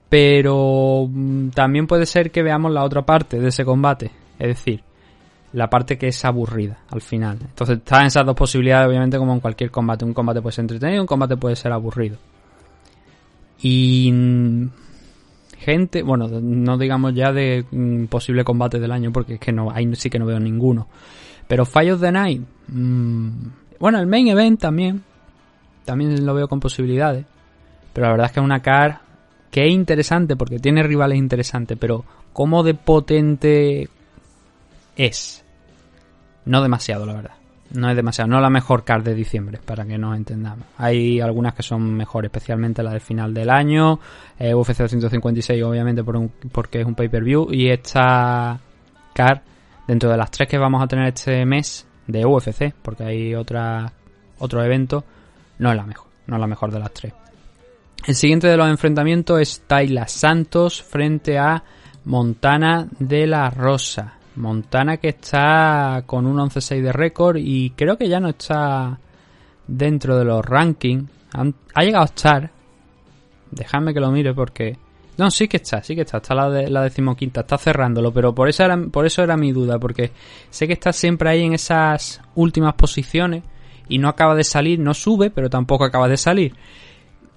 Pero 0.10 1.08
mm, 1.10 1.50
también 1.50 1.88
puede 1.88 2.06
ser 2.06 2.30
que 2.30 2.44
veamos 2.44 2.72
la 2.72 2.84
otra 2.84 3.04
parte 3.04 3.40
de 3.40 3.48
ese 3.48 3.66
combate. 3.66 4.12
Es 4.40 4.48
decir, 4.48 4.84
la 5.54 5.70
parte 5.70 5.98
que 5.98 6.08
es 6.08 6.26
aburrida 6.26 6.80
al 6.90 7.02
final. 7.02 7.38
Entonces 7.42 7.78
están 7.78 8.08
esas 8.08 8.26
dos 8.26 8.36
posibilidades, 8.36 8.90
obviamente, 8.90 9.18
como 9.18 9.34
en 9.34 9.40
cualquier 9.40 9.72
combate. 9.72 10.04
Un 10.04 10.14
combate 10.14 10.42
puede 10.42 10.54
ser 10.54 10.64
entretenido, 10.64 11.02
un 11.02 11.08
combate 11.08 11.38
puede 11.38 11.56
ser 11.56 11.72
aburrido. 11.72 12.18
Y 13.62 14.14
gente, 15.58 16.04
bueno, 16.04 16.28
no 16.28 16.78
digamos 16.78 17.14
ya 17.16 17.32
de 17.32 17.66
mm, 17.72 18.06
posible 18.06 18.44
combate 18.44 18.80
del 18.80 18.92
año, 18.92 19.12
porque 19.12 19.36
es 19.36 19.40
que 19.40 19.52
no, 19.52 19.72
ahí 19.72 19.90
sí 19.96 20.10
que 20.10 20.20
no 20.20 20.26
veo 20.26 20.40
ninguno. 20.40 20.88
Pero 21.48 21.66
fallos 21.66 22.02
de 22.02 22.12
Night, 22.12 22.42
mm, 22.68 23.30
bueno, 23.80 24.00
el 24.00 24.08
main 24.08 24.28
event 24.28 24.60
también, 24.60 25.04
también 25.86 26.26
lo 26.26 26.34
veo 26.34 26.48
con 26.48 26.60
posibilidades. 26.60 27.26
Pero 27.94 28.08
la 28.08 28.12
verdad 28.12 28.26
es 28.28 28.32
que 28.34 28.40
es 28.42 28.44
una 28.44 28.62
car 28.62 29.02
que 29.52 29.66
es 29.66 29.72
interesante 29.72 30.36
porque 30.36 30.60
tiene 30.60 30.84
rivales 30.84 31.18
interesantes, 31.18 31.78
pero 31.80 32.04
cómo 32.34 32.62
de 32.62 32.74
potente 32.74 33.90
es. 34.96 35.44
No 36.46 36.62
demasiado, 36.62 37.06
la 37.06 37.14
verdad. 37.14 37.32
No 37.72 37.90
es 37.90 37.96
demasiado, 37.96 38.30
no 38.30 38.40
la 38.40 38.50
mejor 38.52 38.84
card 38.84 39.04
de 39.04 39.16
diciembre, 39.16 39.60
para 39.64 39.86
que 39.86 39.98
nos 39.98 40.16
entendamos. 40.16 40.66
Hay 40.78 41.20
algunas 41.20 41.56
que 41.56 41.64
son 41.64 41.96
mejores, 41.96 42.30
especialmente 42.30 42.84
la 42.84 42.92
del 42.92 43.02
final 43.02 43.34
del 43.34 43.50
año, 43.50 44.00
eh, 44.38 44.54
UFC 44.54 44.84
256 44.84 45.64
obviamente 45.64 46.04
por 46.04 46.16
un- 46.16 46.32
porque 46.52 46.82
es 46.82 46.86
un 46.86 46.94
pay-per-view, 46.94 47.48
y 47.52 47.70
esta 47.70 48.60
card, 49.14 49.40
dentro 49.88 50.10
de 50.12 50.18
las 50.18 50.30
tres 50.30 50.48
que 50.48 50.60
vamos 50.60 50.82
a 50.84 50.88
tener 50.88 51.08
este 51.08 51.44
mes 51.46 51.88
de 52.06 52.24
UFC, 52.24 52.72
porque 52.84 53.04
hay 53.04 53.34
otra, 53.34 53.92
otro 54.38 54.64
evento, 54.64 55.04
no 55.58 55.72
es 55.72 55.76
la 55.76 55.86
mejor, 55.88 56.08
no 56.28 56.36
es 56.36 56.40
la 56.42 56.48
mejor 56.48 56.72
de 56.72 56.80
las 56.80 56.94
tres. 56.94 57.14
El 58.06 58.14
siguiente 58.14 58.48
de 58.48 58.58
los 58.58 58.70
enfrentamientos 58.70 59.42
es 59.42 59.62
Tayla 59.66 60.08
Santos 60.08 60.84
frente 60.84 61.40
a 61.40 61.64
Montana 62.06 62.88
de 63.00 63.26
la 63.26 63.50
Rosa. 63.50 64.15
Montana 64.36 64.98
que 64.98 65.10
está 65.10 66.04
con 66.06 66.26
un 66.26 66.38
11-6 66.38 66.82
de 66.82 66.92
récord 66.92 67.38
y 67.38 67.72
creo 67.72 67.98
que 67.98 68.10
ya 68.10 68.20
no 68.20 68.30
está 68.30 69.00
dentro 69.68 70.18
de 70.18 70.26
los 70.26 70.46
rankings. 70.46 71.10
Ha 71.74 71.84
llegado 71.84 72.04
a 72.04 72.06
estar. 72.06 72.52
Dejadme 73.52 73.94
que 73.94 74.00
lo 74.00 74.12
mire 74.12 74.34
porque... 74.34 74.78
No, 75.18 75.32
sí 75.32 75.48
que 75.48 75.58
está, 75.58 75.82
sí 75.82 75.96
que 75.96 76.02
está. 76.02 76.18
Está 76.18 76.36
la, 76.36 76.50
la 76.50 76.84
decimoquinta, 76.84 77.42
está 77.42 77.58
cerrándolo. 77.58 78.12
Pero 78.12 78.36
por 78.36 78.50
era, 78.50 78.78
por 78.92 79.06
eso 79.06 79.24
era 79.24 79.38
mi 79.38 79.52
duda. 79.52 79.80
Porque 79.80 80.12
sé 80.50 80.68
que 80.68 80.74
está 80.74 80.92
siempre 80.92 81.30
ahí 81.30 81.44
en 81.44 81.54
esas 81.54 82.22
últimas 82.36 82.74
posiciones 82.74 83.44
y 83.88 83.98
no 83.98 84.10
acaba 84.10 84.36
de 84.36 84.44
salir. 84.44 84.80
No 84.80 84.94
sube, 84.94 85.30
pero 85.30 85.50
tampoco 85.50 85.86
acaba 85.86 86.08
de 86.08 86.18
salir. 86.18 86.54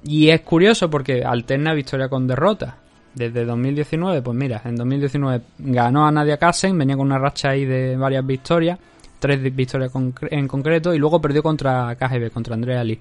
Y 0.05 0.29
es 0.29 0.41
curioso 0.41 0.91
porque 0.91 1.25
alterna 1.25 1.75
victoria 1.75 2.09
con 2.09 2.27
derrota. 2.27 2.79
Desde 3.19 3.45
2019, 3.45 4.23
pues 4.23 4.37
mira, 4.37 4.63
en 4.65 4.77
2019 4.77 5.43
ganó 5.59 6.07
a 6.07 6.13
Nadia 6.13 6.37
Kassen, 6.37 6.79
venía 6.79 6.97
con 6.97 7.07
una 7.07 7.19
racha 7.19 7.51
ahí 7.51 7.65
de 7.65 7.97
varias 7.97 8.25
victorias, 8.25 8.79
tres 9.19 9.43
victorias 9.43 9.91
en 10.31 10.47
concreto, 10.47 10.95
y 10.95 10.99
luego 10.99 11.21
perdió 11.21 11.43
contra 11.43 11.97
KGB, 11.97 12.31
contra 12.31 12.55
Andrea 12.55 12.85
Lee. 12.85 13.01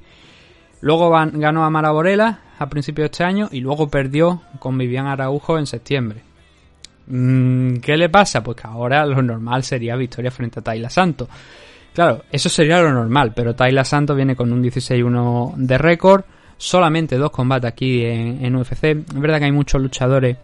Luego 0.82 1.12
ganó 1.12 1.64
a 1.64 1.70
Mara 1.70 1.92
Borella 1.92 2.40
a 2.58 2.68
principios 2.68 3.04
de 3.04 3.12
este 3.12 3.24
año 3.26 3.48
y 3.52 3.60
luego 3.60 3.90
perdió 3.90 4.42
con 4.58 4.76
Vivian 4.76 5.06
Araujo 5.06 5.60
en 5.60 5.68
septiembre. 5.68 6.24
Mm, 7.06 7.76
¿Qué 7.78 7.96
le 7.96 8.10
pasa? 8.10 8.44
Pues 8.44 8.58
que 8.58 8.68
ahora 8.68 9.06
lo 9.06 9.22
normal 9.22 9.64
sería 9.64 9.96
victoria 9.96 10.32
frente 10.32 10.62
a 10.62 10.64
Tayla 10.64 10.90
Santos. 10.90 11.30
Claro, 11.94 12.24
eso 12.32 12.50
sería 12.50 12.82
lo 12.82 12.92
normal, 12.92 13.34
pero 13.36 13.54
Tayla 13.54 13.84
Santos 13.84 14.16
viene 14.16 14.36
con 14.36 14.52
un 14.52 14.64
16-1 14.64 15.54
de 15.58 15.78
récord, 15.78 16.24
solamente 16.58 17.18
dos 17.18 17.32
combates 17.32 17.70
aquí 17.72 18.04
en, 18.06 18.56
UFC. 18.56 18.84
Es 18.86 19.14
verdad 19.20 19.40
que 19.40 19.46
hay 19.46 19.52
muchos 19.52 19.82
luchadores 19.82 20.38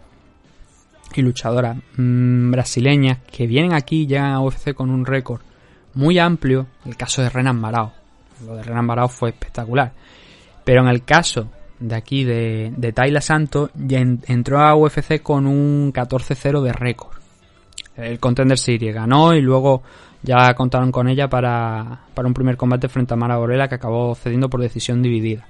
y 1.14 1.22
luchadoras 1.22 1.76
mm, 1.96 2.50
brasileñas 2.50 3.18
que 3.30 3.46
vienen 3.46 3.72
aquí 3.72 4.02
y 4.02 4.06
llegan 4.06 4.32
a 4.32 4.40
UFC 4.40 4.74
con 4.74 4.90
un 4.90 5.04
récord 5.06 5.40
muy 5.94 6.18
amplio. 6.18 6.66
El 6.84 6.96
caso 6.96 7.22
de 7.22 7.30
Renan 7.30 7.60
Barao. 7.60 7.92
Lo 8.46 8.56
de 8.56 8.62
Renan 8.62 8.86
Barao 8.86 9.08
fue 9.08 9.30
espectacular. 9.30 9.92
Pero 10.64 10.82
en 10.82 10.88
el 10.88 11.04
caso 11.04 11.48
de 11.78 11.94
aquí 11.94 12.24
de, 12.24 12.72
de 12.76 12.92
Tayla 12.92 13.20
Santos, 13.20 13.70
ya 13.74 13.98
en- 14.00 14.22
entró 14.26 14.60
a 14.60 14.74
UFC 14.74 15.22
con 15.22 15.46
un 15.46 15.92
14-0 15.92 16.62
de 16.62 16.72
récord. 16.72 17.14
El 17.96 18.18
Contender 18.18 18.58
Series 18.58 18.92
ganó 18.94 19.34
y 19.34 19.40
luego 19.40 19.82
ya 20.22 20.52
contaron 20.54 20.90
con 20.90 21.08
ella 21.08 21.28
para, 21.28 22.00
para 22.14 22.26
un 22.26 22.34
primer 22.34 22.56
combate 22.56 22.88
frente 22.88 23.14
a 23.14 23.16
Mara 23.16 23.36
Borella 23.36 23.68
que 23.68 23.76
acabó 23.76 24.14
cediendo 24.16 24.48
por 24.50 24.60
decisión 24.60 25.00
dividida. 25.02 25.46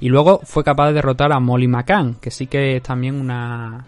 Y 0.00 0.08
luego 0.08 0.40
fue 0.44 0.64
capaz 0.64 0.88
de 0.88 0.94
derrotar 0.94 1.32
a 1.32 1.40
Molly 1.40 1.68
McCann, 1.68 2.16
que 2.16 2.30
sí 2.30 2.46
que 2.46 2.76
es 2.76 2.82
también 2.82 3.14
una, 3.18 3.86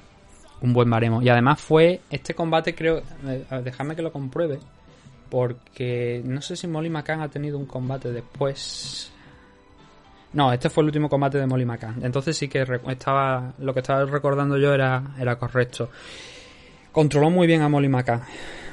un 0.60 0.72
buen 0.72 0.88
baremo. 0.88 1.22
Y 1.22 1.28
además 1.28 1.60
fue 1.60 2.00
este 2.10 2.34
combate, 2.34 2.74
creo, 2.74 3.02
eh, 3.26 3.44
dejadme 3.64 3.96
que 3.96 4.02
lo 4.02 4.12
compruebe, 4.12 4.58
porque 5.30 6.22
no 6.24 6.40
sé 6.40 6.56
si 6.56 6.66
Molly 6.66 6.90
McCann 6.90 7.20
ha 7.20 7.28
tenido 7.28 7.58
un 7.58 7.66
combate 7.66 8.12
después. 8.12 9.12
No, 10.32 10.52
este 10.52 10.70
fue 10.70 10.82
el 10.82 10.86
último 10.86 11.08
combate 11.08 11.38
de 11.38 11.46
Molly 11.46 11.64
McCann. 11.64 12.04
Entonces 12.04 12.36
sí 12.36 12.48
que 12.48 12.64
estaba 12.88 13.54
lo 13.58 13.72
que 13.72 13.80
estaba 13.80 14.04
recordando 14.04 14.58
yo 14.58 14.72
era, 14.72 15.02
era 15.18 15.36
correcto. 15.36 15.90
Controló 16.92 17.30
muy 17.30 17.46
bien 17.46 17.62
a 17.62 17.68
Molly 17.68 17.88
McCann. 17.88 18.22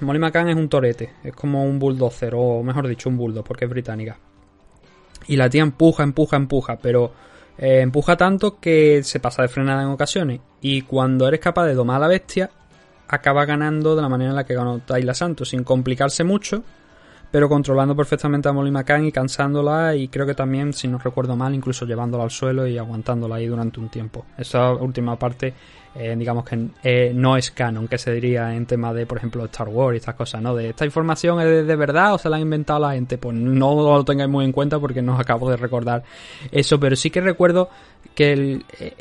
Molly 0.02 0.20
McCann 0.20 0.50
es 0.50 0.56
un 0.56 0.70
torete, 0.70 1.12
es 1.24 1.34
como 1.34 1.66
un 1.66 1.80
bulldozer, 1.80 2.34
o 2.36 2.64
mejor 2.64 2.88
dicho, 2.88 3.10
un 3.10 3.18
bulldog, 3.18 3.44
porque 3.44 3.66
es 3.66 3.72
británica. 3.72 4.18
Y 5.28 5.36
la 5.36 5.49
tía 5.49 5.61
empuja, 5.61 6.03
empuja, 6.03 6.38
empuja, 6.38 6.78
pero 6.82 7.13
eh, 7.57 7.82
empuja 7.82 8.17
tanto 8.17 8.59
que 8.59 9.03
se 9.03 9.19
pasa 9.19 9.41
de 9.41 9.47
frenada 9.47 9.84
en 9.84 9.89
ocasiones. 9.89 10.41
Y 10.61 10.82
cuando 10.84 11.28
eres 11.28 11.39
capaz 11.39 11.65
de 11.65 11.74
domar 11.74 11.97
a 11.97 11.99
la 11.99 12.07
bestia, 12.07 12.49
acaba 13.07 13.45
ganando 13.45 13.95
de 13.95 14.01
la 14.01 14.09
manera 14.09 14.32
en 14.32 14.36
la 14.36 14.45
que 14.45 14.55
ganó 14.55 14.80
Tayla 14.80 15.13
Santos, 15.13 15.49
sin 15.49 15.63
complicarse 15.63 16.24
mucho, 16.24 16.63
pero 17.34 17.50
controlando 17.50 17.96
perfectamente 17.96 18.48
a 18.48 18.52
Molly 18.52 18.70
McCann 18.70 19.06
y 19.06 19.12
cansándola 19.12 19.96
y 19.96 20.08
creo 20.08 20.24
que 20.24 20.36
también, 20.36 20.72
si 20.72 20.88
no 20.88 21.00
recuerdo 21.00 21.36
mal, 21.36 21.56
incluso 21.56 21.84
llevándola 21.84 22.26
al 22.26 22.30
suelo 22.30 22.68
y 22.68 22.78
aguantándola 22.78 23.38
ahí 23.38 23.48
durante 23.48 23.80
un 23.80 23.90
tiempo. 23.90 24.24
Esa 24.38 24.72
última 24.74 25.18
parte, 25.18 25.52
eh, 25.96 26.14
digamos 26.16 26.46
que 26.46 26.68
eh, 26.84 27.12
no 27.12 27.36
es 27.36 27.50
canon, 27.50 27.88
que 27.88 27.98
se 27.98 28.14
diría 28.14 28.54
en 28.54 28.68
tema 28.68 28.94
de, 28.94 29.08
por 29.08 29.18
ejemplo, 29.18 29.44
Star 29.46 29.68
Wars 29.68 29.96
y 29.96 29.98
estas 29.98 30.14
cosas, 30.14 30.44
¿no? 30.44 30.54
De 30.54 30.70
esta 30.70 30.86
información 30.86 31.42
es 31.42 31.66
de, 31.66 31.76
verdad 31.76 32.14
o 32.14 32.20
se 32.20 32.30
la 32.30 32.36
han 32.36 32.44
inventado 32.44 32.82
la 32.82 32.94
gente, 32.94 33.18
pues 33.18 33.36
no 33.36 33.74
lo 33.74 34.06
tengáis 34.06 34.30
muy 34.30 34.46
en 34.46 34.52
cuenta 34.52 34.80
porque 34.80 35.02
no 35.02 35.16
os 35.16 35.20
acabo 35.20 35.50
de 35.50 35.58
recordar 35.58 36.04
eso, 36.52 36.80
pero 36.80 36.96
sí 36.96 37.10
que 37.10 37.20
recuerdo 37.20 37.68
que 38.14 38.32
el... 38.34 38.66
eh, 38.80 38.94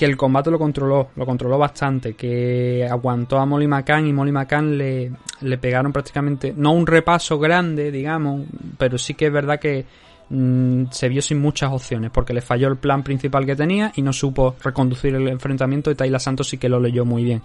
que 0.00 0.06
el 0.06 0.16
combate 0.16 0.50
lo 0.50 0.58
controló, 0.58 1.10
lo 1.14 1.26
controló 1.26 1.58
bastante, 1.58 2.14
que 2.14 2.88
aguantó 2.90 3.36
a 3.36 3.44
Molly 3.44 3.68
McCann 3.68 4.06
y 4.06 4.14
Molly 4.14 4.32
McCann 4.32 4.78
le, 4.78 5.12
le 5.42 5.58
pegaron 5.58 5.92
prácticamente, 5.92 6.54
no 6.56 6.72
un 6.72 6.86
repaso 6.86 7.38
grande, 7.38 7.90
digamos, 7.90 8.46
pero 8.78 8.96
sí 8.96 9.12
que 9.12 9.26
es 9.26 9.32
verdad 9.34 9.60
que 9.60 9.84
mm, 10.30 10.84
se 10.90 11.06
vio 11.10 11.20
sin 11.20 11.38
muchas 11.38 11.70
opciones, 11.70 12.10
porque 12.10 12.32
le 12.32 12.40
falló 12.40 12.68
el 12.68 12.78
plan 12.78 13.02
principal 13.02 13.44
que 13.44 13.54
tenía 13.54 13.92
y 13.94 14.00
no 14.00 14.14
supo 14.14 14.56
reconducir 14.64 15.14
el 15.14 15.28
enfrentamiento 15.28 15.90
y 15.90 15.94
Tayla 15.94 16.18
Santos 16.18 16.48
sí 16.48 16.56
que 16.56 16.70
lo 16.70 16.80
leyó 16.80 17.04
muy 17.04 17.22
bien. 17.22 17.42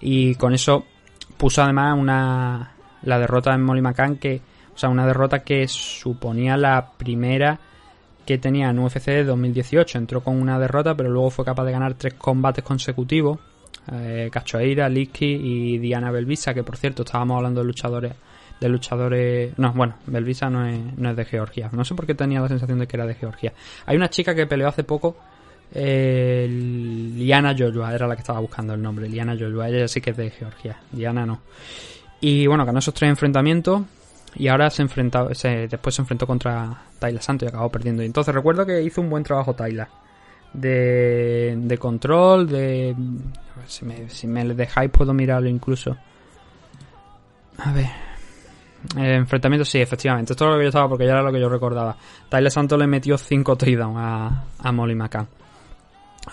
Y 0.00 0.34
con 0.36 0.54
eso 0.54 0.86
puso 1.36 1.62
además 1.62 1.98
una, 1.98 2.72
la 3.02 3.18
derrota 3.18 3.52
en 3.52 3.64
Molly 3.64 3.82
McCann, 3.82 4.16
que, 4.16 4.40
o 4.74 4.78
sea, 4.78 4.88
una 4.88 5.06
derrota 5.06 5.40
que 5.40 5.68
suponía 5.68 6.56
la 6.56 6.92
primera 6.96 7.60
que 8.24 8.38
tenía 8.38 8.70
en 8.70 8.78
UFC 8.78 9.06
de 9.06 9.24
2018. 9.24 9.98
Entró 9.98 10.22
con 10.22 10.40
una 10.40 10.58
derrota, 10.58 10.94
pero 10.94 11.10
luego 11.10 11.30
fue 11.30 11.44
capaz 11.44 11.64
de 11.64 11.72
ganar 11.72 11.94
tres 11.94 12.14
combates 12.14 12.64
consecutivos. 12.64 13.38
Eh, 13.92 14.28
Cachoeira, 14.32 14.88
Licky 14.88 15.26
y 15.26 15.78
Diana 15.78 16.10
Belvisa, 16.10 16.54
que 16.54 16.62
por 16.62 16.76
cierto 16.76 17.02
estábamos 17.02 17.36
hablando 17.36 17.60
de 17.60 17.66
luchadores 17.66 18.12
de 18.60 18.68
luchadores. 18.68 19.58
No, 19.58 19.72
bueno, 19.72 19.96
Belvisa 20.06 20.48
no 20.48 20.64
es, 20.66 20.78
no 20.96 21.10
es 21.10 21.16
de 21.16 21.24
Georgia. 21.24 21.68
No 21.72 21.84
sé 21.84 21.96
por 21.96 22.06
qué 22.06 22.14
tenía 22.14 22.40
la 22.40 22.46
sensación 22.46 22.78
de 22.78 22.86
que 22.86 22.96
era 22.96 23.06
de 23.06 23.14
Georgia. 23.16 23.52
Hay 23.86 23.96
una 23.96 24.08
chica 24.08 24.34
que 24.36 24.46
peleó 24.46 24.68
hace 24.68 24.84
poco. 24.84 25.16
eh, 25.74 26.46
Liana 26.48 27.56
Jojoa 27.58 27.92
era 27.94 28.06
la 28.06 28.14
que 28.14 28.20
estaba 28.20 28.38
buscando 28.38 28.74
el 28.74 28.80
nombre. 28.80 29.08
Liana 29.08 29.36
Jojoa, 29.38 29.68
ella 29.68 29.88
sí 29.88 30.00
que 30.00 30.10
es 30.10 30.16
de 30.16 30.30
Georgia. 30.30 30.78
Diana 30.92 31.26
no. 31.26 31.40
Y 32.20 32.46
bueno, 32.46 32.64
ganó 32.64 32.78
esos 32.78 32.94
tres 32.94 33.10
enfrentamientos. 33.10 33.82
Y 34.34 34.48
ahora 34.48 34.70
se 34.70 34.82
enfrentó, 34.82 35.34
se, 35.34 35.68
después 35.68 35.94
se 35.94 36.02
enfrentó 36.02 36.26
contra 36.26 36.84
Tayla 36.98 37.20
Santos 37.20 37.46
y 37.46 37.48
acabó 37.48 37.70
perdiendo. 37.70 38.02
Y 38.02 38.06
entonces 38.06 38.34
recuerdo 38.34 38.64
que 38.64 38.82
hizo 38.82 39.00
un 39.00 39.10
buen 39.10 39.22
trabajo 39.22 39.54
Tayla. 39.54 39.88
De, 40.52 41.54
de 41.56 41.78
control, 41.78 42.46
de... 42.48 42.94
Si 43.66 43.84
me, 43.84 44.08
si 44.10 44.26
me 44.26 44.44
dejáis 44.54 44.90
puedo 44.90 45.14
mirarlo 45.14 45.48
incluso. 45.48 45.96
A 47.58 47.72
ver. 47.72 47.86
Eh, 48.96 49.14
enfrentamiento, 49.14 49.64
sí, 49.64 49.80
efectivamente. 49.80 50.32
Esto 50.32 50.44
es 50.44 50.50
lo 50.50 50.56
que 50.56 50.64
yo 50.64 50.68
estaba 50.68 50.88
porque 50.88 51.06
ya 51.06 51.12
era 51.12 51.22
lo 51.22 51.32
que 51.32 51.40
yo 51.40 51.48
recordaba. 51.48 51.96
Tyler 52.28 52.50
Santos 52.50 52.78
le 52.78 52.86
metió 52.86 53.16
5 53.16 53.56
takedowns 53.56 53.96
a, 53.98 54.44
a 54.58 54.72
Molly 54.72 54.94
McCann. 54.94 55.28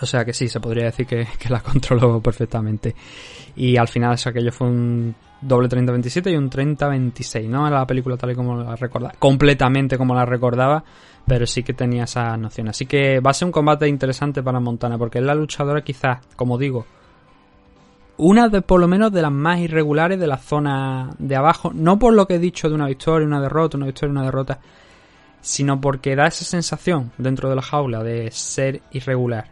O 0.00 0.06
sea 0.06 0.24
que 0.24 0.32
sí, 0.32 0.48
se 0.48 0.60
podría 0.60 0.84
decir 0.84 1.06
que, 1.06 1.26
que 1.38 1.48
la 1.48 1.60
controló 1.62 2.20
perfectamente. 2.20 2.94
Y 3.56 3.76
al 3.76 3.88
final, 3.88 4.14
eso 4.14 4.28
aquello 4.28 4.52
fue 4.52 4.68
un 4.68 5.14
doble 5.40 5.68
30-27 5.68 6.32
y 6.32 6.36
un 6.36 6.50
30-26. 6.50 7.48
No 7.48 7.68
la 7.70 7.86
película 7.86 8.16
tal 8.16 8.32
y 8.32 8.34
como 8.34 8.56
la 8.56 8.76
recordaba, 8.76 9.14
completamente 9.18 9.96
como 9.96 10.14
la 10.14 10.24
recordaba, 10.24 10.82
pero 11.26 11.46
sí 11.46 11.62
que 11.62 11.74
tenía 11.74 12.04
esa 12.04 12.36
noción. 12.36 12.68
Así 12.68 12.86
que 12.86 13.20
va 13.20 13.30
a 13.30 13.34
ser 13.34 13.46
un 13.46 13.52
combate 13.52 13.88
interesante 13.88 14.42
para 14.42 14.60
Montana, 14.60 14.98
porque 14.98 15.18
es 15.18 15.24
la 15.24 15.34
luchadora, 15.34 15.82
quizás, 15.82 16.18
como 16.36 16.58
digo, 16.58 16.86
una 18.20 18.48
de 18.48 18.60
por 18.60 18.80
lo 18.80 18.86
menos 18.86 19.12
de 19.12 19.22
las 19.22 19.32
más 19.32 19.60
irregulares 19.60 20.20
de 20.20 20.26
la 20.26 20.36
zona 20.36 21.10
de 21.18 21.36
abajo. 21.36 21.72
No 21.74 21.98
por 21.98 22.12
lo 22.12 22.26
que 22.26 22.34
he 22.34 22.38
dicho 22.38 22.68
de 22.68 22.74
una 22.74 22.86
victoria, 22.86 23.26
una 23.26 23.40
derrota, 23.40 23.78
una 23.78 23.86
victoria, 23.86 24.12
una 24.12 24.24
derrota, 24.24 24.60
sino 25.40 25.80
porque 25.80 26.14
da 26.14 26.26
esa 26.26 26.44
sensación 26.44 27.12
dentro 27.16 27.48
de 27.48 27.56
la 27.56 27.62
jaula 27.62 28.02
de 28.02 28.30
ser 28.30 28.82
irregular. 28.92 29.48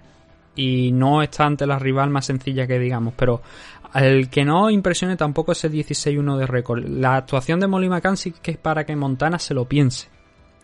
Y 0.54 0.92
no 0.92 1.22
está 1.22 1.46
ante 1.46 1.66
la 1.66 1.78
rival 1.78 2.10
más 2.10 2.26
sencilla 2.26 2.66
que 2.66 2.78
digamos, 2.78 3.14
pero 3.16 3.40
el 3.94 4.28
que 4.28 4.44
no 4.44 4.70
impresione 4.70 5.16
tampoco 5.16 5.52
ese 5.52 5.70
16-1 5.70 6.36
de 6.36 6.46
récord. 6.46 6.84
La 6.86 7.16
actuación 7.16 7.60
de 7.60 7.66
Molly 7.66 7.88
McCann 7.88 8.16
sí 8.16 8.32
que 8.32 8.52
es 8.52 8.58
para 8.58 8.84
que 8.84 8.94
Montana 8.96 9.38
se 9.38 9.54
lo 9.54 9.64
piense 9.66 10.08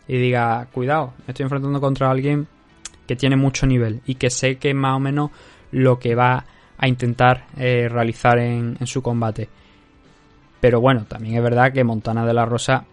y 0.07 0.18
diga, 0.18 0.66
cuidado, 0.72 1.14
me 1.27 1.33
estoy 1.33 1.45
enfrentando 1.45 1.81
contra 1.81 2.11
alguien 2.11 2.47
que 3.07 3.16
tiene 3.16 3.37
mucho 3.37 3.66
nivel 3.66 4.01
y 4.07 4.16
que 4.16 4.31
sé 4.31 4.57
que 4.57 4.70
es 4.70 4.75
más 4.75 4.97
o 4.97 5.01
menos 5.01 5.31
lo 5.70 5.99
que 5.99 6.14
va 6.14 6.45
a 6.77 6.89
intentar 6.89 7.47
eh, 7.57 7.89
realizar 7.89 8.39
en, 8.39 8.77
en 8.79 8.87
su 8.87 9.03
combate. 9.03 9.49
Pero 10.61 10.81
bueno, 10.81 11.05
también 11.07 11.37
es 11.37 11.43
verdad 11.43 11.72
que 11.72 11.85
Montana 11.85 12.27
de 12.27 12.35
la 12.35 12.45
Rosa 12.45 12.85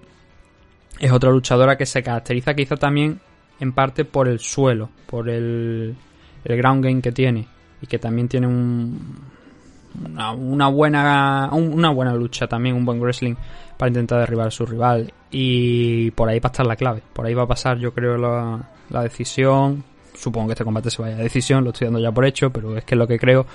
es 1.00 1.12
otra 1.12 1.32
luchadora 1.32 1.78
que 1.78 1.86
se 1.86 2.04
caracteriza 2.04 2.54
quizá 2.54 2.76
también 2.76 3.20
en 3.60 3.74
parte 3.74 4.06
por 4.06 4.28
el 4.28 4.40
suelo, 4.40 4.90
por 5.06 5.30
el, 5.30 5.96
el 6.44 6.58
ground 6.58 6.84
game 6.84 7.02
que 7.02 7.12
tiene 7.12 7.48
y 7.82 7.88
que 7.88 8.00
también 8.00 8.28
tiene 8.28 8.48
un, 8.48 9.00
una, 10.06 10.32
una 10.32 10.68
buena 10.68 11.50
un- 11.52 11.74
una 11.74 11.90
buena 11.90 12.14
lucha 12.14 12.48
también, 12.48 12.76
un 12.76 12.86
buen 12.86 13.00
wrestling 13.02 13.36
para 13.78 13.90
intentar 13.90 14.20
derribar 14.20 14.48
a 14.48 14.52
su 14.52 14.66
rival. 14.66 15.12
Y 15.32 16.12
por 16.12 16.30
ahí 16.30 16.40
va 16.40 16.48
a 16.48 16.52
estar 16.52 16.66
la 16.68 16.76
clave, 16.76 17.02
por 17.14 17.26
ahí 17.26 17.34
va 17.34 17.44
a 17.44 17.48
pasar 17.48 17.78
yo 17.78 17.94
creo 17.94 18.18
la, 18.18 18.62
la 18.90 19.04
decisión, 19.04 19.84
supongo 20.14 20.48
que 20.48 20.54
este 20.54 20.64
combate 20.66 20.90
se 20.92 21.02
vaya 21.02 21.16
a 21.16 21.20
decisión, 21.20 21.64
lo 21.64 21.70
estoy 21.72 21.86
dando 21.86 22.00
ya 22.00 22.12
por 22.12 22.26
hecho, 22.26 22.50
pero 22.52 22.78
es 22.78 22.84
que 22.84 22.96
es 22.96 23.00
lo 23.00 23.08
que 23.08 23.18
creo. 23.20 23.46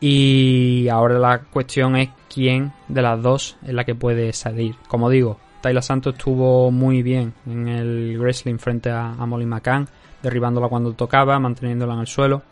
Y 0.00 0.88
ahora 0.88 1.18
la 1.18 1.40
cuestión 1.40 1.96
es 1.96 2.10
quién 2.32 2.72
de 2.88 3.02
las 3.02 3.20
dos 3.20 3.56
es 3.66 3.74
la 3.74 3.84
que 3.84 3.94
puede 3.94 4.32
salir. 4.32 4.74
Como 4.86 5.10
digo, 5.10 5.38
Tayla 5.60 5.82
Santos 5.82 6.14
estuvo 6.16 6.70
muy 6.70 7.02
bien 7.02 7.34
en 7.46 7.66
el 7.68 8.16
wrestling 8.18 8.58
frente 8.58 8.90
a, 8.90 9.10
a 9.10 9.26
Molly 9.26 9.46
McCann, 9.46 9.88
derribándola 10.22 10.68
cuando 10.68 10.92
tocaba, 10.92 11.38
manteniéndola 11.38 11.94
en 11.94 12.00
el 12.00 12.06
suelo 12.06 12.42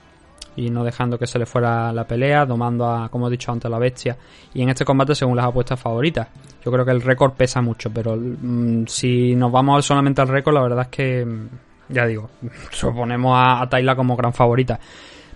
y 0.57 0.70
no 0.70 0.82
dejando 0.82 1.18
que 1.18 1.26
se 1.26 1.38
le 1.38 1.46
fuera 1.46 1.92
la 1.92 2.07
pelea, 2.07 2.46
domando 2.46 2.88
a, 2.88 3.09
como 3.09 3.28
he 3.28 3.30
dicho 3.30 3.52
antes, 3.52 3.66
a 3.66 3.68
la 3.68 3.78
bestia. 3.78 4.16
Y 4.54 4.62
en 4.62 4.70
este 4.70 4.84
combate, 4.84 5.14
según 5.14 5.36
las 5.36 5.46
apuestas 5.46 5.78
favoritas, 5.78 6.28
yo 6.64 6.72
creo 6.72 6.84
que 6.84 6.90
el 6.90 7.02
récord 7.02 7.32
pesa 7.32 7.61
mucho, 7.61 7.90
pero 7.90 8.16
mm, 8.16 8.86
si 8.86 9.34
nos 9.34 9.52
vamos 9.52 9.84
solamente 9.84 10.20
al 10.20 10.28
récord, 10.28 10.54
la 10.54 10.62
verdad 10.62 10.82
es 10.82 10.88
que, 10.88 11.24
mm, 11.24 11.48
ya 11.90 12.07
digo, 12.07 12.30
suponemos 12.70 13.36
a, 13.36 13.61
a 13.62 13.68
Tayla 13.68 13.94
como 13.94 14.16
gran 14.16 14.32
favorita. 14.32 14.80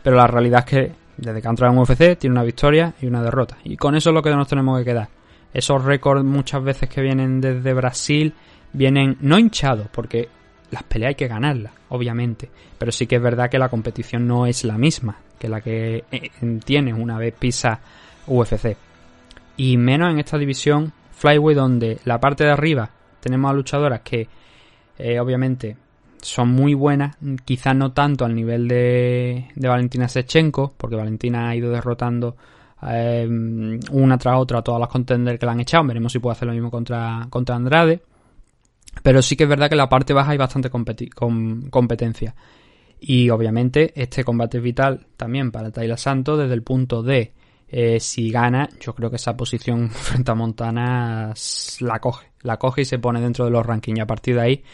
Pero 0.03 0.17
la 0.17 0.27
realidad 0.27 0.61
es 0.61 0.65
que 0.65 0.93
desde 1.21 1.43
que 1.43 1.49
ha 1.49 1.51
entrado 1.51 1.73
en 1.73 1.79
UFC 1.79 2.19
tiene 2.19 2.33
una 2.33 2.43
victoria 2.43 2.95
y 3.01 3.07
una 3.07 3.23
derrota. 3.23 3.59
Y 3.65 3.77
con 3.77 3.95
eso 3.95 4.11
es 4.11 4.15
lo 4.15 4.23
que 4.23 4.31
nos 4.31 4.49
tenemos 4.49 4.79
que 4.79 4.85
quedar. 4.85 5.09
Esos 5.53 5.85
récords 5.85 6.25
muchas 6.25 6.63
veces 6.63 6.89
que 6.89 7.03
vienen 7.03 7.41
desde 7.41 7.75
Brasil 7.75 8.35
vienen 8.73 9.19
no 9.21 9.39
hinchados, 9.39 9.89
porque 9.93 10.29
las 10.71 10.83
peleas 10.85 11.11
hay 11.11 11.15
que 11.15 11.29
ganarlas, 11.29 11.73
obviamente. 11.89 12.51
Pero 12.79 12.93
sí 12.93 13.07
que 13.07 13.17
es 13.17 13.23
verdad 13.23 13.51
que 13.51 13.59
la 13.59 13.69
competición 13.69 14.27
no 14.27 14.47
es 14.47 14.65
la 14.65 14.79
misma 14.79 15.19
que 15.41 15.49
la 15.49 15.63
que 15.63 16.05
eh, 16.13 16.31
tienes 16.65 16.95
una 16.97 17.19
vez 17.19 17.35
pisa 17.37 17.81
UFC. 18.27 18.77
Y 19.57 19.77
menos 19.79 20.13
en 20.13 20.19
esta 20.19 20.39
división 20.39 20.93
Flyweight 21.13 21.59
donde 21.59 21.99
la 22.05 22.21
parte 22.21 22.45
de 22.45 22.51
arriba 22.51 22.91
tenemos 23.21 23.51
a 23.51 23.55
luchadoras 23.55 24.01
que 24.01 24.29
eh, 24.99 25.19
obviamente 25.19 25.77
son 26.21 26.51
muy 26.51 26.75
buenas, 26.75 27.17
quizás 27.47 27.75
no 27.75 27.93
tanto 27.93 28.27
al 28.27 28.35
nivel 28.35 28.69
de, 28.69 29.49
de 29.55 29.69
Valentina 29.69 30.07
Sechenko, 30.07 30.75
porque 30.77 30.97
Valentina 30.97 31.49
ha 31.49 31.57
ido 31.57 31.71
derrotando 31.71 32.37
eh, 32.83 33.27
una 33.91 34.19
tras 34.19 34.39
otra 34.39 34.59
a 34.59 34.63
todas 34.63 34.81
las 34.81 34.91
contenders 34.91 35.39
que 35.39 35.47
la 35.47 35.53
han 35.53 35.61
echado. 35.61 35.87
Veremos 35.87 36.13
si 36.13 36.19
puede 36.19 36.33
hacer 36.33 36.49
lo 36.49 36.53
mismo 36.53 36.71
contra, 36.71 37.27
contra 37.31 37.57
Andrade. 37.57 38.03
Pero 39.03 39.23
sí 39.23 39.37
que 39.37 39.45
es 39.45 39.49
verdad 39.49 39.69
que 39.69 39.75
en 39.75 39.79
la 39.79 39.89
parte 39.89 40.13
baja 40.13 40.33
hay 40.33 40.39
bastante 40.39 40.71
competencia. 40.71 42.35
Y 43.01 43.31
obviamente 43.31 43.93
este 44.01 44.25
combate 44.25 44.59
es 44.59 44.63
vital 44.63 45.07
también 45.17 45.51
para 45.51 45.71
Tayla 45.71 45.97
Santos 45.97 46.39
desde 46.39 46.55
el 46.55 46.63
punto 46.63 47.03
de 47.03 47.33
eh, 47.73 48.01
si 48.01 48.31
gana, 48.31 48.69
yo 48.81 48.95
creo 48.95 49.11
que 49.11 49.17
esa 49.17 49.37
posición 49.37 49.91
frente 49.91 50.31
a 50.31 50.35
Montana 50.35 51.33
la 51.81 51.99
coge. 52.01 52.27
La 52.43 52.59
coge 52.59 52.83
y 52.83 52.85
se 52.85 52.99
pone 52.99 53.21
dentro 53.21 53.45
de 53.45 53.51
los 53.51 53.65
rankings. 53.65 53.99
Y 53.99 54.03
a 54.03 54.07
partir 54.07 54.35
de 54.35 54.41
ahí 54.41 54.65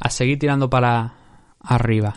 a 0.00 0.10
seguir 0.10 0.38
tirando 0.38 0.70
para 0.70 1.14
arriba. 1.60 2.14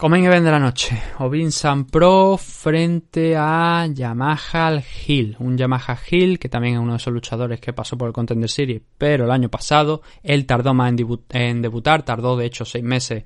Comen 0.00 0.24
Event 0.24 0.46
de 0.46 0.50
la 0.50 0.58
noche. 0.58 0.98
Ovin 1.18 1.52
San 1.52 1.84
Pro 1.84 2.38
frente 2.38 3.36
a 3.36 3.86
Yamaha 3.86 4.80
Hill. 5.06 5.36
Un 5.40 5.58
Yamaha 5.58 5.98
Hill 6.10 6.38
que 6.38 6.48
también 6.48 6.74
es 6.76 6.80
uno 6.80 6.92
de 6.92 6.96
esos 6.96 7.12
luchadores 7.12 7.60
que 7.60 7.74
pasó 7.74 7.98
por 7.98 8.06
el 8.08 8.14
Contender 8.14 8.48
Series, 8.48 8.80
pero 8.96 9.26
el 9.26 9.30
año 9.30 9.50
pasado 9.50 10.00
él 10.22 10.46
tardó 10.46 10.72
más 10.72 10.88
en, 10.88 10.96
debu- 10.98 11.20
en 11.28 11.60
debutar. 11.60 12.02
Tardó 12.02 12.34
de 12.38 12.46
hecho 12.46 12.64
seis 12.64 12.82
meses 12.82 13.24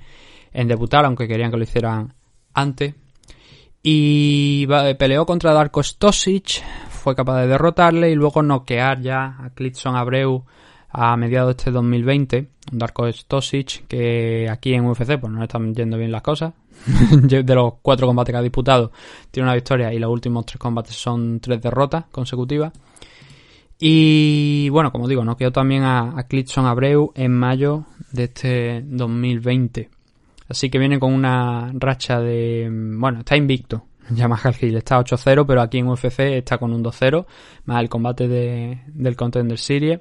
en 0.53 0.67
debutar, 0.67 1.05
aunque 1.05 1.29
querían 1.29 1.53
que 1.53 1.59
lo 1.59 1.63
hicieran 1.63 2.13
antes. 2.55 2.95
Y 3.81 4.67
peleó 4.99 5.27
contra 5.27 5.53
Darko 5.53 5.81
Stosic. 5.81 6.61
Fue 6.89 7.15
capaz 7.15 7.43
de 7.43 7.47
derrotarle 7.47 8.11
y 8.11 8.17
luego 8.17 8.43
noquear 8.43 9.01
ya 9.01 9.37
a 9.39 9.51
Clitson 9.51 9.95
Abreu 9.95 10.45
a 10.89 11.17
mediados 11.17 11.55
de 11.55 11.61
este 11.61 11.71
2020. 11.71 12.49
Un 12.73 12.79
Darko 12.79 13.13
Stosic 13.13 13.87
que 13.87 14.49
aquí 14.51 14.75
en 14.75 14.87
UFC 14.87 15.19
pues 15.21 15.33
no 15.33 15.43
están 15.45 15.73
yendo 15.75 15.99
bien 15.99 16.11
las 16.11 16.23
cosas. 16.23 16.55
de 17.23 17.55
los 17.55 17.75
cuatro 17.83 18.07
combates 18.07 18.33
que 18.33 18.39
ha 18.39 18.43
disputado 18.43 18.93
tiene 19.31 19.49
una 19.49 19.55
victoria 19.55 19.93
y 19.93 19.99
los 19.99 20.11
últimos 20.11 20.47
tres 20.47 20.59
combates 20.59 20.95
son 20.95 21.41
tres 21.41 21.61
derrotas 21.61 22.05
consecutivas. 22.11 22.73
Y 23.79 24.69
bueno, 24.71 24.93
como 24.93 25.09
digo, 25.09 25.25
noqueó 25.25 25.51
también 25.51 25.83
a, 25.83 26.19
a 26.19 26.23
Clitson 26.27 26.67
Abreu 26.67 27.13
en 27.15 27.33
mayo 27.33 27.85
de 28.13 28.25
este 28.25 28.83
2020. 28.87 29.91
Así 30.49 30.71
que 30.71 30.79
viene 30.79 30.99
con 30.99 31.13
una 31.13 31.71
racha 31.75 32.21
de... 32.21 32.69
Bueno, 32.71 33.21
está 33.21 33.37
invicto. 33.37 33.85
Yamaha 34.11 34.53
Hill 34.59 34.77
está 34.77 34.99
8-0, 35.01 35.45
pero 35.47 35.63
aquí 35.63 35.79
en 35.79 35.89
UFC 35.89 36.21
está 36.21 36.59
con 36.59 36.73
un 36.73 36.85
2-0. 36.85 37.27
Más 37.65 37.83
el 37.83 37.89
combate 37.89 38.29
de, 38.29 38.83
del 38.89 39.17
Contender 39.17 39.59
Series. 39.59 40.01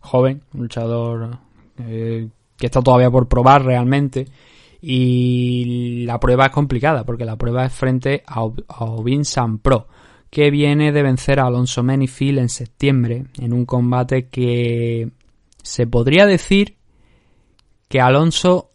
Joven, 0.00 0.42
luchador 0.52 1.38
eh, 1.78 2.28
que 2.56 2.66
está 2.66 2.82
todavía 2.82 3.10
por 3.10 3.28
probar 3.28 3.64
realmente. 3.64 4.26
Y 4.86 6.04
la 6.04 6.20
prueba 6.20 6.46
es 6.46 6.52
complicada, 6.52 7.04
porque 7.04 7.24
la 7.24 7.36
prueba 7.36 7.64
es 7.64 7.72
frente 7.72 8.22
a, 8.26 8.40
a 8.40 8.84
Ovin 8.84 9.24
San 9.24 9.58
Pro, 9.58 9.88
que 10.28 10.50
viene 10.50 10.92
de 10.92 11.02
vencer 11.02 11.40
a 11.40 11.46
Alonso 11.46 11.82
Menifield 11.82 12.38
en 12.38 12.50
septiembre, 12.50 13.24
en 13.40 13.54
un 13.54 13.64
combate 13.64 14.28
que 14.28 15.10
se 15.62 15.86
podría 15.86 16.26
decir 16.26 16.76
que 17.88 18.02
Alonso 18.02 18.72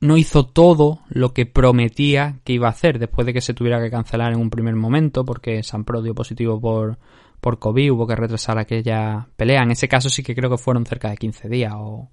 no 0.00 0.16
hizo 0.16 0.46
todo 0.46 1.00
lo 1.08 1.34
que 1.34 1.44
prometía 1.44 2.38
que 2.44 2.52
iba 2.52 2.68
a 2.68 2.70
hacer 2.70 3.00
después 3.00 3.26
de 3.26 3.32
que 3.32 3.40
se 3.40 3.52
tuviera 3.52 3.82
que 3.82 3.90
cancelar 3.90 4.32
en 4.32 4.38
un 4.38 4.50
primer 4.50 4.76
momento 4.76 5.24
porque 5.24 5.64
San 5.64 5.84
Pro 5.84 6.02
dio 6.02 6.14
positivo 6.14 6.60
por, 6.60 6.98
por 7.40 7.58
COVID 7.58 7.90
hubo 7.90 8.06
que 8.06 8.14
retrasar 8.14 8.58
aquella 8.58 9.26
pelea. 9.36 9.64
En 9.64 9.72
ese 9.72 9.88
caso 9.88 10.08
sí 10.08 10.22
que 10.22 10.36
creo 10.36 10.50
que 10.50 10.58
fueron 10.58 10.86
cerca 10.86 11.10
de 11.10 11.16
15 11.16 11.48
días 11.48 11.72
o... 11.76 12.10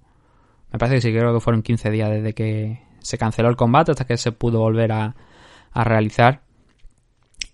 Me 0.72 0.80
parece 0.80 0.96
que 0.96 1.00
sí 1.02 1.16
creo 1.16 1.32
que 1.32 1.40
fueron 1.40 1.62
15 1.62 1.90
días 1.90 2.10
desde 2.10 2.32
que 2.32 2.85
se 3.06 3.18
canceló 3.18 3.48
el 3.48 3.56
combate 3.56 3.92
hasta 3.92 4.04
que 4.04 4.16
se 4.16 4.32
pudo 4.32 4.60
volver 4.60 4.92
a, 4.92 5.14
a 5.72 5.84
realizar. 5.84 6.42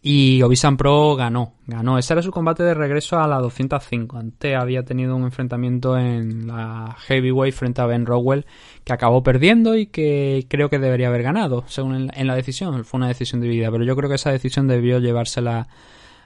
Y 0.04 0.42
Obisan 0.42 0.76
Pro 0.76 1.14
ganó, 1.14 1.54
ganó. 1.64 1.96
Ese 1.96 2.12
era 2.12 2.22
su 2.22 2.32
combate 2.32 2.64
de 2.64 2.74
regreso 2.74 3.20
a 3.20 3.28
la 3.28 3.38
205. 3.38 4.18
Antes 4.18 4.56
había 4.56 4.84
tenido 4.84 5.14
un 5.14 5.22
enfrentamiento 5.22 5.96
en 5.96 6.48
la 6.48 6.96
Heavyweight 7.06 7.54
frente 7.54 7.82
a 7.82 7.86
Ben 7.86 8.04
Rowell 8.04 8.44
que 8.82 8.92
acabó 8.92 9.22
perdiendo 9.22 9.76
y 9.76 9.86
que 9.86 10.46
creo 10.48 10.68
que 10.68 10.80
debería 10.80 11.06
haber 11.06 11.22
ganado, 11.22 11.62
según 11.68 12.10
en, 12.12 12.26
la 12.26 12.34
decisión. 12.34 12.84
Fue 12.84 12.98
una 12.98 13.06
decisión 13.06 13.40
dividida, 13.40 13.70
pero 13.70 13.84
yo 13.84 13.94
creo 13.94 14.08
que 14.08 14.16
esa 14.16 14.32
decisión 14.32 14.66
debió 14.66 14.98
llevársela 14.98 15.68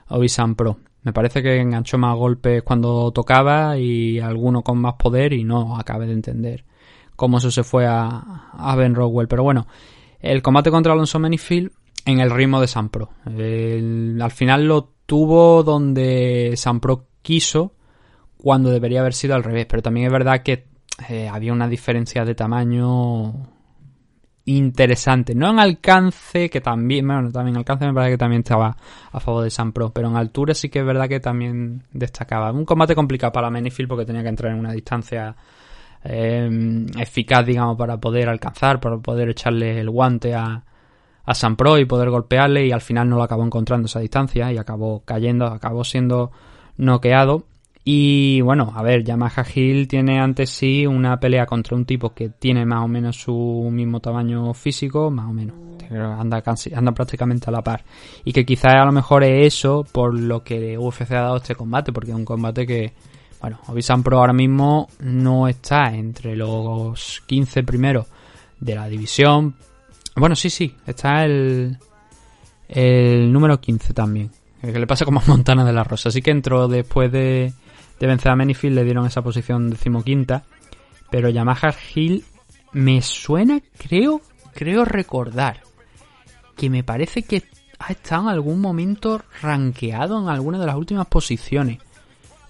Obisan 0.08 0.54
Pro. 0.54 0.78
Me 1.02 1.12
parece 1.12 1.42
que 1.42 1.60
enganchó 1.60 1.98
más 1.98 2.16
golpes 2.16 2.62
cuando 2.62 3.12
tocaba 3.12 3.76
y 3.76 4.20
alguno 4.20 4.62
con 4.62 4.78
más 4.78 4.94
poder 4.94 5.34
y 5.34 5.44
no 5.44 5.76
acabé 5.76 6.06
de 6.06 6.14
entender 6.14 6.64
cómo 7.16 7.38
eso 7.38 7.50
se 7.50 7.64
fue 7.64 7.86
a, 7.86 8.50
a 8.52 8.76
Ben 8.76 8.94
Rowell. 8.94 9.28
Pero 9.28 9.42
bueno, 9.42 9.66
el 10.20 10.42
combate 10.42 10.70
contra 10.70 10.92
Alonso 10.92 11.18
Menifield 11.18 11.72
en 12.04 12.20
el 12.20 12.30
ritmo 12.30 12.60
de 12.60 12.68
San 12.68 12.88
Pro. 12.90 13.10
El- 13.26 14.18
al 14.22 14.30
final 14.30 14.66
lo 14.68 14.92
tuvo 15.06 15.62
donde 15.62 16.52
San 16.56 16.80
Pro 16.80 17.08
quiso 17.22 17.74
cuando 18.36 18.70
debería 18.70 19.00
haber 19.00 19.14
sido 19.14 19.34
al 19.34 19.42
revés. 19.44 19.66
Pero 19.66 19.82
también 19.82 20.06
es 20.06 20.12
verdad 20.12 20.42
que 20.42 20.66
eh, 21.08 21.28
había 21.28 21.52
una 21.52 21.68
diferencia 21.68 22.24
de 22.24 22.34
tamaño 22.34 23.34
interesante. 24.44 25.34
No 25.34 25.50
en 25.50 25.58
alcance, 25.58 26.48
que 26.48 26.60
también, 26.60 27.06
bueno, 27.06 27.32
también 27.32 27.56
alcance 27.56 27.84
me 27.84 27.92
parece 27.92 28.12
que 28.12 28.18
también 28.18 28.40
estaba 28.42 28.76
a 29.10 29.20
favor 29.20 29.42
de 29.42 29.50
San 29.50 29.72
Pro, 29.72 29.90
pero 29.90 30.08
en 30.08 30.16
altura 30.16 30.54
sí 30.54 30.68
que 30.68 30.78
es 30.80 30.86
verdad 30.86 31.08
que 31.08 31.18
también 31.20 31.82
destacaba. 31.92 32.52
Un 32.52 32.64
combate 32.64 32.94
complicado 32.94 33.32
para 33.32 33.50
Menifield 33.50 33.88
porque 33.88 34.04
tenía 34.06 34.22
que 34.22 34.28
entrar 34.28 34.52
en 34.52 34.60
una 34.60 34.72
distancia 34.72 35.34
eh, 36.08 36.86
eficaz, 36.98 37.44
digamos, 37.44 37.76
para 37.76 37.98
poder 37.98 38.28
alcanzar, 38.28 38.80
para 38.80 38.98
poder 38.98 39.30
echarle 39.30 39.80
el 39.80 39.90
guante 39.90 40.34
a, 40.34 40.64
a 41.24 41.34
San 41.34 41.56
Pro 41.56 41.78
y 41.78 41.84
poder 41.84 42.10
golpearle 42.10 42.66
y 42.66 42.72
al 42.72 42.80
final 42.80 43.08
no 43.08 43.16
lo 43.16 43.22
acabó 43.22 43.44
encontrando 43.44 43.86
esa 43.86 44.00
distancia 44.00 44.52
y 44.52 44.58
acabó 44.58 45.02
cayendo, 45.04 45.46
acabó 45.46 45.84
siendo 45.84 46.30
noqueado. 46.76 47.44
Y 47.88 48.40
bueno, 48.40 48.72
a 48.74 48.82
ver, 48.82 49.04
Yamaha 49.04 49.44
Hill 49.54 49.86
tiene 49.86 50.18
ante 50.18 50.46
sí 50.46 50.86
una 50.88 51.20
pelea 51.20 51.46
contra 51.46 51.76
un 51.76 51.84
tipo 51.84 52.12
que 52.12 52.30
tiene 52.30 52.66
más 52.66 52.84
o 52.84 52.88
menos 52.88 53.16
su 53.16 53.68
mismo 53.70 54.00
tamaño 54.00 54.52
físico, 54.54 55.08
más 55.08 55.30
o 55.30 55.32
menos, 55.32 55.54
anda, 55.92 56.42
casi- 56.42 56.74
anda 56.74 56.90
prácticamente 56.90 57.48
a 57.48 57.52
la 57.52 57.62
par. 57.62 57.84
Y 58.24 58.32
que 58.32 58.44
quizás 58.44 58.74
a 58.74 58.84
lo 58.84 58.90
mejor 58.90 59.22
es 59.22 59.54
eso 59.54 59.84
por 59.92 60.18
lo 60.18 60.42
que 60.42 60.76
UFC 60.76 61.12
ha 61.12 61.22
dado 61.22 61.36
este 61.36 61.54
combate, 61.54 61.92
porque 61.92 62.10
es 62.10 62.16
un 62.16 62.24
combate 62.24 62.66
que, 62.66 62.92
bueno, 63.40 63.60
Obisan 63.66 64.02
Pro 64.02 64.18
ahora 64.18 64.32
mismo 64.32 64.88
no 65.00 65.48
está 65.48 65.94
entre 65.94 66.36
los 66.36 67.22
15 67.26 67.62
primeros 67.62 68.06
de 68.60 68.74
la 68.74 68.88
división. 68.88 69.54
Bueno, 70.14 70.34
sí, 70.34 70.50
sí, 70.50 70.74
está 70.86 71.24
el, 71.24 71.78
número 73.32 73.60
15 73.60 73.92
también. 73.92 74.30
Que 74.60 74.78
le 74.78 74.86
pasa 74.86 75.04
como 75.04 75.20
a 75.20 75.24
Montana 75.26 75.64
de 75.64 75.72
la 75.72 75.84
Rosa. 75.84 76.08
Así 76.08 76.22
que 76.22 76.30
entró 76.30 76.66
después 76.66 77.12
de, 77.12 77.52
de 78.00 78.06
vencer 78.06 78.32
a 78.32 78.36
Menifield, 78.36 78.74
le 78.74 78.84
dieron 78.84 79.06
esa 79.06 79.22
posición 79.22 79.70
decimoquinta. 79.70 80.44
Pero 81.10 81.28
Yamaha 81.28 81.74
Hill 81.94 82.24
me 82.72 83.00
suena, 83.02 83.60
creo, 83.78 84.20
creo 84.54 84.84
recordar 84.84 85.62
que 86.56 86.70
me 86.70 86.82
parece 86.82 87.22
que 87.22 87.44
ha 87.78 87.92
estado 87.92 88.22
en 88.22 88.28
algún 88.30 88.60
momento 88.60 89.22
rankeado 89.42 90.20
en 90.20 90.28
alguna 90.28 90.58
de 90.58 90.66
las 90.66 90.76
últimas 90.76 91.06
posiciones. 91.06 91.78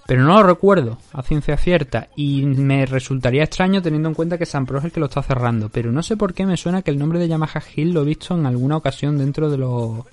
Pero 0.07 0.23
no 0.23 0.35
lo 0.35 0.43
recuerdo 0.45 0.99
a 1.13 1.23
ciencia 1.23 1.57
cierta 1.57 2.09
y 2.15 2.45
me 2.47 2.87
resultaría 2.87 3.43
extraño 3.43 3.83
teniendo 3.83 4.09
en 4.09 4.15
cuenta 4.15 4.39
que 4.39 4.47
San 4.47 4.65
Pro 4.65 4.79
es 4.79 4.85
el 4.85 4.93
que 4.93 5.01
lo 5.01 5.07
está 5.07 5.23
cerrando. 5.23 5.69
Pero 5.69 5.91
no 5.91 6.03
sé 6.03 6.17
por 6.17 6.33
qué 6.33 6.47
me 6.47 6.57
suena 6.57 6.83
que 6.83 6.93
el 6.93 6.99
nombre 6.99 7.19
de 7.19 7.29
Yamaha 7.29 7.63
Hill 7.75 7.93
lo 7.93 8.03
he 8.03 8.07
visto 8.07 8.35
en 8.35 8.47
alguna 8.47 8.77
ocasión 8.77 9.19
dentro 9.19 9.51
de 9.51 9.59
los 9.59 10.05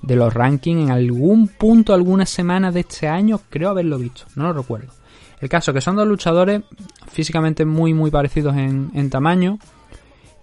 de 0.00 0.14
los 0.14 0.32
rankings 0.32 0.84
en 0.84 0.90
algún 0.92 1.48
punto, 1.48 1.92
alguna 1.92 2.24
semana 2.24 2.70
de 2.70 2.80
este 2.80 3.08
año, 3.08 3.40
creo 3.50 3.70
haberlo 3.70 3.98
visto, 3.98 4.26
no 4.36 4.44
lo 4.44 4.52
recuerdo. 4.52 4.92
El 5.40 5.48
caso 5.48 5.72
que 5.72 5.80
son 5.80 5.96
dos 5.96 6.06
luchadores 6.06 6.62
físicamente 7.10 7.64
muy 7.64 7.94
muy 7.94 8.10
parecidos 8.12 8.56
en, 8.56 8.90
en 8.94 9.10
tamaño 9.10 9.58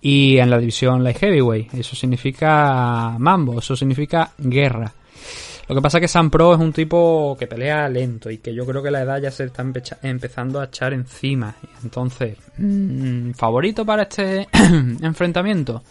y 0.01 0.37
en 0.37 0.49
la 0.49 0.59
división 0.59 1.03
light 1.03 1.17
heavyweight. 1.17 1.73
Eso 1.73 1.95
significa 1.95 3.15
mambo, 3.17 3.59
eso 3.59 3.75
significa 3.75 4.31
guerra. 4.37 4.93
Lo 5.67 5.73
que 5.73 5.81
pasa 5.81 5.97
es 5.97 6.01
que 6.01 6.07
Sam 6.07 6.29
Pro 6.29 6.53
es 6.53 6.59
un 6.59 6.71
tipo 6.71 7.35
que 7.39 7.47
pelea 7.47 7.89
lento 7.89 8.29
y 8.29 8.37
que 8.37 8.53
yo 8.53 8.65
creo 8.65 8.83
que 8.83 8.91
la 8.91 9.01
edad 9.01 9.19
ya 9.19 9.31
se 9.31 9.45
está 9.45 9.65
empezando 10.03 10.59
a 10.59 10.65
echar 10.65 10.93
encima. 10.93 11.55
Entonces, 11.83 12.37
mm, 12.57 13.31
favorito 13.31 13.83
para 13.83 14.03
este 14.03 14.47
enfrentamiento, 15.01 15.81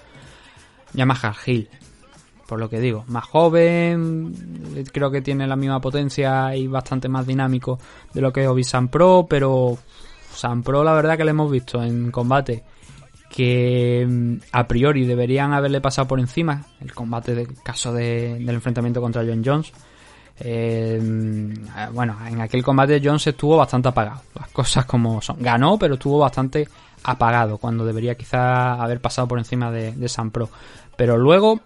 Yamaha 0.93 1.35
Hill. 1.45 1.69
Por 2.47 2.61
lo 2.61 2.69
que 2.69 2.79
digo, 2.79 3.05
más 3.09 3.25
joven, 3.25 4.85
creo 4.93 5.11
que 5.11 5.23
tiene 5.23 5.47
la 5.47 5.57
misma 5.57 5.81
potencia 5.81 6.55
y 6.55 6.67
bastante 6.69 7.09
más 7.09 7.27
dinámico 7.27 7.79
de 8.13 8.21
lo 8.21 8.33
que 8.33 8.43
es 8.43 8.49
Obi 8.49 8.63
Sam 8.63 8.89
Pro, 8.89 9.27
pero 9.29 9.79
Sam 10.35 10.63
Pro 10.63 10.85
la 10.85 10.93
verdad 10.93 11.17
que 11.17 11.25
le 11.25 11.31
hemos 11.31 11.51
visto 11.51 11.83
en 11.83 12.11
combate 12.11 12.63
que 13.35 14.07
mm, 14.09 14.35
a 14.53 14.69
priori 14.69 15.05
deberían 15.07 15.53
haberle 15.55 15.81
pasado 15.81 16.07
por 16.07 16.21
encima 16.21 16.63
el 16.81 16.95
combate 16.95 17.35
del 17.35 17.49
caso 17.65 17.93
de- 17.93 18.35
del 18.39 18.49
enfrentamiento 18.55 19.01
contra 19.01 19.25
John 19.27 19.43
Jones. 19.45 19.73
Eh, 20.39 21.01
mm, 21.03 21.93
bueno, 21.95 22.17
en 22.29 22.41
aquel 22.41 22.63
combate 22.63 23.01
Jones 23.03 23.27
estuvo 23.27 23.57
bastante 23.57 23.89
apagado, 23.89 24.21
las 24.39 24.49
cosas 24.51 24.85
como 24.85 25.21
son. 25.21 25.37
Ganó, 25.41 25.77
pero 25.79 25.95
estuvo 25.95 26.19
bastante 26.19 26.69
apagado 27.03 27.59
cuando 27.59 27.85
debería 27.85 28.15
quizá 28.15 28.75
haber 28.75 29.01
pasado 29.01 29.27
por 29.27 29.39
encima 29.39 29.71
de, 29.71 29.93
de 29.93 30.09
Sam 30.09 30.31
Pro. 30.31 30.49
Pero 30.97 31.17
luego, 31.19 31.61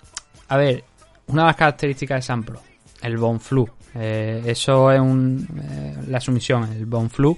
a 0.49 0.57
ver, 0.57 0.85
una 1.27 1.43
de 1.43 1.47
las 1.49 1.57
características 1.57 2.17
de 2.19 2.23
Sam 2.23 2.45
Pro, 2.45 2.61
el 3.03 3.19
Bon 3.19 3.39
Flu. 3.41 3.69
Eh, 3.95 4.43
eso 4.47 4.91
es 4.91 5.01
un, 5.01 5.47
eh, 5.63 5.97
la 6.09 6.21
sumisión, 6.21 6.65
el 6.73 6.87
Bon 6.87 7.11
Flu 7.11 7.37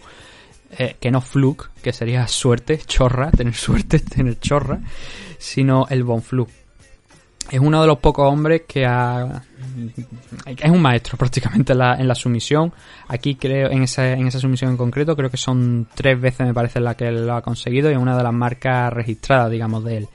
eh, 0.79 0.97
que 1.01 1.11
no 1.11 1.21
fluke, 1.21 1.71
que 1.83 1.93
sería 1.93 2.27
suerte, 2.29 2.79
chorra, 2.79 3.31
tener 3.37 3.55
suerte, 3.55 3.99
tener 3.99 4.39
chorra, 4.39 4.81
sino 5.39 5.87
el 5.89 6.05
Bonflu. 6.05 6.47
Es 7.51 7.59
uno 7.59 7.81
de 7.81 7.87
los 7.89 7.99
pocos 7.99 8.31
hombres 8.31 8.63
que 8.69 8.87
ha... 8.87 9.43
Es 10.47 10.71
un 10.71 10.81
maestro 10.81 11.17
prácticamente 11.19 11.73
en 11.73 11.79
la, 11.79 11.97
en 11.97 12.07
la 12.07 12.15
sumisión. 12.15 12.73
Aquí 13.09 13.35
creo, 13.35 13.71
en 13.71 13.83
esa, 13.83 14.13
en 14.13 14.29
esa 14.29 14.39
sumisión 14.39 14.71
en 14.71 14.77
concreto, 14.77 15.17
creo 15.17 15.31
que 15.31 15.37
son 15.37 15.89
tres 15.93 16.21
veces 16.21 16.47
me 16.47 16.55
parece 16.55 16.79
la 16.79 16.95
que 16.95 17.11
lo 17.11 17.35
ha 17.35 17.43
conseguido 17.43 17.91
y 17.91 17.95
es 17.95 17.99
una 17.99 18.17
de 18.17 18.23
las 18.23 18.33
marcas 18.33 18.93
registradas, 18.93 19.51
digamos, 19.51 19.83
de 19.85 19.97
él. 19.97 20.09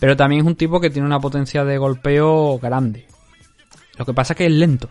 Pero 0.00 0.16
también 0.16 0.40
es 0.40 0.46
un 0.46 0.56
tipo 0.56 0.80
que 0.80 0.90
tiene 0.90 1.06
una 1.06 1.20
potencia 1.20 1.64
de 1.64 1.78
golpeo 1.78 2.58
grande. 2.58 3.06
Lo 3.96 4.04
que 4.04 4.14
pasa 4.14 4.32
es 4.32 4.38
que 4.38 4.46
es 4.46 4.52
lento. 4.52 4.88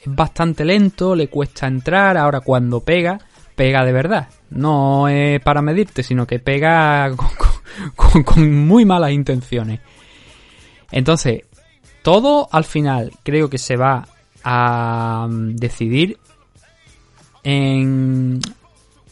Es 0.00 0.14
bastante 0.14 0.64
lento, 0.64 1.16
le 1.16 1.28
cuesta 1.28 1.66
entrar, 1.66 2.16
ahora 2.16 2.40
cuando 2.40 2.80
pega, 2.80 3.18
pega 3.60 3.84
de 3.84 3.92
verdad. 3.92 4.28
No 4.48 5.06
es 5.06 5.38
para 5.42 5.60
medirte, 5.60 6.02
sino 6.02 6.26
que 6.26 6.38
pega 6.38 7.14
con, 8.24 8.66
muy 8.66 8.86
malas 8.86 9.12
intenciones. 9.12 9.80
Entonces, 10.90 11.42
todo 12.00 12.48
al 12.52 12.64
final 12.64 13.12
creo 13.22 13.50
que 13.50 13.58
se 13.58 13.76
va 13.76 14.08
a 14.42 15.26
mm, 15.28 15.56
decidir 15.56 16.16
en 17.44 18.40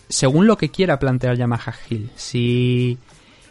según 0.08 0.46
lo 0.46 0.56
que 0.56 0.70
quiera 0.70 0.98
plantear 0.98 1.36
Yamaha 1.36 1.74
Hill. 1.90 2.08
Si 2.16 2.96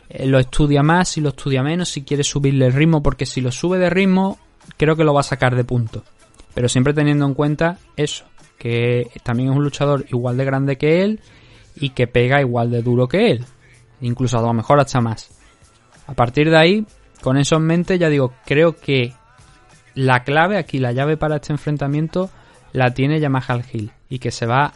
eh, 0.09 0.25
lo 0.25 0.39
estudia 0.39 0.81
más, 0.81 1.09
si 1.09 1.21
lo 1.21 1.29
estudia 1.29 1.61
menos, 1.61 1.89
si 1.89 2.01
quiere 2.01 2.23
subirle 2.23 2.65
el 2.65 2.73
ritmo, 2.73 3.03
porque 3.03 3.27
si 3.27 3.39
lo 3.39 3.51
sube 3.51 3.77
de 3.77 3.91
ritmo, 3.91 4.39
creo 4.77 4.95
que 4.95 5.03
lo 5.03 5.13
va 5.13 5.19
a 5.19 5.23
sacar 5.23 5.55
de 5.55 5.63
punto. 5.63 6.03
Pero 6.55 6.67
siempre 6.67 6.95
teniendo 6.95 7.27
en 7.27 7.35
cuenta 7.35 7.77
eso, 7.95 8.25
que 8.57 9.09
también 9.23 9.49
es 9.51 9.55
un 9.55 9.63
luchador 9.63 10.05
igual 10.09 10.37
de 10.37 10.45
grande 10.45 10.77
que 10.77 11.03
él 11.03 11.21
y 11.75 11.89
que 11.89 12.07
pega 12.07 12.41
igual 12.41 12.71
de 12.71 12.81
duro 12.81 13.07
que 13.07 13.31
él. 13.31 13.45
Incluso 14.01 14.37
a 14.37 14.41
lo 14.41 14.53
mejor 14.53 14.79
hasta 14.79 15.01
más. 15.01 15.29
A 16.07 16.13
partir 16.13 16.49
de 16.49 16.57
ahí, 16.57 16.85
con 17.21 17.37
eso 17.37 17.57
en 17.57 17.63
mente, 17.63 17.97
ya 17.97 18.09
digo, 18.09 18.33
creo 18.45 18.75
que 18.75 19.13
la 19.95 20.23
clave 20.23 20.57
aquí, 20.57 20.79
la 20.79 20.91
llave 20.91 21.17
para 21.17 21.37
este 21.37 21.53
enfrentamiento, 21.53 22.29
la 22.71 22.93
tiene 22.93 23.19
Yamaha 23.19 23.61
Hill. 23.71 23.91
Y 24.09 24.19
que 24.19 24.31
se 24.31 24.45
va. 24.45 24.73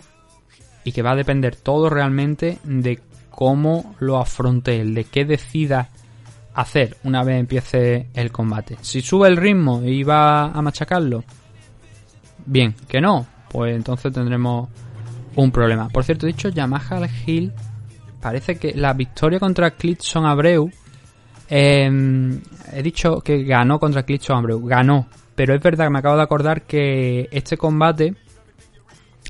Y 0.84 0.91
que 0.91 1.03
va 1.03 1.11
a 1.11 1.15
depender 1.15 1.55
todo 1.55 1.89
realmente 1.89 2.57
de 2.63 2.99
cómo 3.29 3.95
lo 3.99 4.17
afronte 4.17 4.82
él, 4.82 4.93
de 4.93 5.05
qué 5.05 5.25
decida 5.25 5.89
hacer 6.53 6.97
una 7.03 7.23
vez 7.23 7.39
empiece 7.39 8.07
el 8.13 8.32
combate. 8.32 8.77
Si 8.82 9.01
sube 9.01 9.27
el 9.27 9.38
ritmo 9.38 9.84
y 9.84 10.03
va 10.03 10.45
a 10.45 10.61
machacarlo, 10.61 11.23
bien, 12.45 12.75
que 12.88 12.99
no, 12.99 13.25
pues 13.52 13.76
entonces 13.76 14.14
tendremos 14.14 14.70
un 15.36 15.52
problema. 15.52 15.89
Por 15.89 16.04
cierto, 16.04 16.26
dicho 16.26 16.49
Yamaha 16.49 17.08
Hill, 17.26 17.52
parece 18.22 18.56
que 18.56 18.74
la 18.74 18.93
victoria 18.93 19.39
contra 19.39 19.72
Clitson 19.72 20.26
Abreu, 20.26 20.70
eh, 21.49 22.39
he 22.74 22.84
dicho 22.84 23.20
que 23.20 23.43
ganó 23.43 23.80
contra 23.80 24.04
Clitson 24.04 24.38
Abreu, 24.38 24.66
ganó, 24.66 25.08
pero 25.36 25.54
es 25.54 25.62
verdad 25.62 25.86
que 25.86 25.91
me 25.91 25.99
acabo 25.99 26.16
de 26.16 26.24
acordar 26.24 26.64
que 26.64 27.28
este 27.32 27.58
combate 27.58 28.16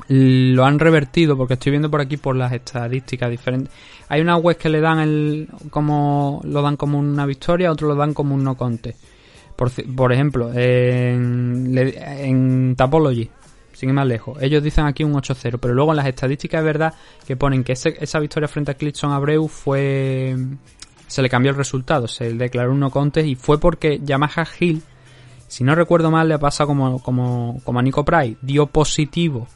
lo 0.08 0.66
han 0.66 0.80
revertido 0.80 1.38
porque 1.38 1.54
estoy 1.56 1.72
viendo 1.72 1.92
por 1.92 2.02
aquí 2.02 2.18
por 2.18 2.36
las 2.36 2.52
estadísticas 2.52 3.30
diferentes. 3.30 3.74
Hay 4.10 4.22
una 4.22 4.38
web 4.38 4.58
que 4.58 4.70
le 4.70 4.82
dan 4.82 5.00
el 5.00 5.48
como 5.70 6.42
lo 6.44 6.62
dan 6.62 6.78
como 6.78 7.00
una 7.00 7.26
victoria, 7.26 7.72
otros 7.72 7.90
lo 7.90 7.96
dan 7.96 8.14
como 8.14 8.36
un 8.36 8.44
no 8.44 8.56
conte. 8.56 8.96
Por, 9.56 10.12
ejemplo, 10.12 10.52
en 10.56 11.76
Tapology, 12.76 13.30
sin 13.82 13.90
ir 13.90 13.96
más 13.96 14.06
lejos, 14.06 14.38
ellos 14.42 14.62
dicen 14.62 14.86
aquí 14.86 15.04
un 15.04 15.14
8-0, 15.14 15.58
pero 15.60 15.74
luego 15.74 15.92
en 15.92 15.98
las 15.98 16.06
estadísticas 16.06 16.60
es 16.60 16.66
verdad 16.66 16.94
que 17.26 17.36
ponen 17.36 17.64
que 17.64 17.74
esa 17.74 18.20
victoria 18.20 18.48
frente 18.48 18.70
a 18.70 18.74
Clifton 18.76 19.12
Abreu 19.12 19.48
fue 19.48 20.36
se 21.08 21.24
le 21.24 21.30
cambió 21.30 21.50
el 21.50 21.58
resultado, 21.58 22.08
se 22.08 22.32
declaró 22.36 22.74
un 22.74 22.80
no 22.80 22.92
contest 22.92 23.28
y 23.28 23.34
fue 23.34 23.60
porque 23.60 24.00
Yamaha 24.04 24.46
Hill, 24.60 24.84
si 25.48 25.64
no 25.64 25.74
recuerdo 25.74 26.12
mal, 26.12 26.30
le 26.30 26.38
pasa 26.38 26.68
como, 26.68 27.02
como, 27.02 27.60
como 27.64 27.80
a 27.80 27.82
Nico 27.82 28.06
Price, 28.06 28.38
dio 28.44 28.68
positivo 28.68 29.48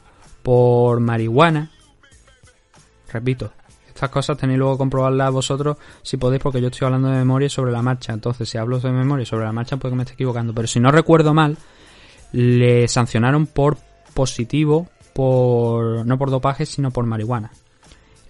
por 0.42 0.98
marihuana. 0.98 1.70
Repito, 3.12 3.52
estas 3.86 4.10
cosas 4.10 4.36
tenéis 4.36 4.58
luego 4.58 4.74
que 4.74 4.78
comprobarlas 4.78 5.32
vosotros 5.32 5.76
si 6.02 6.16
podéis, 6.16 6.42
porque 6.42 6.60
yo 6.60 6.66
estoy 6.66 6.86
hablando 6.86 7.08
de 7.08 7.18
memoria 7.18 7.48
sobre 7.48 7.70
la 7.70 7.80
marcha. 7.80 8.12
Entonces, 8.12 8.48
si 8.48 8.58
hablo 8.58 8.80
de 8.80 8.90
memoria 8.90 9.24
sobre 9.24 9.44
la 9.44 9.52
marcha, 9.52 9.76
puede 9.76 9.92
que 9.92 9.96
me 9.96 10.02
esté 10.02 10.14
equivocando. 10.14 10.52
Pero 10.52 10.66
si 10.66 10.80
no 10.80 10.90
recuerdo 10.90 11.32
mal, 11.32 11.56
le 12.32 12.88
sancionaron 12.88 13.46
por 13.46 13.78
positivo, 14.16 14.88
por 15.12 16.04
no 16.04 16.18
por 16.18 16.30
dopaje, 16.30 16.66
sino 16.66 16.90
por 16.90 17.06
marihuana. 17.06 17.52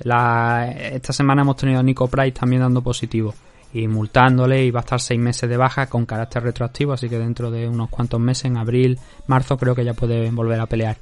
La, 0.01 0.71
esta 0.71 1.15
semana 1.15 1.41
hemos 1.41 1.57
tenido 1.57 1.81
a 1.81 1.83
Nico 1.83 2.09
Price 2.09 2.33
también 2.33 2.61
dando 2.61 2.83
positivo 2.83 3.33
y 3.73 3.89
multándole 3.89 4.65
y 4.65 4.71
va 4.71 4.81
a 4.81 4.83
estar 4.83 5.01
seis 5.01 5.19
meses 5.19 5.49
de 5.49 5.57
baja 5.57 5.87
con 5.87 6.05
carácter 6.05 6.43
retroactivo, 6.43 6.93
así 6.93 7.09
que 7.09 7.19
dentro 7.19 7.51
de 7.51 7.69
unos 7.69 7.89
cuantos 7.89 8.21
meses, 8.21 8.47
en 8.47 8.59
abril, 8.59 8.99
marzo, 9.27 9.57
creo 9.57 9.75
que 9.75 9.85
ya 9.85 9.95
puede 9.95 10.31
volver 10.31 10.61
a 10.61 10.67
pelear. 10.67 10.99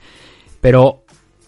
Pero 0.61 1.03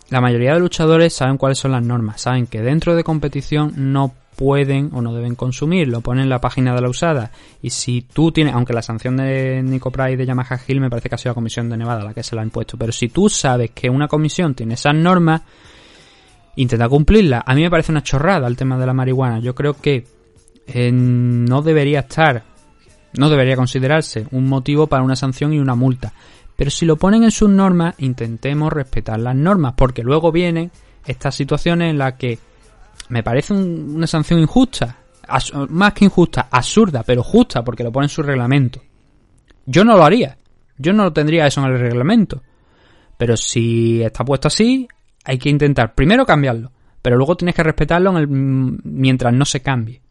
la 0.09 0.21
mayoría 0.21 0.55
de 0.55 0.61
luchadores 0.61 1.15
saben 1.15 1.37
cuáles 1.37 1.59
son 1.59 1.73
las 1.73 1.83
normas, 1.83 2.21
saben 2.23 2.47
que 2.47 2.63
dentro 2.63 2.97
de 2.97 3.05
competición 3.05 3.73
no 3.77 4.15
pueden 4.37 4.91
o 4.93 5.01
no 5.01 5.15
deben 5.15 5.35
consumir, 5.35 5.89
lo 5.89 6.03
ponen 6.03 6.25
en 6.25 6.29
la 6.29 6.41
página 6.41 6.75
de 6.75 6.81
la 6.81 6.89
usada. 6.89 7.31
Y 7.63 7.71
si 7.71 8.03
tú 8.03 8.31
tienes, 8.31 8.55
aunque 8.55 8.73
la 8.73 8.83
sanción 8.83 9.17
de 9.17 9.63
Nico 9.63 9.91
Price 9.91 10.17
de 10.17 10.27
Yamaha 10.27 10.61
Hill 10.67 10.81
me 10.81 10.91
parece 10.91 11.09
que 11.09 11.15
ha 11.15 11.19
sido 11.19 11.31
la 11.31 11.35
comisión 11.35 11.69
de 11.69 11.77
Nevada 11.77 12.05
la 12.05 12.15
que 12.15 12.23
se 12.23 12.37
la 12.37 12.43
ha 12.43 12.45
impuesto, 12.45 12.77
pero 12.77 12.93
si 12.93 13.09
tú 13.09 13.29
sabes 13.29 13.71
que 13.71 13.89
una 13.89 14.07
comisión 14.07 14.55
tiene 14.55 14.75
esas 14.75 14.95
normas, 14.95 15.43
intenta 16.57 16.89
cumplirlas. 16.89 17.43
A 17.47 17.55
mí 17.55 17.63
me 17.63 17.71
parece 17.71 17.93
una 17.93 18.03
chorrada 18.03 18.47
el 18.47 18.57
tema 18.57 18.79
de 18.79 18.87
la 18.87 18.93
marihuana. 18.93 19.41
Yo 19.41 19.55
creo 19.55 19.75
que 19.75 20.07
eh, 20.67 20.91
no 20.93 21.63
debería 21.63 22.01
estar, 22.01 22.45
no 23.15 23.31
debería 23.31 23.57
considerarse 23.57 24.27
un 24.33 24.49
motivo 24.49 24.87
para 24.87 25.03
una 25.03 25.17
sanción 25.17 25.53
y 25.53 25.59
una 25.59 25.75
multa. 25.75 26.13
Pero 26.57 26.71
si 26.71 26.87
lo 26.87 26.97
ponen 26.97 27.23
en 27.25 27.31
sus 27.31 27.51
normas, 27.51 27.95
intentemos 27.99 28.73
respetar 28.73 29.21
las 29.21 29.37
normas, 29.37 29.75
porque 29.77 30.03
luego 30.03 30.33
vienen 30.33 30.71
estas 31.07 31.35
situaciones 31.35 31.91
en 31.91 31.99
las 31.99 32.15
que 32.15 32.39
me 33.09 33.23
parece 33.23 33.53
un- 33.53 33.95
una 33.97 34.07
sanción 34.07 34.41
injusta, 34.41 34.99
más 35.69 35.93
que 35.93 36.05
injusta, 36.05 36.49
absurda, 36.51 37.03
pero 37.03 37.23
justa, 37.23 37.65
porque 37.65 37.83
lo 37.85 37.93
pone 37.93 38.07
en 38.07 38.11
su 38.11 38.23
reglamento. 38.23 38.81
Yo 39.65 39.85
no 39.85 39.97
lo 39.97 40.05
haría, 40.05 40.39
yo 40.79 40.93
no 40.93 41.13
tendría 41.13 41.47
eso 41.47 41.61
en 41.65 41.73
el 41.73 41.79
reglamento. 41.81 42.43
Pero 43.19 43.37
si 43.37 44.03
está 44.03 44.25
puesto 44.25 44.49
así, 44.49 44.87
hay 45.25 45.39
que 45.39 45.49
intentar 45.49 45.95
primero 45.95 46.25
cambiarlo, 46.27 46.71
pero 47.03 47.17
luego 47.17 47.37
tienes 47.37 47.55
que 47.55 47.63
respetarlo 47.63 48.11
en 48.11 48.17
el- 48.17 48.29
mientras 48.29 49.33
no 49.33 49.45
se 49.45 49.63
cambie. 49.63 50.03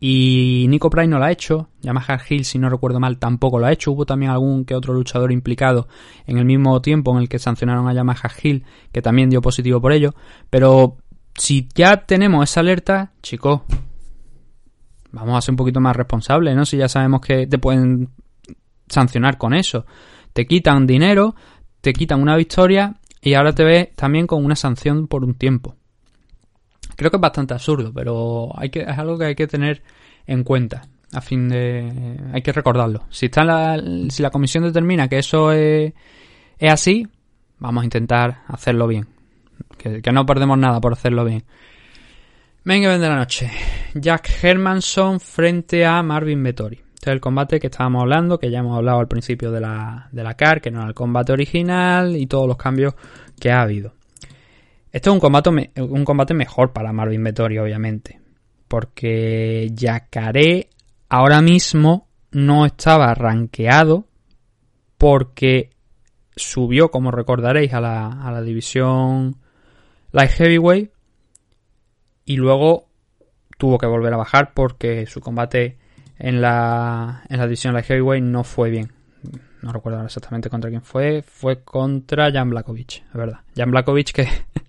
Y 0.00 0.66
Nico 0.68 0.90
Price 0.90 1.06
no 1.08 1.18
lo 1.18 1.24
ha 1.24 1.30
hecho, 1.30 1.68
Yamaha 1.80 2.20
Hill, 2.28 2.44
si 2.44 2.58
no 2.58 2.68
recuerdo 2.68 3.00
mal, 3.00 3.18
tampoco 3.18 3.58
lo 3.58 3.66
ha 3.66 3.72
hecho. 3.72 3.92
Hubo 3.92 4.04
también 4.04 4.32
algún 4.32 4.64
que 4.66 4.74
otro 4.74 4.92
luchador 4.92 5.32
implicado 5.32 5.88
en 6.26 6.36
el 6.36 6.44
mismo 6.44 6.82
tiempo 6.82 7.12
en 7.12 7.22
el 7.22 7.28
que 7.28 7.38
sancionaron 7.38 7.88
a 7.88 7.94
Yamaha 7.94 8.30
Hill, 8.42 8.64
que 8.92 9.00
también 9.00 9.30
dio 9.30 9.40
positivo 9.40 9.80
por 9.80 9.92
ello. 9.92 10.14
Pero 10.50 10.98
si 11.36 11.68
ya 11.74 12.04
tenemos 12.06 12.48
esa 12.48 12.60
alerta, 12.60 13.12
chicos, 13.22 13.62
vamos 15.10 15.38
a 15.38 15.40
ser 15.40 15.52
un 15.52 15.56
poquito 15.56 15.80
más 15.80 15.96
responsables, 15.96 16.54
¿no? 16.56 16.64
Si 16.64 16.76
ya 16.76 16.88
sabemos 16.88 17.20
que 17.20 17.46
te 17.46 17.58
pueden 17.58 18.10
sancionar 18.88 19.38
con 19.38 19.54
eso. 19.54 19.86
Te 20.32 20.46
quitan 20.46 20.86
dinero, 20.86 21.34
te 21.80 21.92
quitan 21.92 22.20
una 22.20 22.36
victoria 22.36 22.96
y 23.20 23.34
ahora 23.34 23.54
te 23.54 23.64
ves 23.64 23.94
también 23.94 24.26
con 24.26 24.44
una 24.44 24.56
sanción 24.56 25.06
por 25.06 25.24
un 25.24 25.34
tiempo. 25.34 25.76
Creo 26.96 27.10
que 27.10 27.16
es 27.16 27.20
bastante 27.20 27.54
absurdo, 27.54 27.92
pero 27.92 28.50
hay 28.56 28.70
que, 28.70 28.80
es 28.80 28.98
algo 28.98 29.18
que 29.18 29.26
hay 29.26 29.34
que 29.34 29.46
tener 29.46 29.82
en 30.26 30.44
cuenta. 30.44 30.82
A 31.12 31.20
fin 31.20 31.48
de. 31.48 32.18
Hay 32.32 32.42
que 32.42 32.52
recordarlo. 32.52 33.04
Si, 33.08 33.26
está 33.26 33.44
la, 33.44 33.80
si 34.08 34.20
la 34.20 34.30
comisión 34.30 34.64
determina 34.64 35.06
que 35.08 35.18
eso 35.18 35.52
es, 35.52 35.92
es 36.58 36.72
así, 36.72 37.06
vamos 37.58 37.82
a 37.82 37.84
intentar 37.84 38.42
hacerlo 38.48 38.88
bien. 38.88 39.13
Que, 40.02 40.12
no 40.12 40.24
perdemos 40.24 40.56
nada 40.56 40.80
por 40.80 40.94
hacerlo 40.94 41.26
bien. 41.26 41.44
Venga, 42.64 42.88
ven 42.88 43.02
de 43.02 43.08
la 43.08 43.16
noche. 43.16 43.50
Jack 43.94 44.30
Hermanson 44.42 45.20
frente 45.20 45.84
a 45.84 46.02
Marvin 46.02 46.42
Vettori. 46.42 46.76
Este 46.94 47.10
es 47.10 47.14
el 47.14 47.20
combate 47.20 47.60
que 47.60 47.66
estábamos 47.66 48.00
hablando, 48.00 48.38
que 48.38 48.50
ya 48.50 48.60
hemos 48.60 48.78
hablado 48.78 49.00
al 49.00 49.08
principio 49.08 49.50
de 49.50 49.60
la, 49.60 50.08
de 50.10 50.24
la 50.24 50.34
CAR, 50.34 50.62
que 50.62 50.70
no 50.70 50.78
era 50.78 50.88
el 50.88 50.94
combate 50.94 51.32
original 51.32 52.16
y 52.16 52.26
todos 52.26 52.48
los 52.48 52.56
cambios 52.56 52.94
que 53.38 53.50
ha 53.50 53.60
habido. 53.60 53.92
Este 54.90 55.10
es 55.10 55.12
un 55.12 55.20
combate, 55.20 55.50
un 55.76 56.04
combate 56.04 56.32
mejor 56.32 56.72
para 56.72 56.94
Marvin 56.94 57.22
Vettori, 57.22 57.58
obviamente. 57.58 58.20
Porque 58.66 59.68
Yacaré 59.74 60.70
ahora 61.10 61.42
mismo 61.42 62.08
no 62.30 62.64
estaba 62.64 63.12
rankeado 63.12 64.06
porque 64.96 65.68
subió, 66.34 66.90
como 66.90 67.10
recordaréis, 67.10 67.74
a 67.74 67.82
la, 67.82 68.06
a 68.06 68.32
la 68.32 68.40
división 68.40 69.43
Light 70.14 70.30
Heavyweight 70.30 70.90
y 72.24 72.36
luego 72.36 72.86
tuvo 73.58 73.78
que 73.78 73.86
volver 73.86 74.12
a 74.14 74.16
bajar 74.16 74.52
porque 74.54 75.06
su 75.06 75.20
combate 75.20 75.76
en 76.18 76.40
la, 76.40 77.24
en 77.28 77.38
la 77.38 77.44
división 77.46 77.74
Light 77.74 77.86
Heavyweight 77.86 78.24
no 78.24 78.44
fue 78.44 78.70
bien. 78.70 78.92
No 79.62 79.72
recuerdo 79.72 80.04
exactamente 80.04 80.50
contra 80.50 80.70
quién 80.70 80.82
fue. 80.82 81.22
Fue 81.22 81.62
contra 81.64 82.30
Jan 82.30 82.50
Blakovic, 82.50 83.02
es 83.06 83.12
verdad. 83.14 83.40
Jan 83.56 83.70
Blakovic 83.70 84.12
que 84.12 84.28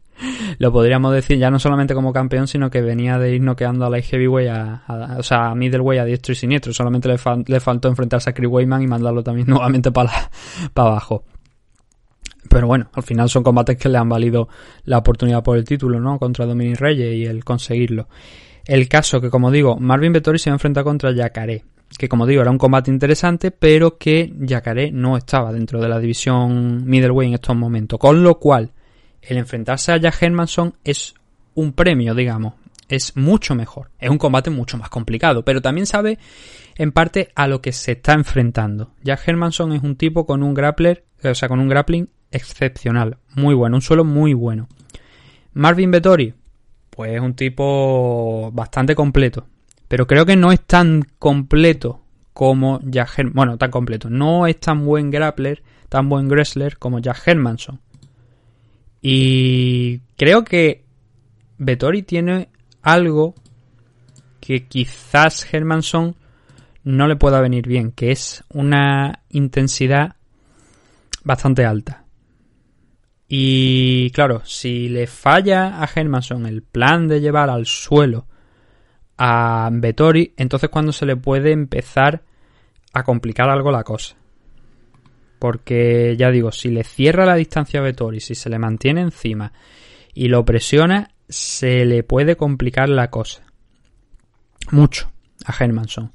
lo 0.57 0.71
podríamos 0.71 1.13
decir 1.13 1.37
ya 1.37 1.51
no 1.51 1.59
solamente 1.59 1.93
como 1.93 2.11
campeón, 2.13 2.47
sino 2.47 2.69
que 2.71 2.81
venía 2.81 3.19
de 3.19 3.35
ir 3.35 3.41
noqueando 3.41 3.85
a 3.85 3.89
Light 3.89 4.05
Heavyweight, 4.05 4.49
a, 4.49 4.83
a- 4.87 5.17
o 5.19 5.23
sea, 5.23 5.49
a 5.49 5.55
Middleweight 5.55 6.01
a 6.01 6.05
diestro 6.05 6.31
y 6.31 6.35
siniestro. 6.35 6.73
Solamente 6.73 7.07
le, 7.09 7.17
le 7.47 7.59
faltó 7.59 7.87
enfrentarse 7.89 8.29
a 8.29 8.33
Chris 8.33 8.49
Weidman 8.49 8.81
y 8.81 8.87
mandarlo 8.87 9.21
también 9.23 9.47
nuevamente 9.49 9.91
para, 9.91 10.11
para 10.73 10.89
abajo. 10.89 11.23
Pero 12.55 12.67
bueno, 12.67 12.87
al 12.93 13.03
final 13.03 13.29
son 13.29 13.43
combates 13.43 13.75
que 13.75 13.89
le 13.89 13.97
han 13.97 14.07
valido 14.07 14.47
la 14.85 14.99
oportunidad 14.99 15.43
por 15.43 15.57
el 15.57 15.65
título, 15.65 15.99
¿no? 15.99 16.17
Contra 16.17 16.45
Dominic 16.45 16.79
Reyes 16.79 17.13
y 17.13 17.25
el 17.25 17.43
conseguirlo. 17.43 18.07
El 18.63 18.87
caso 18.87 19.19
que, 19.19 19.29
como 19.29 19.51
digo, 19.51 19.75
Marvin 19.75 20.13
Vettori 20.13 20.39
se 20.39 20.49
va 20.49 20.53
a 20.53 20.55
enfrentar 20.55 20.85
contra 20.85 21.11
Yacaré. 21.11 21.65
Que, 21.97 22.07
como 22.07 22.25
digo, 22.25 22.41
era 22.41 22.51
un 22.51 22.57
combate 22.57 22.89
interesante, 22.89 23.51
pero 23.51 23.97
que 23.97 24.33
Yacaré 24.39 24.89
no 24.89 25.17
estaba 25.17 25.51
dentro 25.51 25.81
de 25.81 25.89
la 25.89 25.99
división 25.99 26.85
middleweight 26.85 27.27
en 27.27 27.33
estos 27.33 27.57
momentos. 27.57 27.99
Con 27.99 28.23
lo 28.23 28.39
cual, 28.39 28.71
el 29.21 29.35
enfrentarse 29.35 29.91
a 29.91 29.97
Jack 29.97 30.23
Hermanson 30.23 30.75
es 30.85 31.13
un 31.55 31.73
premio, 31.73 32.15
digamos. 32.15 32.53
Es 32.87 33.17
mucho 33.17 33.53
mejor. 33.53 33.89
Es 33.99 34.09
un 34.09 34.17
combate 34.17 34.49
mucho 34.49 34.77
más 34.77 34.87
complicado, 34.87 35.43
pero 35.43 35.61
también 35.61 35.87
sabe 35.87 36.19
en 36.77 36.93
parte 36.93 37.33
a 37.35 37.47
lo 37.47 37.61
que 37.61 37.73
se 37.73 37.91
está 37.91 38.13
enfrentando. 38.13 38.91
Jack 39.03 39.27
Hermanson 39.27 39.73
es 39.73 39.83
un 39.83 39.97
tipo 39.97 40.25
con 40.25 40.41
un 40.41 40.53
grappler, 40.53 41.03
o 41.21 41.35
sea, 41.35 41.49
con 41.49 41.59
un 41.59 41.67
grappling 41.67 42.07
excepcional, 42.35 43.17
muy 43.35 43.53
bueno, 43.55 43.77
un 43.77 43.81
suelo 43.81 44.03
muy 44.03 44.33
bueno. 44.33 44.67
Marvin 45.53 45.91
Vettori, 45.91 46.33
pues 46.89 47.13
es 47.13 47.21
un 47.21 47.33
tipo 47.33 48.51
bastante 48.53 48.95
completo, 48.95 49.47
pero 49.87 50.05
creo 50.07 50.25
que 50.25 50.35
no 50.35 50.51
es 50.51 50.61
tan 50.61 51.03
completo 51.19 52.01
como 52.33 52.79
Jack 52.83 53.17
Her- 53.17 53.31
bueno, 53.33 53.57
tan 53.57 53.71
completo, 53.71 54.09
no 54.09 54.47
es 54.47 54.59
tan 54.59 54.85
buen 54.85 55.09
grappler, 55.11 55.63
tan 55.89 56.09
buen 56.09 56.27
wrestler 56.27 56.77
como 56.77 56.99
Jack 56.99 57.25
Hermanson. 57.25 57.79
Y 59.01 59.99
creo 60.17 60.43
que 60.43 60.83
Vettori 61.57 62.03
tiene 62.03 62.49
algo 62.81 63.35
que 64.39 64.67
quizás 64.67 65.51
Hermanson 65.53 66.15
no 66.83 67.07
le 67.07 67.15
pueda 67.15 67.41
venir 67.41 67.67
bien, 67.67 67.91
que 67.91 68.11
es 68.11 68.43
una 68.49 69.21
intensidad 69.29 70.15
bastante 71.23 71.65
alta. 71.65 72.04
Y 73.27 74.11
claro, 74.11 74.41
si 74.45 74.87
le 74.89 75.07
falla 75.07 75.81
a 75.81 75.89
Hermanson 75.93 76.45
el 76.45 76.61
plan 76.61 77.07
de 77.07 77.21
llevar 77.21 77.49
al 77.49 77.65
suelo 77.65 78.27
a 79.17 79.69
Vettori, 79.71 80.33
entonces 80.37 80.69
cuando 80.69 80.91
se 80.91 81.05
le 81.05 81.15
puede 81.15 81.51
empezar 81.51 82.23
a 82.93 83.03
complicar 83.03 83.49
algo 83.49 83.71
la 83.71 83.83
cosa. 83.83 84.15
Porque 85.39 86.15
ya 86.17 86.31
digo, 86.31 86.51
si 86.51 86.69
le 86.69 86.83
cierra 86.83 87.25
la 87.25 87.35
distancia 87.35 87.79
a 87.79 87.83
Vettori, 87.83 88.19
si 88.19 88.35
se 88.35 88.49
le 88.49 88.59
mantiene 88.59 89.01
encima 89.01 89.51
y 90.13 90.27
lo 90.27 90.45
presiona, 90.45 91.09
se 91.27 91.85
le 91.85 92.03
puede 92.03 92.35
complicar 92.37 92.89
la 92.89 93.09
cosa. 93.09 93.43
Mucho 94.71 95.11
a 95.45 95.63
Hermanson. 95.63 96.11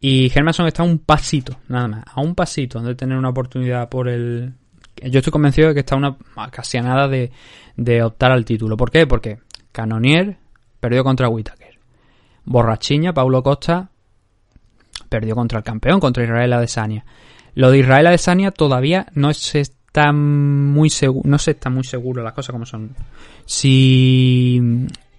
Y 0.00 0.32
Hermanson 0.34 0.66
está 0.66 0.82
a 0.82 0.86
un 0.86 0.98
pasito, 0.98 1.60
nada 1.68 1.88
más, 1.88 2.04
a 2.06 2.20
un 2.20 2.34
pasito 2.34 2.80
de 2.80 2.94
tener 2.94 3.16
una 3.16 3.28
oportunidad 3.28 3.88
por 3.88 4.08
el 4.08 4.54
yo 5.02 5.18
estoy 5.18 5.30
convencido 5.30 5.68
de 5.68 5.74
que 5.74 5.80
está 5.80 5.96
una 5.96 6.16
casi 6.50 6.78
a 6.78 6.82
nada 6.82 7.08
de, 7.08 7.30
de 7.76 8.02
optar 8.02 8.32
al 8.32 8.44
título. 8.44 8.76
¿Por 8.76 8.90
qué? 8.90 9.06
Porque 9.06 9.38
Canonier 9.72 10.36
perdió 10.80 11.04
contra 11.04 11.28
Whittaker. 11.28 11.78
Borrachiña, 12.44 13.12
Paulo 13.12 13.42
Costa, 13.42 13.90
perdió 15.08 15.34
contra 15.34 15.58
el 15.58 15.64
campeón, 15.64 16.00
contra 16.00 16.24
Israel 16.24 16.52
Adesanya. 16.52 17.04
Lo 17.54 17.70
de 17.70 17.78
Israel 17.78 18.06
Adesanya 18.06 18.50
todavía 18.50 19.06
no 19.14 19.32
se 19.34 19.60
está 19.60 20.12
muy 20.12 20.88
seguro, 20.88 21.28
no 21.28 21.38
se 21.38 21.52
está 21.52 21.68
muy 21.68 21.84
seguro 21.84 22.22
las 22.22 22.32
cosas 22.32 22.52
como 22.52 22.64
son. 22.64 22.94
Si 23.44 24.60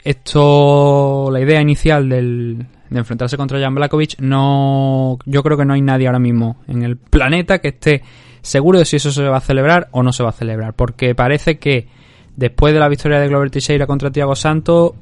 esto, 0.04 1.30
la 1.32 1.42
idea 1.42 1.62
inicial 1.62 2.10
del, 2.10 2.66
de 2.90 3.00
enfrentarse 3.00 3.38
contra 3.38 3.60
Jan 3.60 3.76
Blakovic, 3.76 4.20
no, 4.20 5.20
yo 5.26 5.44
creo 5.44 5.58
que 5.58 5.66
no 5.66 5.74
hay 5.74 5.82
nadie 5.82 6.08
ahora 6.08 6.20
mismo 6.20 6.58
en 6.68 6.84
el 6.84 6.98
planeta 6.98 7.60
que 7.60 7.70
esté 7.70 8.04
seguro 8.42 8.80
de 8.80 8.86
si 8.86 8.98
eso 8.98 9.12
se 9.12 9.24
va 9.24 9.38
a 9.38 9.42
celebrar 9.42 9.88
o 9.92 10.04
no 10.04 10.14
se 10.14 10.24
va 10.24 10.30
a 10.30 10.34
celebrar, 10.34 10.74
porque 10.74 11.16
parece 11.16 11.60
que 11.60 11.88
después 12.36 12.74
de 12.74 12.80
la 12.80 12.90
victoria 12.90 13.20
de 13.20 13.28
Glover 13.28 13.52
Teixeira 13.52 13.88
contra 13.88 14.12
Thiago 14.12 14.36
Santos, 14.36 14.94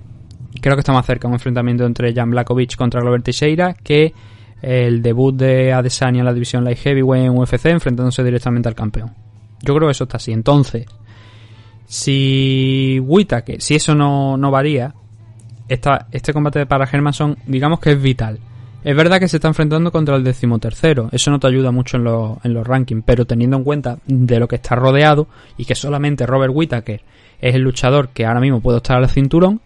creo 0.62 0.76
que 0.76 0.82
está 0.82 0.94
más 0.94 1.06
cerca 1.06 1.28
un 1.28 1.34
enfrentamiento 1.34 1.86
entre 1.86 2.14
Jan 2.14 2.32
Blakovic 2.32 2.76
contra 2.76 3.02
Glover 3.02 3.22
Teixeira 3.22 3.74
que 3.74 4.14
el 4.62 5.02
debut 5.02 5.36
de 5.36 5.72
Adesanya 5.72 6.20
en 6.20 6.26
la 6.26 6.34
división 6.34 6.64
Light 6.64 6.80
Heavyweight 6.80 7.26
en 7.26 7.38
UFC 7.38 7.66
enfrentándose 7.68 8.24
directamente 8.24 8.68
al 8.68 8.76
campeón. 8.76 9.14
Yo 9.62 9.76
creo 9.76 9.88
que 9.88 9.92
eso 9.92 10.04
está 10.04 10.18
así. 10.18 10.32
Entonces, 10.32 10.86
si 11.86 13.02
si 13.60 13.76
eso 13.76 13.96
no, 13.96 14.38
no 14.38 14.52
varía, 14.52 14.94
esta, 15.68 16.08
este 16.12 16.34
combate 16.34 16.66
para 16.66 16.90
Hermanson, 16.90 17.38
digamos 17.46 17.80
que 17.80 17.92
es 17.92 18.02
vital. 18.02 18.40
Es 18.84 18.96
verdad 18.96 19.20
que 19.20 19.28
se 19.28 19.38
está 19.38 19.50
enfrentando 19.50 19.92
contra 19.92 20.16
el 20.16 20.24
decimotercero, 20.24 21.10
eso 21.12 21.32
no 21.32 21.40
te 21.40 21.48
ayuda 21.48 21.72
mucho 21.72 21.98
en, 21.98 22.06
los- 22.06 22.38
en 22.46 22.54
los 22.54 22.66
rankings, 22.66 23.04
pero 23.06 23.26
teniendo 23.26 23.58
en 23.58 23.64
cuenta 23.66 24.00
de 24.06 24.40
lo 24.40 24.48
que 24.48 24.56
está 24.56 24.76
rodeado 24.76 25.28
y 25.58 25.66
que 25.66 25.76
solamente 25.76 26.26
Robert 26.26 26.54
Whittaker 26.56 27.02
es 27.42 27.56
el 27.56 27.62
luchador 27.62 28.10
que 28.10 28.26
ahora 28.26 28.40
mismo 28.40 28.62
puede 28.62 28.78
estar 28.78 28.96
al 28.98 29.10
cinturón, 29.10 29.60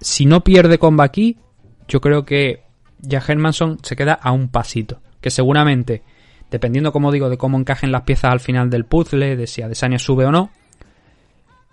si 0.00 0.24
no 0.26 0.42
pierde 0.42 0.78
comba 0.78 1.04
aquí, 1.04 1.36
yo 1.88 2.00
creo 2.00 2.24
que 2.24 2.62
ya 3.00 3.22
Hermanson 3.26 3.78
se 3.82 3.96
queda 3.96 4.14
a 4.14 4.32
un 4.32 4.48
pasito. 4.48 5.00
Que 5.20 5.30
seguramente, 5.30 6.02
dependiendo, 6.50 6.90
como 6.92 7.12
digo, 7.12 7.28
de 7.30 7.36
cómo 7.38 7.58
encajen 7.58 7.92
las 7.92 8.02
piezas 8.02 8.32
al 8.32 8.40
final 8.40 8.70
del 8.70 8.84
puzzle, 8.84 9.36
de 9.36 9.46
si 9.46 9.62
Adesanya 9.62 9.98
sube 9.98 10.24
o 10.24 10.32
no, 10.32 10.50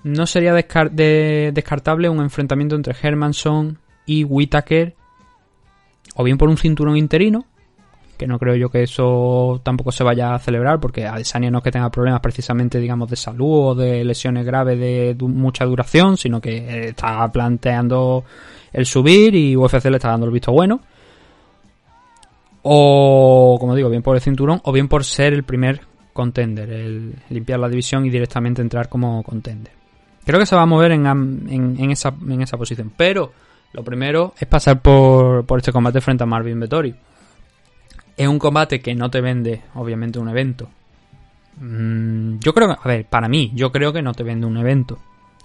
no 0.04 0.28
sería 0.28 0.54
descar- 0.54 0.92
de- 0.92 1.52
descartable 1.54 2.10
un 2.10 2.20
enfrentamiento 2.22 2.76
entre 2.76 2.96
Hermanson 3.02 3.80
y 4.06 4.24
Whittaker, 4.26 4.96
o 6.20 6.24
bien 6.26 6.38
por 6.38 6.50
un 6.50 6.58
cinturón 6.58 6.98
interino, 6.98 7.46
que 8.18 8.28
no 8.28 8.38
creo 8.40 8.54
yo 8.58 8.68
que 8.68 8.84
eso 8.84 9.62
tampoco 9.64 9.94
se 9.94 10.04
vaya 10.04 10.36
a 10.36 10.40
celebrar, 10.40 10.78
porque 10.82 11.06
Adesanya 11.06 11.50
no 11.50 11.60
es 11.60 11.64
que 11.64 11.72
tenga 11.72 11.90
problemas 11.90 12.20
precisamente, 12.20 12.78
digamos, 12.78 13.10
de 13.10 13.16
salud 13.16 13.68
o 13.70 13.74
de 13.76 14.04
lesiones 14.04 14.46
graves 14.46 14.78
de 14.78 15.16
mucha 15.22 15.64
duración, 15.64 16.18
sino 16.18 16.42
que 16.42 16.58
eh, 16.58 16.90
está 16.90 17.26
planteando 17.32 18.26
el 18.74 18.86
subir 18.86 19.34
y 19.34 19.56
UFC 19.56 19.86
le 19.86 19.96
está 19.96 20.10
dando 20.10 20.26
el 20.26 20.34
visto 20.34 20.52
bueno. 20.52 20.82
O, 22.64 23.56
como 23.58 23.74
digo, 23.74 23.90
bien 23.90 24.04
por 24.04 24.18
el 24.18 24.22
cinturón 24.22 24.60
o 24.66 24.74
bien 24.74 24.90
por 24.90 25.06
ser 25.06 25.32
el 25.32 25.44
primer 25.44 25.80
contender, 26.12 26.70
el 26.70 27.14
limpiar 27.30 27.62
la 27.62 27.70
división 27.70 28.06
y 28.06 28.10
directamente 28.10 28.62
entrar 28.62 28.90
como 28.90 29.24
contender. 29.24 29.72
Creo 30.26 30.38
que 30.38 30.46
se 30.46 30.58
va 30.58 30.64
a 30.64 30.66
mover 30.66 30.92
en 30.92 31.92
esa, 31.92 32.14
en 32.28 32.42
esa 32.42 32.58
posición, 32.58 32.92
pero 32.98 33.32
lo 33.72 33.84
primero 33.84 34.34
es 34.40 34.48
pasar 34.48 34.82
por, 34.82 35.46
por 35.46 35.60
este 35.60 35.72
combate 35.72 36.02
frente 36.02 36.24
a 36.24 36.28
Marvin 36.28 36.60
Vettori. 36.60 36.96
Es 38.18 38.28
un 38.28 38.40
combate 38.40 38.82
que 38.82 38.96
no 38.96 39.10
te 39.10 39.22
vende, 39.22 39.62
obviamente, 39.76 40.20
un 40.20 40.30
evento. 40.30 40.70
Mm, 41.58 42.40
yo 42.40 42.54
creo 42.54 42.68
que, 42.70 42.76
a 42.82 42.88
ver, 42.88 43.06
para 43.06 43.30
mí, 43.30 43.52
yo 43.54 43.72
creo 43.72 43.94
que 43.94 44.02
no 44.02 44.14
te 44.14 44.24
vende 44.24 44.48
un 44.48 44.58
evento. 44.58 44.98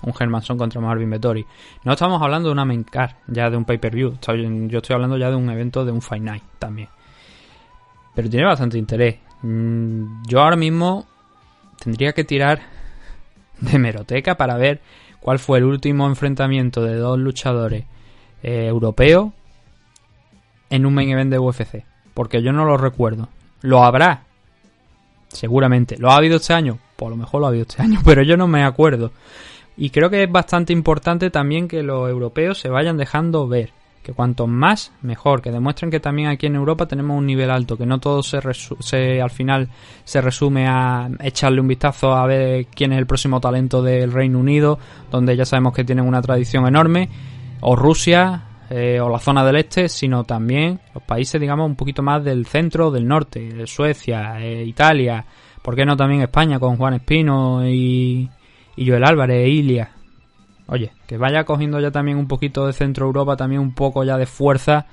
Un 0.02 0.12
Hermanson 0.18 0.58
contra 0.58 0.80
Marvin 0.80 1.10
Vettori. 1.10 1.44
No 1.84 1.92
estamos 1.92 2.20
hablando 2.20 2.48
de 2.48 2.52
una 2.52 2.64
main 2.64 2.84
ya 3.28 3.50
de 3.50 3.56
un 3.56 3.64
pay-per-view. 3.64 4.18
Yo 4.68 4.78
estoy 4.78 4.94
hablando 4.94 5.16
ya 5.16 5.30
de 5.30 5.36
un 5.36 5.48
evento 5.50 5.84
de 5.84 5.92
un 5.92 6.02
Fight 6.02 6.22
Night 6.22 6.42
también. 6.58 6.88
Pero 8.14 8.28
tiene 8.28 8.46
bastante 8.46 8.78
interés. 8.78 9.16
Mm, 9.42 10.24
Yo 10.26 10.40
ahora 10.40 10.56
mismo 10.56 11.06
tendría 11.82 12.12
que 12.12 12.24
tirar 12.24 12.60
de 13.60 13.78
meroteca 13.78 14.36
para 14.36 14.56
ver 14.56 14.80
cuál 15.20 15.38
fue 15.38 15.58
el 15.58 15.64
último 15.64 16.06
enfrentamiento 16.06 16.82
de 16.82 16.96
dos 16.96 17.18
luchadores 17.18 17.84
eh, 18.44 18.66
europeos 18.66 19.32
en 20.68 20.84
un 20.84 20.92
main 20.92 21.08
event 21.08 21.30
de 21.30 21.38
UFC. 21.38 21.84
Porque 22.12 22.42
yo 22.42 22.52
no 22.52 22.66
lo 22.66 22.76
recuerdo. 22.76 23.28
Lo 23.62 23.82
habrá. 23.82 24.24
Seguramente. 25.28 25.96
¿Lo 25.98 26.10
ha 26.10 26.16
habido 26.16 26.36
este 26.36 26.52
año? 26.52 26.78
Por 26.96 27.10
lo 27.10 27.16
mejor 27.16 27.40
lo 27.40 27.46
ha 27.46 27.48
habido 27.48 27.64
este 27.68 27.82
año, 27.82 28.00
pero 28.04 28.22
yo 28.22 28.36
no 28.36 28.46
me 28.46 28.62
acuerdo. 28.62 29.12
Y 29.78 29.90
creo 29.90 30.10
que 30.10 30.22
es 30.22 30.30
bastante 30.30 30.74
importante 30.74 31.30
también 31.30 31.66
que 31.68 31.82
los 31.82 32.08
europeos 32.08 32.58
se 32.58 32.68
vayan 32.68 32.98
dejando 32.98 33.48
ver. 33.48 33.70
Que 34.02 34.12
cuanto 34.12 34.46
más, 34.46 34.92
mejor. 35.00 35.40
Que 35.40 35.50
demuestren 35.50 35.90
que 35.90 35.98
también 35.98 36.28
aquí 36.28 36.46
en 36.46 36.56
Europa 36.56 36.86
tenemos 36.86 37.16
un 37.16 37.24
nivel 37.24 37.50
alto. 37.50 37.78
Que 37.78 37.86
no 37.86 37.98
todo 37.98 38.22
se, 38.22 38.40
se 38.80 39.22
al 39.22 39.30
final 39.30 39.70
se 40.04 40.20
resume 40.20 40.68
a 40.68 41.08
echarle 41.20 41.62
un 41.62 41.68
vistazo 41.68 42.12
a 42.12 42.26
ver 42.26 42.66
quién 42.66 42.92
es 42.92 42.98
el 42.98 43.06
próximo 43.06 43.40
talento 43.40 43.82
del 43.82 44.12
Reino 44.12 44.38
Unido. 44.38 44.78
Donde 45.10 45.34
ya 45.34 45.46
sabemos 45.46 45.72
que 45.72 45.84
tienen 45.84 46.06
una 46.06 46.20
tradición 46.20 46.66
enorme. 46.66 47.08
O 47.66 47.76
Rusia. 47.76 48.42
eh, 48.70 48.98
o 49.00 49.08
la 49.08 49.18
zona 49.18 49.44
del 49.44 49.56
este. 49.56 49.88
Sino 49.88 50.24
también 50.24 50.80
los 50.94 51.02
países, 51.02 51.40
digamos, 51.40 51.66
un 51.66 51.76
poquito 51.76 52.02
más 52.02 52.24
del 52.24 52.46
centro, 52.46 52.90
del 52.90 53.06
norte. 53.06 53.66
Suecia, 53.66 54.40
eh, 54.40 54.64
Italia. 54.64 55.24
¿Por 55.62 55.74
qué 55.76 55.84
no 55.84 55.96
también 55.96 56.22
España 56.22 56.58
con 56.58 56.76
Juan 56.76 56.94
Espino 56.94 57.66
y, 57.66 58.28
y 58.76 58.88
Joel 58.88 59.04
Álvarez 59.04 59.44
e 59.44 59.48
Ilia? 59.48 59.90
Oye, 60.66 60.92
que 61.06 61.16
vaya 61.18 61.44
cogiendo 61.44 61.78
ya 61.80 61.90
también 61.90 62.16
un 62.16 62.26
poquito 62.26 62.66
de 62.66 62.72
Centro 62.72 63.06
Europa, 63.06 63.36
también 63.36 63.60
un 63.60 63.74
poco 63.74 64.02
ya 64.02 64.16
de 64.16 64.26
fuerza 64.26 64.86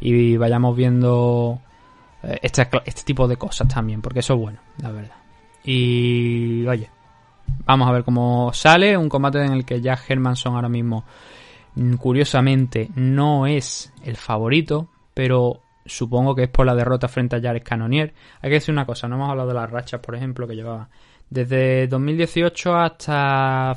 y 0.00 0.36
vayamos 0.38 0.74
viendo 0.74 1.60
este, 2.22 2.66
este 2.86 3.02
tipo 3.04 3.28
de 3.28 3.36
cosas 3.36 3.68
también, 3.68 4.00
porque 4.00 4.20
eso 4.20 4.34
es 4.34 4.40
bueno, 4.40 4.58
la 4.82 4.90
verdad. 4.90 5.16
Y 5.64 6.66
oye, 6.66 6.88
vamos 7.66 7.88
a 7.88 7.92
ver 7.92 8.04
cómo 8.04 8.52
sale 8.54 8.96
un 8.96 9.10
combate 9.10 9.44
en 9.44 9.52
el 9.52 9.66
que 9.66 9.82
Jack 9.82 10.08
Hermanson 10.08 10.54
ahora 10.54 10.70
mismo, 10.70 11.04
curiosamente, 11.98 12.90
no 12.94 13.46
es 13.46 13.92
el 14.04 14.16
favorito, 14.16 14.90
pero 15.14 15.62
supongo 15.84 16.34
que 16.34 16.44
es 16.44 16.48
por 16.48 16.66
la 16.66 16.74
derrota 16.74 17.08
frente 17.08 17.36
a 17.36 17.40
Jared 17.40 17.62
Cannonier. 17.62 18.14
Hay 18.40 18.50
que 18.50 18.54
decir 18.54 18.72
una 18.72 18.86
cosa, 18.86 19.08
no 19.08 19.16
hemos 19.16 19.30
hablado 19.30 19.48
de 19.48 19.54
las 19.54 19.70
rachas, 19.70 20.00
por 20.00 20.14
ejemplo, 20.14 20.46
que 20.46 20.54
llevaba 20.54 20.88
desde 21.30 21.86
2018 21.88 22.74
hasta 22.74 23.76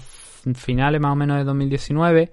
finales 0.55 1.01
más 1.01 1.13
o 1.13 1.15
menos 1.15 1.37
de 1.37 1.43
2019, 1.43 2.31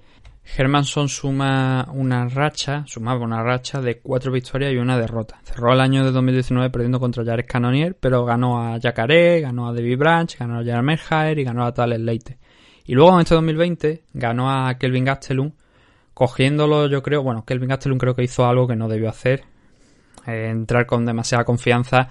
Hermanson 0.56 1.08
suma 1.08 1.86
una 1.92 2.26
racha, 2.28 2.84
sumaba 2.86 3.20
una 3.20 3.42
racha 3.42 3.80
de 3.80 3.98
cuatro 3.98 4.32
victorias 4.32 4.72
y 4.72 4.78
una 4.78 4.98
derrota. 4.98 5.40
Cerró 5.42 5.72
el 5.72 5.80
año 5.80 6.04
de 6.04 6.10
2019 6.10 6.70
perdiendo 6.70 6.98
contra 6.98 7.24
Jared 7.24 7.46
Cannonier, 7.46 7.96
pero 7.98 8.24
ganó 8.24 8.60
a 8.60 8.80
Jacare, 8.80 9.40
ganó 9.40 9.68
a 9.68 9.74
David 9.74 9.98
Branch, 9.98 10.38
ganó 10.38 10.58
a 10.58 10.64
Jared 10.64 11.38
y 11.38 11.44
ganó 11.44 11.66
a 11.66 11.74
Tales 11.74 12.00
Leite. 12.00 12.37
Y 12.88 12.94
luego 12.94 13.14
en 13.14 13.20
este 13.20 13.34
2020 13.34 14.02
ganó 14.14 14.50
a 14.50 14.78
Kelvin 14.78 15.04
Gastelum, 15.04 15.52
cogiéndolo 16.14 16.88
yo 16.88 17.02
creo, 17.02 17.22
bueno, 17.22 17.44
Kelvin 17.44 17.68
Gastelum 17.68 17.98
creo 17.98 18.16
que 18.16 18.22
hizo 18.22 18.46
algo 18.46 18.66
que 18.66 18.76
no 18.76 18.88
debió 18.88 19.10
hacer, 19.10 19.44
eh, 20.26 20.48
entrar 20.48 20.86
con 20.86 21.04
demasiada 21.04 21.44
confianza 21.44 22.08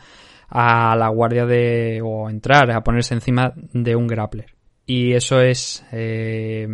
a 0.47 0.95
la 0.95 1.09
guardia 1.09 1.47
de, 1.47 1.99
o 2.03 2.29
entrar 2.29 2.69
a 2.69 2.83
ponerse 2.83 3.15
encima 3.15 3.53
de 3.55 3.95
un 3.95 4.05
grappler. 4.05 4.53
Y 4.85 5.13
eso 5.13 5.41
es... 5.41 5.83
Eh, 5.91 6.67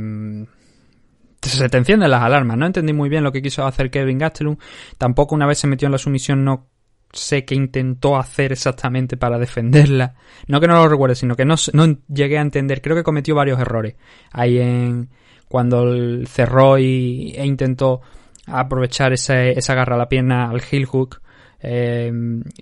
se 1.42 1.70
te 1.70 1.78
encienden 1.78 2.12
las 2.12 2.24
alarmas. 2.24 2.58
No 2.58 2.66
entendí 2.66 2.92
muy 2.92 3.08
bien 3.08 3.24
lo 3.24 3.32
que 3.32 3.42
quiso 3.42 3.66
hacer 3.66 3.90
Kevin 3.90 4.18
Gastelum. 4.18 4.58
Tampoco 4.98 5.34
una 5.34 5.48
vez 5.48 5.60
se 5.60 5.68
metió 5.68 5.86
en 5.86 5.94
la 5.94 5.98
sumisión 5.98 6.44
no 6.44 6.68
sé 7.14 7.46
qué 7.46 7.56
intentó 7.56 8.18
hacer 8.18 8.52
exactamente 8.52 9.16
para 9.18 9.38
defenderla. 9.38 10.16
No 10.48 10.60
que 10.60 10.68
no 10.68 10.76
lo 10.76 10.90
recuerde, 10.90 11.16
sino 11.16 11.36
que 11.36 11.46
no, 11.46 11.56
no 11.74 11.98
llegué 12.08 12.38
a 12.38 12.42
entender. 12.42 12.82
Creo 12.82 12.96
que 12.96 13.04
cometió 13.04 13.36
varios 13.36 13.60
errores. 13.60 13.96
Ahí 14.32 14.58
en 14.58 15.10
cuando 15.48 15.86
cerró 16.26 16.80
y, 16.80 17.34
e 17.36 17.46
intentó 17.46 18.02
aprovechar 18.48 19.14
esa, 19.14 19.46
esa 19.46 19.76
garra 19.76 19.96
a 19.96 20.00
la 20.00 20.10
pierna 20.10 20.50
al 20.50 20.62
heel 20.70 20.86
hook. 20.86 21.22
Eh, 21.62 22.12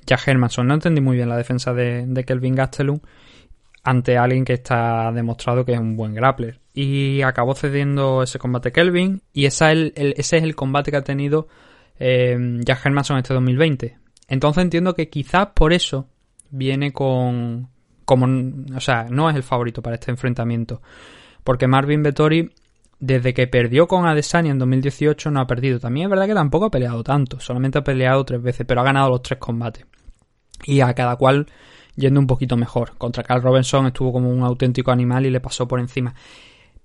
Jack 0.06 0.28
Hermanson. 0.28 0.68
No 0.68 0.76
entendí 0.76 1.02
muy 1.02 1.16
bien 1.16 1.30
la 1.30 1.38
defensa 1.38 1.74
de, 1.74 2.06
de 2.06 2.24
Kelvin 2.24 2.56
Gastelum 2.56 3.00
ante 3.84 4.18
alguien 4.18 4.46
que 4.46 4.54
está 4.54 5.12
demostrado 5.12 5.66
que 5.66 5.74
es 5.74 5.80
un 5.80 5.96
buen 5.96 6.14
grappler. 6.14 6.60
Y 6.74 7.22
acabó 7.22 7.56
cediendo 7.56 8.24
ese 8.24 8.40
combate 8.40 8.72
Kelvin. 8.72 9.22
Y 9.34 9.46
esa 9.46 9.72
el, 9.72 9.94
ese 9.96 10.38
es 10.38 10.44
el 10.44 10.56
combate 10.56 10.92
que 10.92 10.98
ha 10.98 11.04
tenido 11.04 11.48
eh, 12.00 12.38
Jack 12.60 12.86
Hermanson 12.86 13.18
este 13.18 13.34
2020. 13.34 14.01
Entonces 14.32 14.64
entiendo 14.64 14.94
que 14.94 15.10
quizás 15.10 15.48
por 15.54 15.74
eso 15.74 16.08
viene 16.52 16.94
con. 16.94 17.68
Como, 18.06 18.28
o 18.74 18.80
sea, 18.80 19.08
no 19.10 19.30
es 19.30 19.36
el 19.36 19.44
favorito 19.44 19.82
para 19.82 19.96
este 19.96 20.10
enfrentamiento. 20.10 20.82
Porque 21.44 21.68
Marvin 21.68 22.02
Vettori, 22.02 22.50
desde 22.98 23.34
que 23.34 23.48
perdió 23.48 23.90
con 23.90 24.06
Adesanya 24.06 24.52
en 24.52 24.60
2018, 24.60 25.32
no 25.32 25.42
ha 25.42 25.48
perdido. 25.48 25.82
También 25.82 26.06
es 26.06 26.12
verdad 26.12 26.28
que 26.28 26.34
tampoco 26.34 26.68
ha 26.68 26.72
peleado 26.72 27.04
tanto. 27.04 27.42
Solamente 27.42 27.80
ha 27.80 27.84
peleado 27.84 28.24
tres 28.24 28.42
veces, 28.42 28.66
pero 28.66 28.80
ha 28.80 28.86
ganado 28.86 29.10
los 29.10 29.22
tres 29.22 29.38
combates. 29.38 29.86
Y 30.64 30.80
a 30.80 30.94
cada 30.94 31.18
cual 31.18 31.48
yendo 31.98 32.22
un 32.22 32.28
poquito 32.28 32.56
mejor. 32.56 32.94
Contra 32.98 33.24
Carl 33.24 33.42
Robinson 33.42 33.88
estuvo 33.88 34.14
como 34.14 34.30
un 34.30 34.44
auténtico 34.44 34.92
animal 34.92 35.26
y 35.26 35.30
le 35.30 35.42
pasó 35.42 35.68
por 35.68 35.82
encima. 35.82 36.16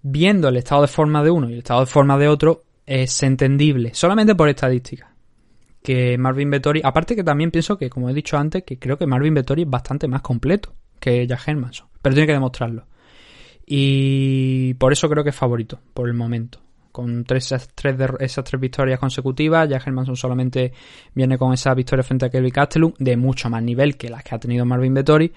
Viendo 0.02 0.48
el 0.48 0.56
estado 0.56 0.82
de 0.82 0.88
forma 0.88 1.22
de 1.22 1.30
uno 1.30 1.48
y 1.48 1.52
el 1.52 1.58
estado 1.58 1.80
de 1.80 1.86
forma 1.86 2.18
de 2.18 2.26
otro, 2.26 2.64
es 2.84 3.22
entendible, 3.22 3.94
solamente 3.94 4.34
por 4.34 4.48
estadística. 4.48 5.15
Que 5.86 6.18
Marvin 6.18 6.50
Vettori, 6.50 6.80
aparte 6.82 7.14
que 7.14 7.22
también 7.22 7.52
pienso 7.52 7.78
que, 7.78 7.88
como 7.88 8.10
he 8.10 8.12
dicho 8.12 8.36
antes, 8.36 8.64
que 8.64 8.76
creo 8.76 8.98
que 8.98 9.06
Marvin 9.06 9.34
Vettori 9.34 9.62
es 9.62 9.70
bastante 9.70 10.08
más 10.08 10.20
completo 10.20 10.74
que 10.98 11.24
Jack 11.28 11.46
Hermanson, 11.46 11.86
pero 12.02 12.12
tiene 12.12 12.26
que 12.26 12.32
demostrarlo. 12.32 12.86
Y 13.64 14.74
por 14.74 14.92
eso 14.92 15.08
creo 15.08 15.22
que 15.22 15.30
es 15.30 15.36
favorito, 15.36 15.78
por 15.94 16.08
el 16.08 16.14
momento. 16.14 16.58
Con 16.90 17.24
esas, 17.28 17.68
tres, 17.72 17.96
victorias 18.58 18.98
consecutivas, 18.98 19.68
Jack 19.68 19.86
Hermanson 19.86 20.16
solamente 20.16 20.72
viene 21.14 21.38
con 21.38 21.52
esa 21.52 21.72
victoria 21.72 22.02
frente 22.02 22.26
a 22.26 22.30
Kelvin 22.30 22.50
Gastelum, 22.52 22.92
de 22.98 23.16
mucho 23.16 23.48
más 23.48 23.62
nivel 23.62 23.96
que 23.96 24.08
las 24.08 24.24
que 24.24 24.34
ha 24.34 24.40
tenido 24.40 24.64
Marvin 24.64 24.92
Vettori. 24.92 25.32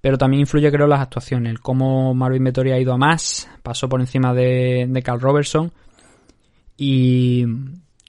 Pero 0.00 0.16
también 0.16 0.40
influye, 0.40 0.72
creo, 0.72 0.86
las 0.86 1.00
actuaciones. 1.00 1.50
El 1.50 1.60
cómo 1.60 2.14
Marvin 2.14 2.44
Vettori 2.44 2.72
ha 2.72 2.78
ido 2.80 2.94
a 2.94 2.96
más, 2.96 3.46
pasó 3.62 3.90
por 3.90 4.00
encima 4.00 4.32
de 4.32 5.02
Carl 5.04 5.20
Robertson. 5.20 5.70
Y 6.78 7.44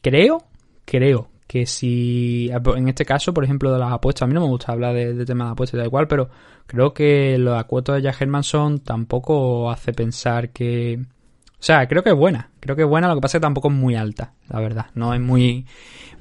creo, 0.01 0.45
creo 0.85 1.32
que 1.53 1.67
si, 1.67 2.49
en 2.51 2.89
este 2.89 3.05
caso, 3.05 3.31
por 3.31 3.43
ejemplo, 3.43 3.71
de 3.71 3.77
las 3.77 3.91
apuestas, 3.91 4.23
a 4.23 4.25
mí 4.25 4.33
no 4.33 4.41
me 4.41 4.47
gusta 4.47 4.71
hablar 4.71 4.95
de, 4.95 5.13
de 5.13 5.23
temas 5.23 5.49
de 5.49 5.51
apuestas, 5.51 5.77
da 5.77 5.85
igual, 5.85 6.07
pero 6.07 6.27
creo 6.65 6.95
que 6.95 7.37
la 7.37 7.63
cuota 7.65 7.93
de 7.93 8.01
Jack 8.01 8.19
Hermanson 8.21 8.79
tampoco 8.79 9.69
hace 9.69 9.93
pensar 9.93 10.49
que... 10.49 10.99
O 10.99 11.55
sea, 11.59 11.87
creo 11.87 12.01
que 12.01 12.09
es 12.09 12.15
buena, 12.15 12.49
creo 12.59 12.75
que 12.75 12.81
es 12.81 12.87
buena, 12.87 13.07
lo 13.07 13.13
que 13.13 13.21
pasa 13.21 13.37
es 13.37 13.39
que 13.39 13.45
tampoco 13.45 13.67
es 13.67 13.75
muy 13.75 13.93
alta, 13.93 14.33
la 14.49 14.61
verdad, 14.61 14.87
no 14.95 15.13
es 15.13 15.21
muy, 15.21 15.67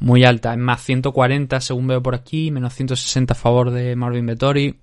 muy 0.01 0.22
alta, 0.22 0.53
es 0.53 0.59
más 0.59 0.83
140 0.83 1.62
según 1.62 1.87
veo 1.87 2.03
por 2.03 2.14
aquí, 2.14 2.51
menos 2.51 2.74
160 2.74 3.33
a 3.33 3.35
favor 3.35 3.70
de 3.70 3.97
Marvin 3.97 4.26
Vettori, 4.26 4.80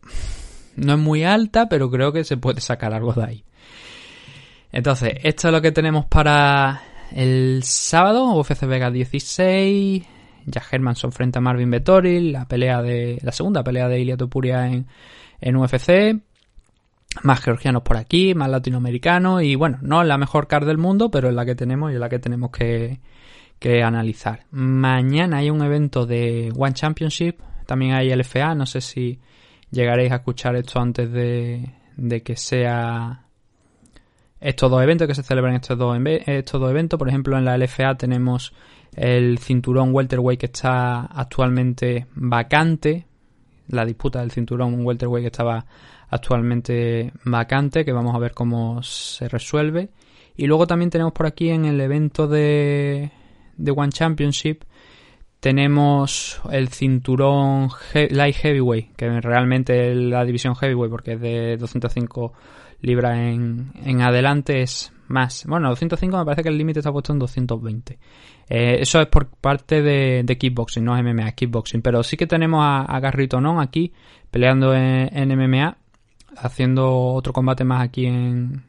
no 0.77 0.93
es 0.93 0.99
muy 0.99 1.25
alta, 1.25 1.69
pero 1.69 1.91
creo 1.91 2.11
que 2.11 2.23
se 2.23 2.37
puede 2.37 2.59
sacar 2.59 2.91
algo 2.95 3.13
de 3.13 3.23
ahí. 3.23 3.43
Entonces, 4.71 5.13
esto 5.21 5.49
es 5.49 5.53
lo 5.53 5.61
que 5.61 5.71
tenemos 5.71 6.07
para 6.07 6.81
el 7.11 7.61
sábado, 7.63 8.33
UFC 8.33 8.65
Vega 8.65 8.89
16, 8.89 10.17
Jack 10.49 10.71
Hermanson 10.71 11.11
frente 11.11 11.39
a 11.39 11.41
Marvin 11.41 11.71
Vettori, 11.71 12.31
la 12.31 12.45
pelea 12.45 12.81
de 12.81 13.19
la 13.21 13.31
segunda 13.31 13.63
pelea 13.63 13.87
de 13.87 13.99
Ilia 13.99 14.17
Topuria 14.17 14.67
en, 14.67 14.87
en 15.41 15.55
UFC, 15.55 16.19
más 17.23 17.41
georgianos 17.41 17.83
por 17.83 17.97
aquí, 17.97 18.33
más 18.35 18.49
latinoamericanos 18.49 19.43
y 19.43 19.55
bueno, 19.55 19.79
no 19.81 20.01
es 20.01 20.07
la 20.07 20.17
mejor 20.17 20.47
card 20.47 20.67
del 20.67 20.77
mundo, 20.77 21.09
pero 21.09 21.29
es 21.29 21.35
la 21.35 21.45
que 21.45 21.55
tenemos 21.55 21.91
y 21.91 21.95
es 21.95 21.99
la 21.99 22.09
que 22.09 22.19
tenemos 22.19 22.51
que, 22.51 22.99
que 23.59 23.83
analizar. 23.83 24.45
Mañana 24.51 25.37
hay 25.37 25.49
un 25.49 25.61
evento 25.61 26.05
de 26.05 26.51
One 26.55 26.73
Championship, 26.73 27.39
también 27.65 27.93
hay 27.93 28.13
LFA, 28.13 28.55
no 28.55 28.65
sé 28.65 28.81
si 28.81 29.19
llegaréis 29.71 30.11
a 30.11 30.17
escuchar 30.17 30.55
esto 30.55 30.79
antes 30.79 31.11
de, 31.11 31.73
de 31.95 32.23
que 32.23 32.35
sea 32.35 33.25
estos 34.41 34.71
dos 34.71 34.81
eventos, 34.81 35.07
que 35.07 35.15
se 35.15 35.23
celebran 35.23 35.55
estos 35.55 35.77
dos, 35.77 35.97
estos 36.05 36.61
dos 36.61 36.69
eventos. 36.69 36.97
Por 36.97 37.09
ejemplo, 37.09 37.37
en 37.37 37.45
la 37.45 37.57
LFA 37.57 37.95
tenemos 37.95 38.53
el 38.95 39.37
cinturón 39.39 39.93
welterweight 39.93 40.39
que 40.39 40.45
está 40.47 41.01
actualmente 41.01 42.07
vacante, 42.15 43.05
la 43.67 43.85
disputa 43.85 44.21
del 44.21 44.31
cinturón 44.31 44.85
welterweight 44.85 45.23
que 45.23 45.31
estaba 45.31 45.65
actualmente 46.09 47.13
vacante, 47.23 47.85
que 47.85 47.91
vamos 47.91 48.15
a 48.15 48.19
ver 48.19 48.33
cómo 48.33 48.81
se 48.83 49.27
resuelve. 49.27 49.89
Y 50.35 50.47
luego 50.47 50.67
también 50.67 50.89
tenemos 50.89 51.13
por 51.13 51.25
aquí 51.25 51.49
en 51.49 51.65
el 51.65 51.79
evento 51.81 52.27
de, 52.27 53.11
de 53.57 53.71
One 53.71 53.91
Championship 53.91 54.63
tenemos 55.39 56.41
el 56.51 56.67
cinturón 56.69 57.69
light 57.93 58.35
heavyweight, 58.35 58.95
que 58.95 59.21
realmente 59.21 59.95
la 59.95 60.25
división 60.25 60.55
heavyweight 60.55 60.91
porque 60.91 61.13
es 61.13 61.21
de 61.21 61.57
205 61.57 62.33
libras 62.81 63.17
en, 63.17 63.71
en 63.83 64.01
adelante 64.01 64.61
es 64.61 64.91
más. 65.07 65.45
Bueno, 65.45 65.69
205 65.69 66.17
me 66.17 66.25
parece 66.25 66.43
que 66.43 66.49
el 66.49 66.57
límite 66.57 66.79
está 66.79 66.91
puesto 66.91 67.13
en 67.13 67.19
220. 67.19 67.97
Eh, 68.49 68.77
eso 68.81 68.99
es 68.99 69.07
por 69.07 69.27
parte 69.27 69.83
de, 69.83 70.23
de 70.23 70.37
kickboxing, 70.37 70.83
no 70.83 71.01
MMA, 71.01 71.31
kickboxing. 71.33 71.81
Pero 71.81 72.01
sí 72.03 72.17
que 72.17 72.25
tenemos 72.25 72.63
a, 72.63 72.81
a 72.81 72.99
Garrito 72.99 73.39
Non 73.39 73.61
aquí 73.61 73.93
peleando 74.31 74.73
en, 74.73 75.29
MMA, 75.29 75.77
haciendo 76.37 76.89
otro 76.89 77.31
combate 77.31 77.63
más 77.63 77.81
aquí 77.81 78.07
en, 78.07 78.63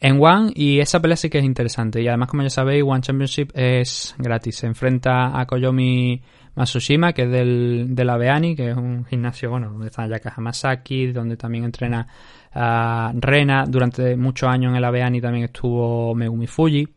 en 0.00 0.22
One. 0.22 0.52
Y 0.54 0.78
esa 0.78 1.00
pelea 1.00 1.16
sí 1.16 1.28
que 1.28 1.38
es 1.38 1.44
interesante. 1.44 2.00
Y 2.00 2.06
además 2.06 2.28
como 2.28 2.44
ya 2.44 2.50
sabéis 2.50 2.84
One 2.86 3.00
Championship 3.00 3.50
es 3.52 4.14
gratis. 4.18 4.56
Se 4.56 4.66
enfrenta 4.68 5.38
a 5.38 5.44
Koyomi 5.46 6.22
Masushima 6.54 7.12
que 7.12 7.22
es 7.22 7.30
del, 7.30 7.96
de 7.96 8.04
la 8.04 8.16
Beani 8.16 8.54
que 8.54 8.70
es 8.70 8.76
un 8.76 9.04
gimnasio 9.06 9.50
bueno 9.50 9.70
donde 9.70 9.88
está 9.88 10.06
Yaka 10.06 10.32
Hamasaki 10.36 11.08
donde 11.10 11.36
también 11.36 11.64
entrena 11.64 12.06
a 12.52 13.12
Rena. 13.12 13.64
Durante 13.66 14.16
muchos 14.16 14.48
años 14.48 14.70
en 14.70 14.84
el 14.84 14.92
Beani 14.92 15.20
también 15.20 15.46
estuvo 15.46 16.14
Megumi 16.14 16.46
Fuji 16.46 16.88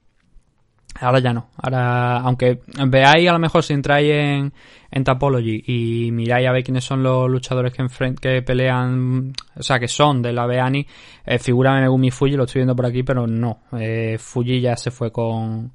Ahora 1.00 1.20
ya 1.20 1.34
no. 1.34 1.50
Ahora, 1.58 2.18
aunque 2.22 2.62
veáis 2.88 3.30
a 3.30 3.34
lo 3.34 3.39
mejor 3.39 3.64
si 3.64 3.74
entráis 3.74 4.10
en, 4.12 4.54
en 4.89 5.04
Tapology 5.04 5.64
y 5.68 6.12
miráis 6.12 6.48
a 6.48 6.52
ver 6.52 6.64
quiénes 6.64 6.84
son 6.84 7.04
los 7.04 7.30
luchadores 7.30 7.74
que, 7.74 7.84
enfren- 7.84 8.18
que 8.20 8.41
pelean, 8.41 9.32
o 9.56 9.64
sea, 9.64 9.80
que 9.80 9.88
son 9.88 10.22
de 10.22 10.34
la 10.34 10.45
Beani, 10.45 10.86
eh, 11.26 11.39
figura 11.39 11.80
Megumi 11.80 12.10
Fuji, 12.12 12.34
lo 12.34 12.45
estoy 12.45 12.62
viendo 12.62 12.76
por 12.76 12.86
aquí, 12.86 13.04
pero 13.04 13.28
no. 13.28 13.60
Eh, 13.80 14.18
Fuji 14.20 14.60
ya 14.62 14.76
se 14.76 14.89
fue 14.91 15.12
con, 15.12 15.72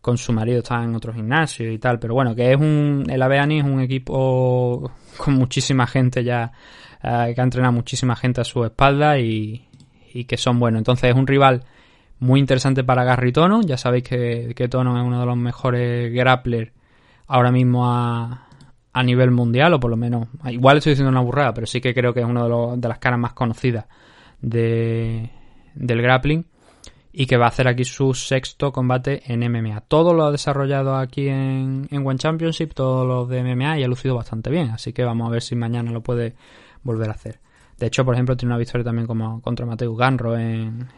con 0.00 0.18
su 0.18 0.32
marido, 0.32 0.58
está 0.58 0.82
en 0.82 0.94
otro 0.94 1.12
gimnasio 1.12 1.70
y 1.70 1.78
tal, 1.78 1.98
pero 1.98 2.14
bueno, 2.14 2.34
que 2.34 2.50
es 2.52 2.56
un, 2.56 3.04
el 3.08 3.22
Aveani 3.22 3.58
es 3.60 3.64
un 3.64 3.80
equipo 3.80 4.90
con 5.16 5.34
muchísima 5.34 5.86
gente 5.86 6.24
ya, 6.24 6.50
eh, 7.02 7.32
que 7.34 7.40
ha 7.40 7.44
entrenado 7.44 7.72
muchísima 7.72 8.16
gente 8.16 8.40
a 8.40 8.44
su 8.44 8.64
espalda 8.64 9.18
y, 9.18 9.68
y 10.12 10.24
que 10.24 10.36
son 10.36 10.58
buenos. 10.58 10.78
Entonces 10.78 11.10
es 11.10 11.16
un 11.16 11.26
rival 11.26 11.62
muy 12.24 12.40
interesante 12.40 12.84
para 12.84 13.04
Gary 13.04 13.32
Tonon. 13.32 13.62
Ya 13.66 13.76
sabéis 13.76 14.04
que, 14.04 14.52
que 14.56 14.68
Tonon 14.68 14.96
es 14.96 15.04
uno 15.04 15.20
de 15.20 15.26
los 15.26 15.36
mejores 15.36 16.12
grapplers 16.12 16.72
ahora 17.26 17.52
mismo 17.52 17.86
a, 17.90 18.48
a 18.92 19.02
nivel 19.02 19.30
mundial, 19.30 19.74
o 19.74 19.80
por 19.80 19.90
lo 19.90 19.96
menos, 19.96 20.28
igual 20.46 20.78
estoy 20.78 20.92
diciendo 20.92 21.10
una 21.10 21.20
burrada, 21.20 21.52
pero 21.54 21.66
sí 21.66 21.80
que 21.80 21.94
creo 21.94 22.12
que 22.14 22.20
es 22.20 22.26
una 22.26 22.42
de, 22.44 22.48
los- 22.48 22.80
de 22.80 22.88
las 22.88 22.98
caras 22.98 23.18
más 23.18 23.32
conocidas 23.34 23.86
de, 24.40 25.30
del 25.74 26.02
grappling 26.02 26.46
y 27.12 27.26
que 27.26 27.36
va 27.36 27.44
a 27.46 27.48
hacer 27.48 27.68
aquí 27.68 27.84
su 27.84 28.12
sexto 28.14 28.72
combate 28.72 29.22
en 29.32 29.42
MMA. 29.42 29.82
Todo 29.82 30.14
lo 30.14 30.24
ha 30.24 30.32
desarrollado 30.32 30.96
aquí 30.96 31.28
en, 31.28 31.86
en 31.90 32.06
One 32.06 32.18
Championship, 32.18 32.72
todo 32.74 33.04
lo 33.04 33.26
de 33.26 33.40
MMA 33.40 33.78
y 33.78 33.84
ha 33.84 33.88
lucido 33.88 34.16
bastante 34.16 34.50
bien, 34.50 34.70
así 34.70 34.92
que 34.92 35.04
vamos 35.04 35.28
a 35.28 35.30
ver 35.30 35.42
si 35.42 35.54
mañana 35.56 35.92
lo 35.92 36.02
puede 36.02 36.34
volver 36.82 37.08
a 37.10 37.12
hacer. 37.12 37.38
De 37.78 37.86
hecho, 37.86 38.04
por 38.04 38.14
ejemplo, 38.14 38.36
tiene 38.36 38.52
una 38.52 38.58
victoria 38.58 38.84
también 38.84 39.06
como 39.06 39.40
contra 39.42 39.66
Mateo 39.66 39.94
Ganro 39.94 40.36
en, 40.36 40.88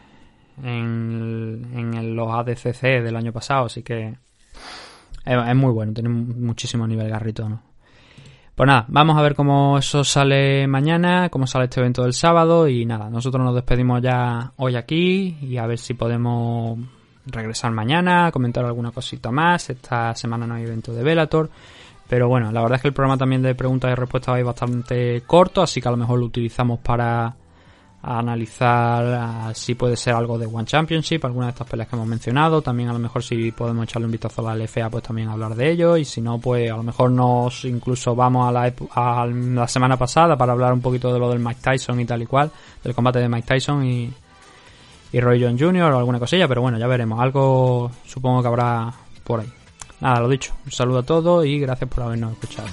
en, 0.63 1.71
en 1.73 2.15
los 2.15 2.31
ADCC 2.31 3.03
del 3.03 3.15
año 3.15 3.31
pasado, 3.31 3.65
así 3.65 3.83
que 3.83 4.15
es, 5.25 5.47
es 5.47 5.55
muy 5.55 5.71
bueno, 5.71 5.93
tiene 5.93 6.09
muchísimo 6.09 6.87
nivel 6.87 7.09
Garrito, 7.09 7.47
¿no? 7.47 7.61
Pues 8.55 8.65
nada, 8.65 8.85
vamos 8.87 9.15
a 9.17 9.21
ver 9.21 9.35
cómo 9.35 9.77
eso 9.77 10.03
sale 10.03 10.65
mañana, 10.65 11.29
cómo 11.29 11.45
sale 11.45 11.65
este 11.65 11.79
evento 11.79 12.01
del 12.01 12.13
sábado 12.13 12.67
y 12.67 12.85
nada, 12.85 13.07
nosotros 13.09 13.43
nos 13.43 13.53
despedimos 13.53 14.01
ya 14.01 14.51
hoy 14.57 14.75
aquí 14.75 15.37
y 15.41 15.57
a 15.57 15.67
ver 15.67 15.77
si 15.77 15.93
podemos 15.93 16.79
regresar 17.27 17.71
mañana, 17.71 18.31
comentar 18.31 18.65
alguna 18.65 18.91
cosita 18.91 19.31
más. 19.31 19.69
Esta 19.69 20.15
semana 20.15 20.47
no 20.47 20.55
hay 20.55 20.63
evento 20.63 20.93
de 20.93 21.03
Velator, 21.03 21.49
pero 22.07 22.27
bueno, 22.27 22.51
la 22.51 22.61
verdad 22.61 22.77
es 22.77 22.81
que 22.81 22.87
el 22.87 22.93
programa 22.93 23.17
también 23.17 23.41
de 23.41 23.55
preguntas 23.55 23.91
y 23.91 23.95
respuestas 23.95 24.39
ir 24.39 24.45
bastante 24.45 25.21
corto, 25.25 25.61
así 25.61 25.81
que 25.81 25.87
a 25.87 25.91
lo 25.91 25.97
mejor 25.97 26.19
lo 26.19 26.25
utilizamos 26.25 26.79
para 26.79 27.35
analizar 28.01 29.03
ah, 29.05 29.51
si 29.53 29.75
puede 29.75 29.97
ser 29.97 30.13
algo 30.13 30.37
de 30.37 30.45
One 30.45 30.65
Championship, 30.65 31.25
alguna 31.25 31.47
de 31.47 31.51
estas 31.51 31.67
peleas 31.67 31.89
que 31.89 31.95
hemos 31.95 32.07
mencionado, 32.07 32.61
también 32.61 32.89
a 32.89 32.93
lo 32.93 32.99
mejor 32.99 33.23
si 33.23 33.51
podemos 33.51 33.83
echarle 33.83 34.05
un 34.05 34.11
vistazo 34.11 34.47
a 34.47 34.55
la 34.55 34.63
LFA 34.63 34.89
pues 34.89 35.03
también 35.03 35.29
hablar 35.29 35.55
de 35.55 35.71
ello 35.71 35.97
y 35.97 36.05
si 36.05 36.21
no 36.21 36.39
pues 36.39 36.71
a 36.71 36.77
lo 36.77 36.83
mejor 36.83 37.11
nos 37.11 37.65
incluso 37.65 38.15
vamos 38.15 38.47
a 38.47 38.51
la, 38.51 38.73
a 38.91 39.25
la 39.25 39.67
semana 39.67 39.97
pasada 39.97 40.37
para 40.37 40.53
hablar 40.53 40.73
un 40.73 40.81
poquito 40.81 41.11
de 41.11 41.19
lo 41.19 41.29
del 41.29 41.39
Mike 41.39 41.59
Tyson 41.61 41.99
y 41.99 42.05
tal 42.05 42.21
y 42.21 42.25
cual, 42.25 42.51
del 42.83 42.93
combate 42.93 43.19
de 43.19 43.29
Mike 43.29 43.47
Tyson 43.47 43.85
y, 43.85 44.13
y 45.11 45.19
Roy 45.19 45.43
John 45.43 45.57
Jr. 45.57 45.91
o 45.91 45.97
alguna 45.97 46.19
cosilla, 46.19 46.47
pero 46.47 46.61
bueno, 46.61 46.77
ya 46.77 46.87
veremos, 46.87 47.19
algo 47.19 47.91
supongo 48.05 48.41
que 48.41 48.47
habrá 48.47 48.93
por 49.23 49.41
ahí. 49.41 49.51
Nada, 49.99 50.19
lo 50.19 50.29
dicho, 50.29 50.53
un 50.63 50.71
saludo 50.71 50.99
a 50.99 51.03
todos 51.03 51.45
y 51.45 51.59
gracias 51.59 51.89
por 51.89 52.03
habernos 52.03 52.33
escuchado. 52.33 52.67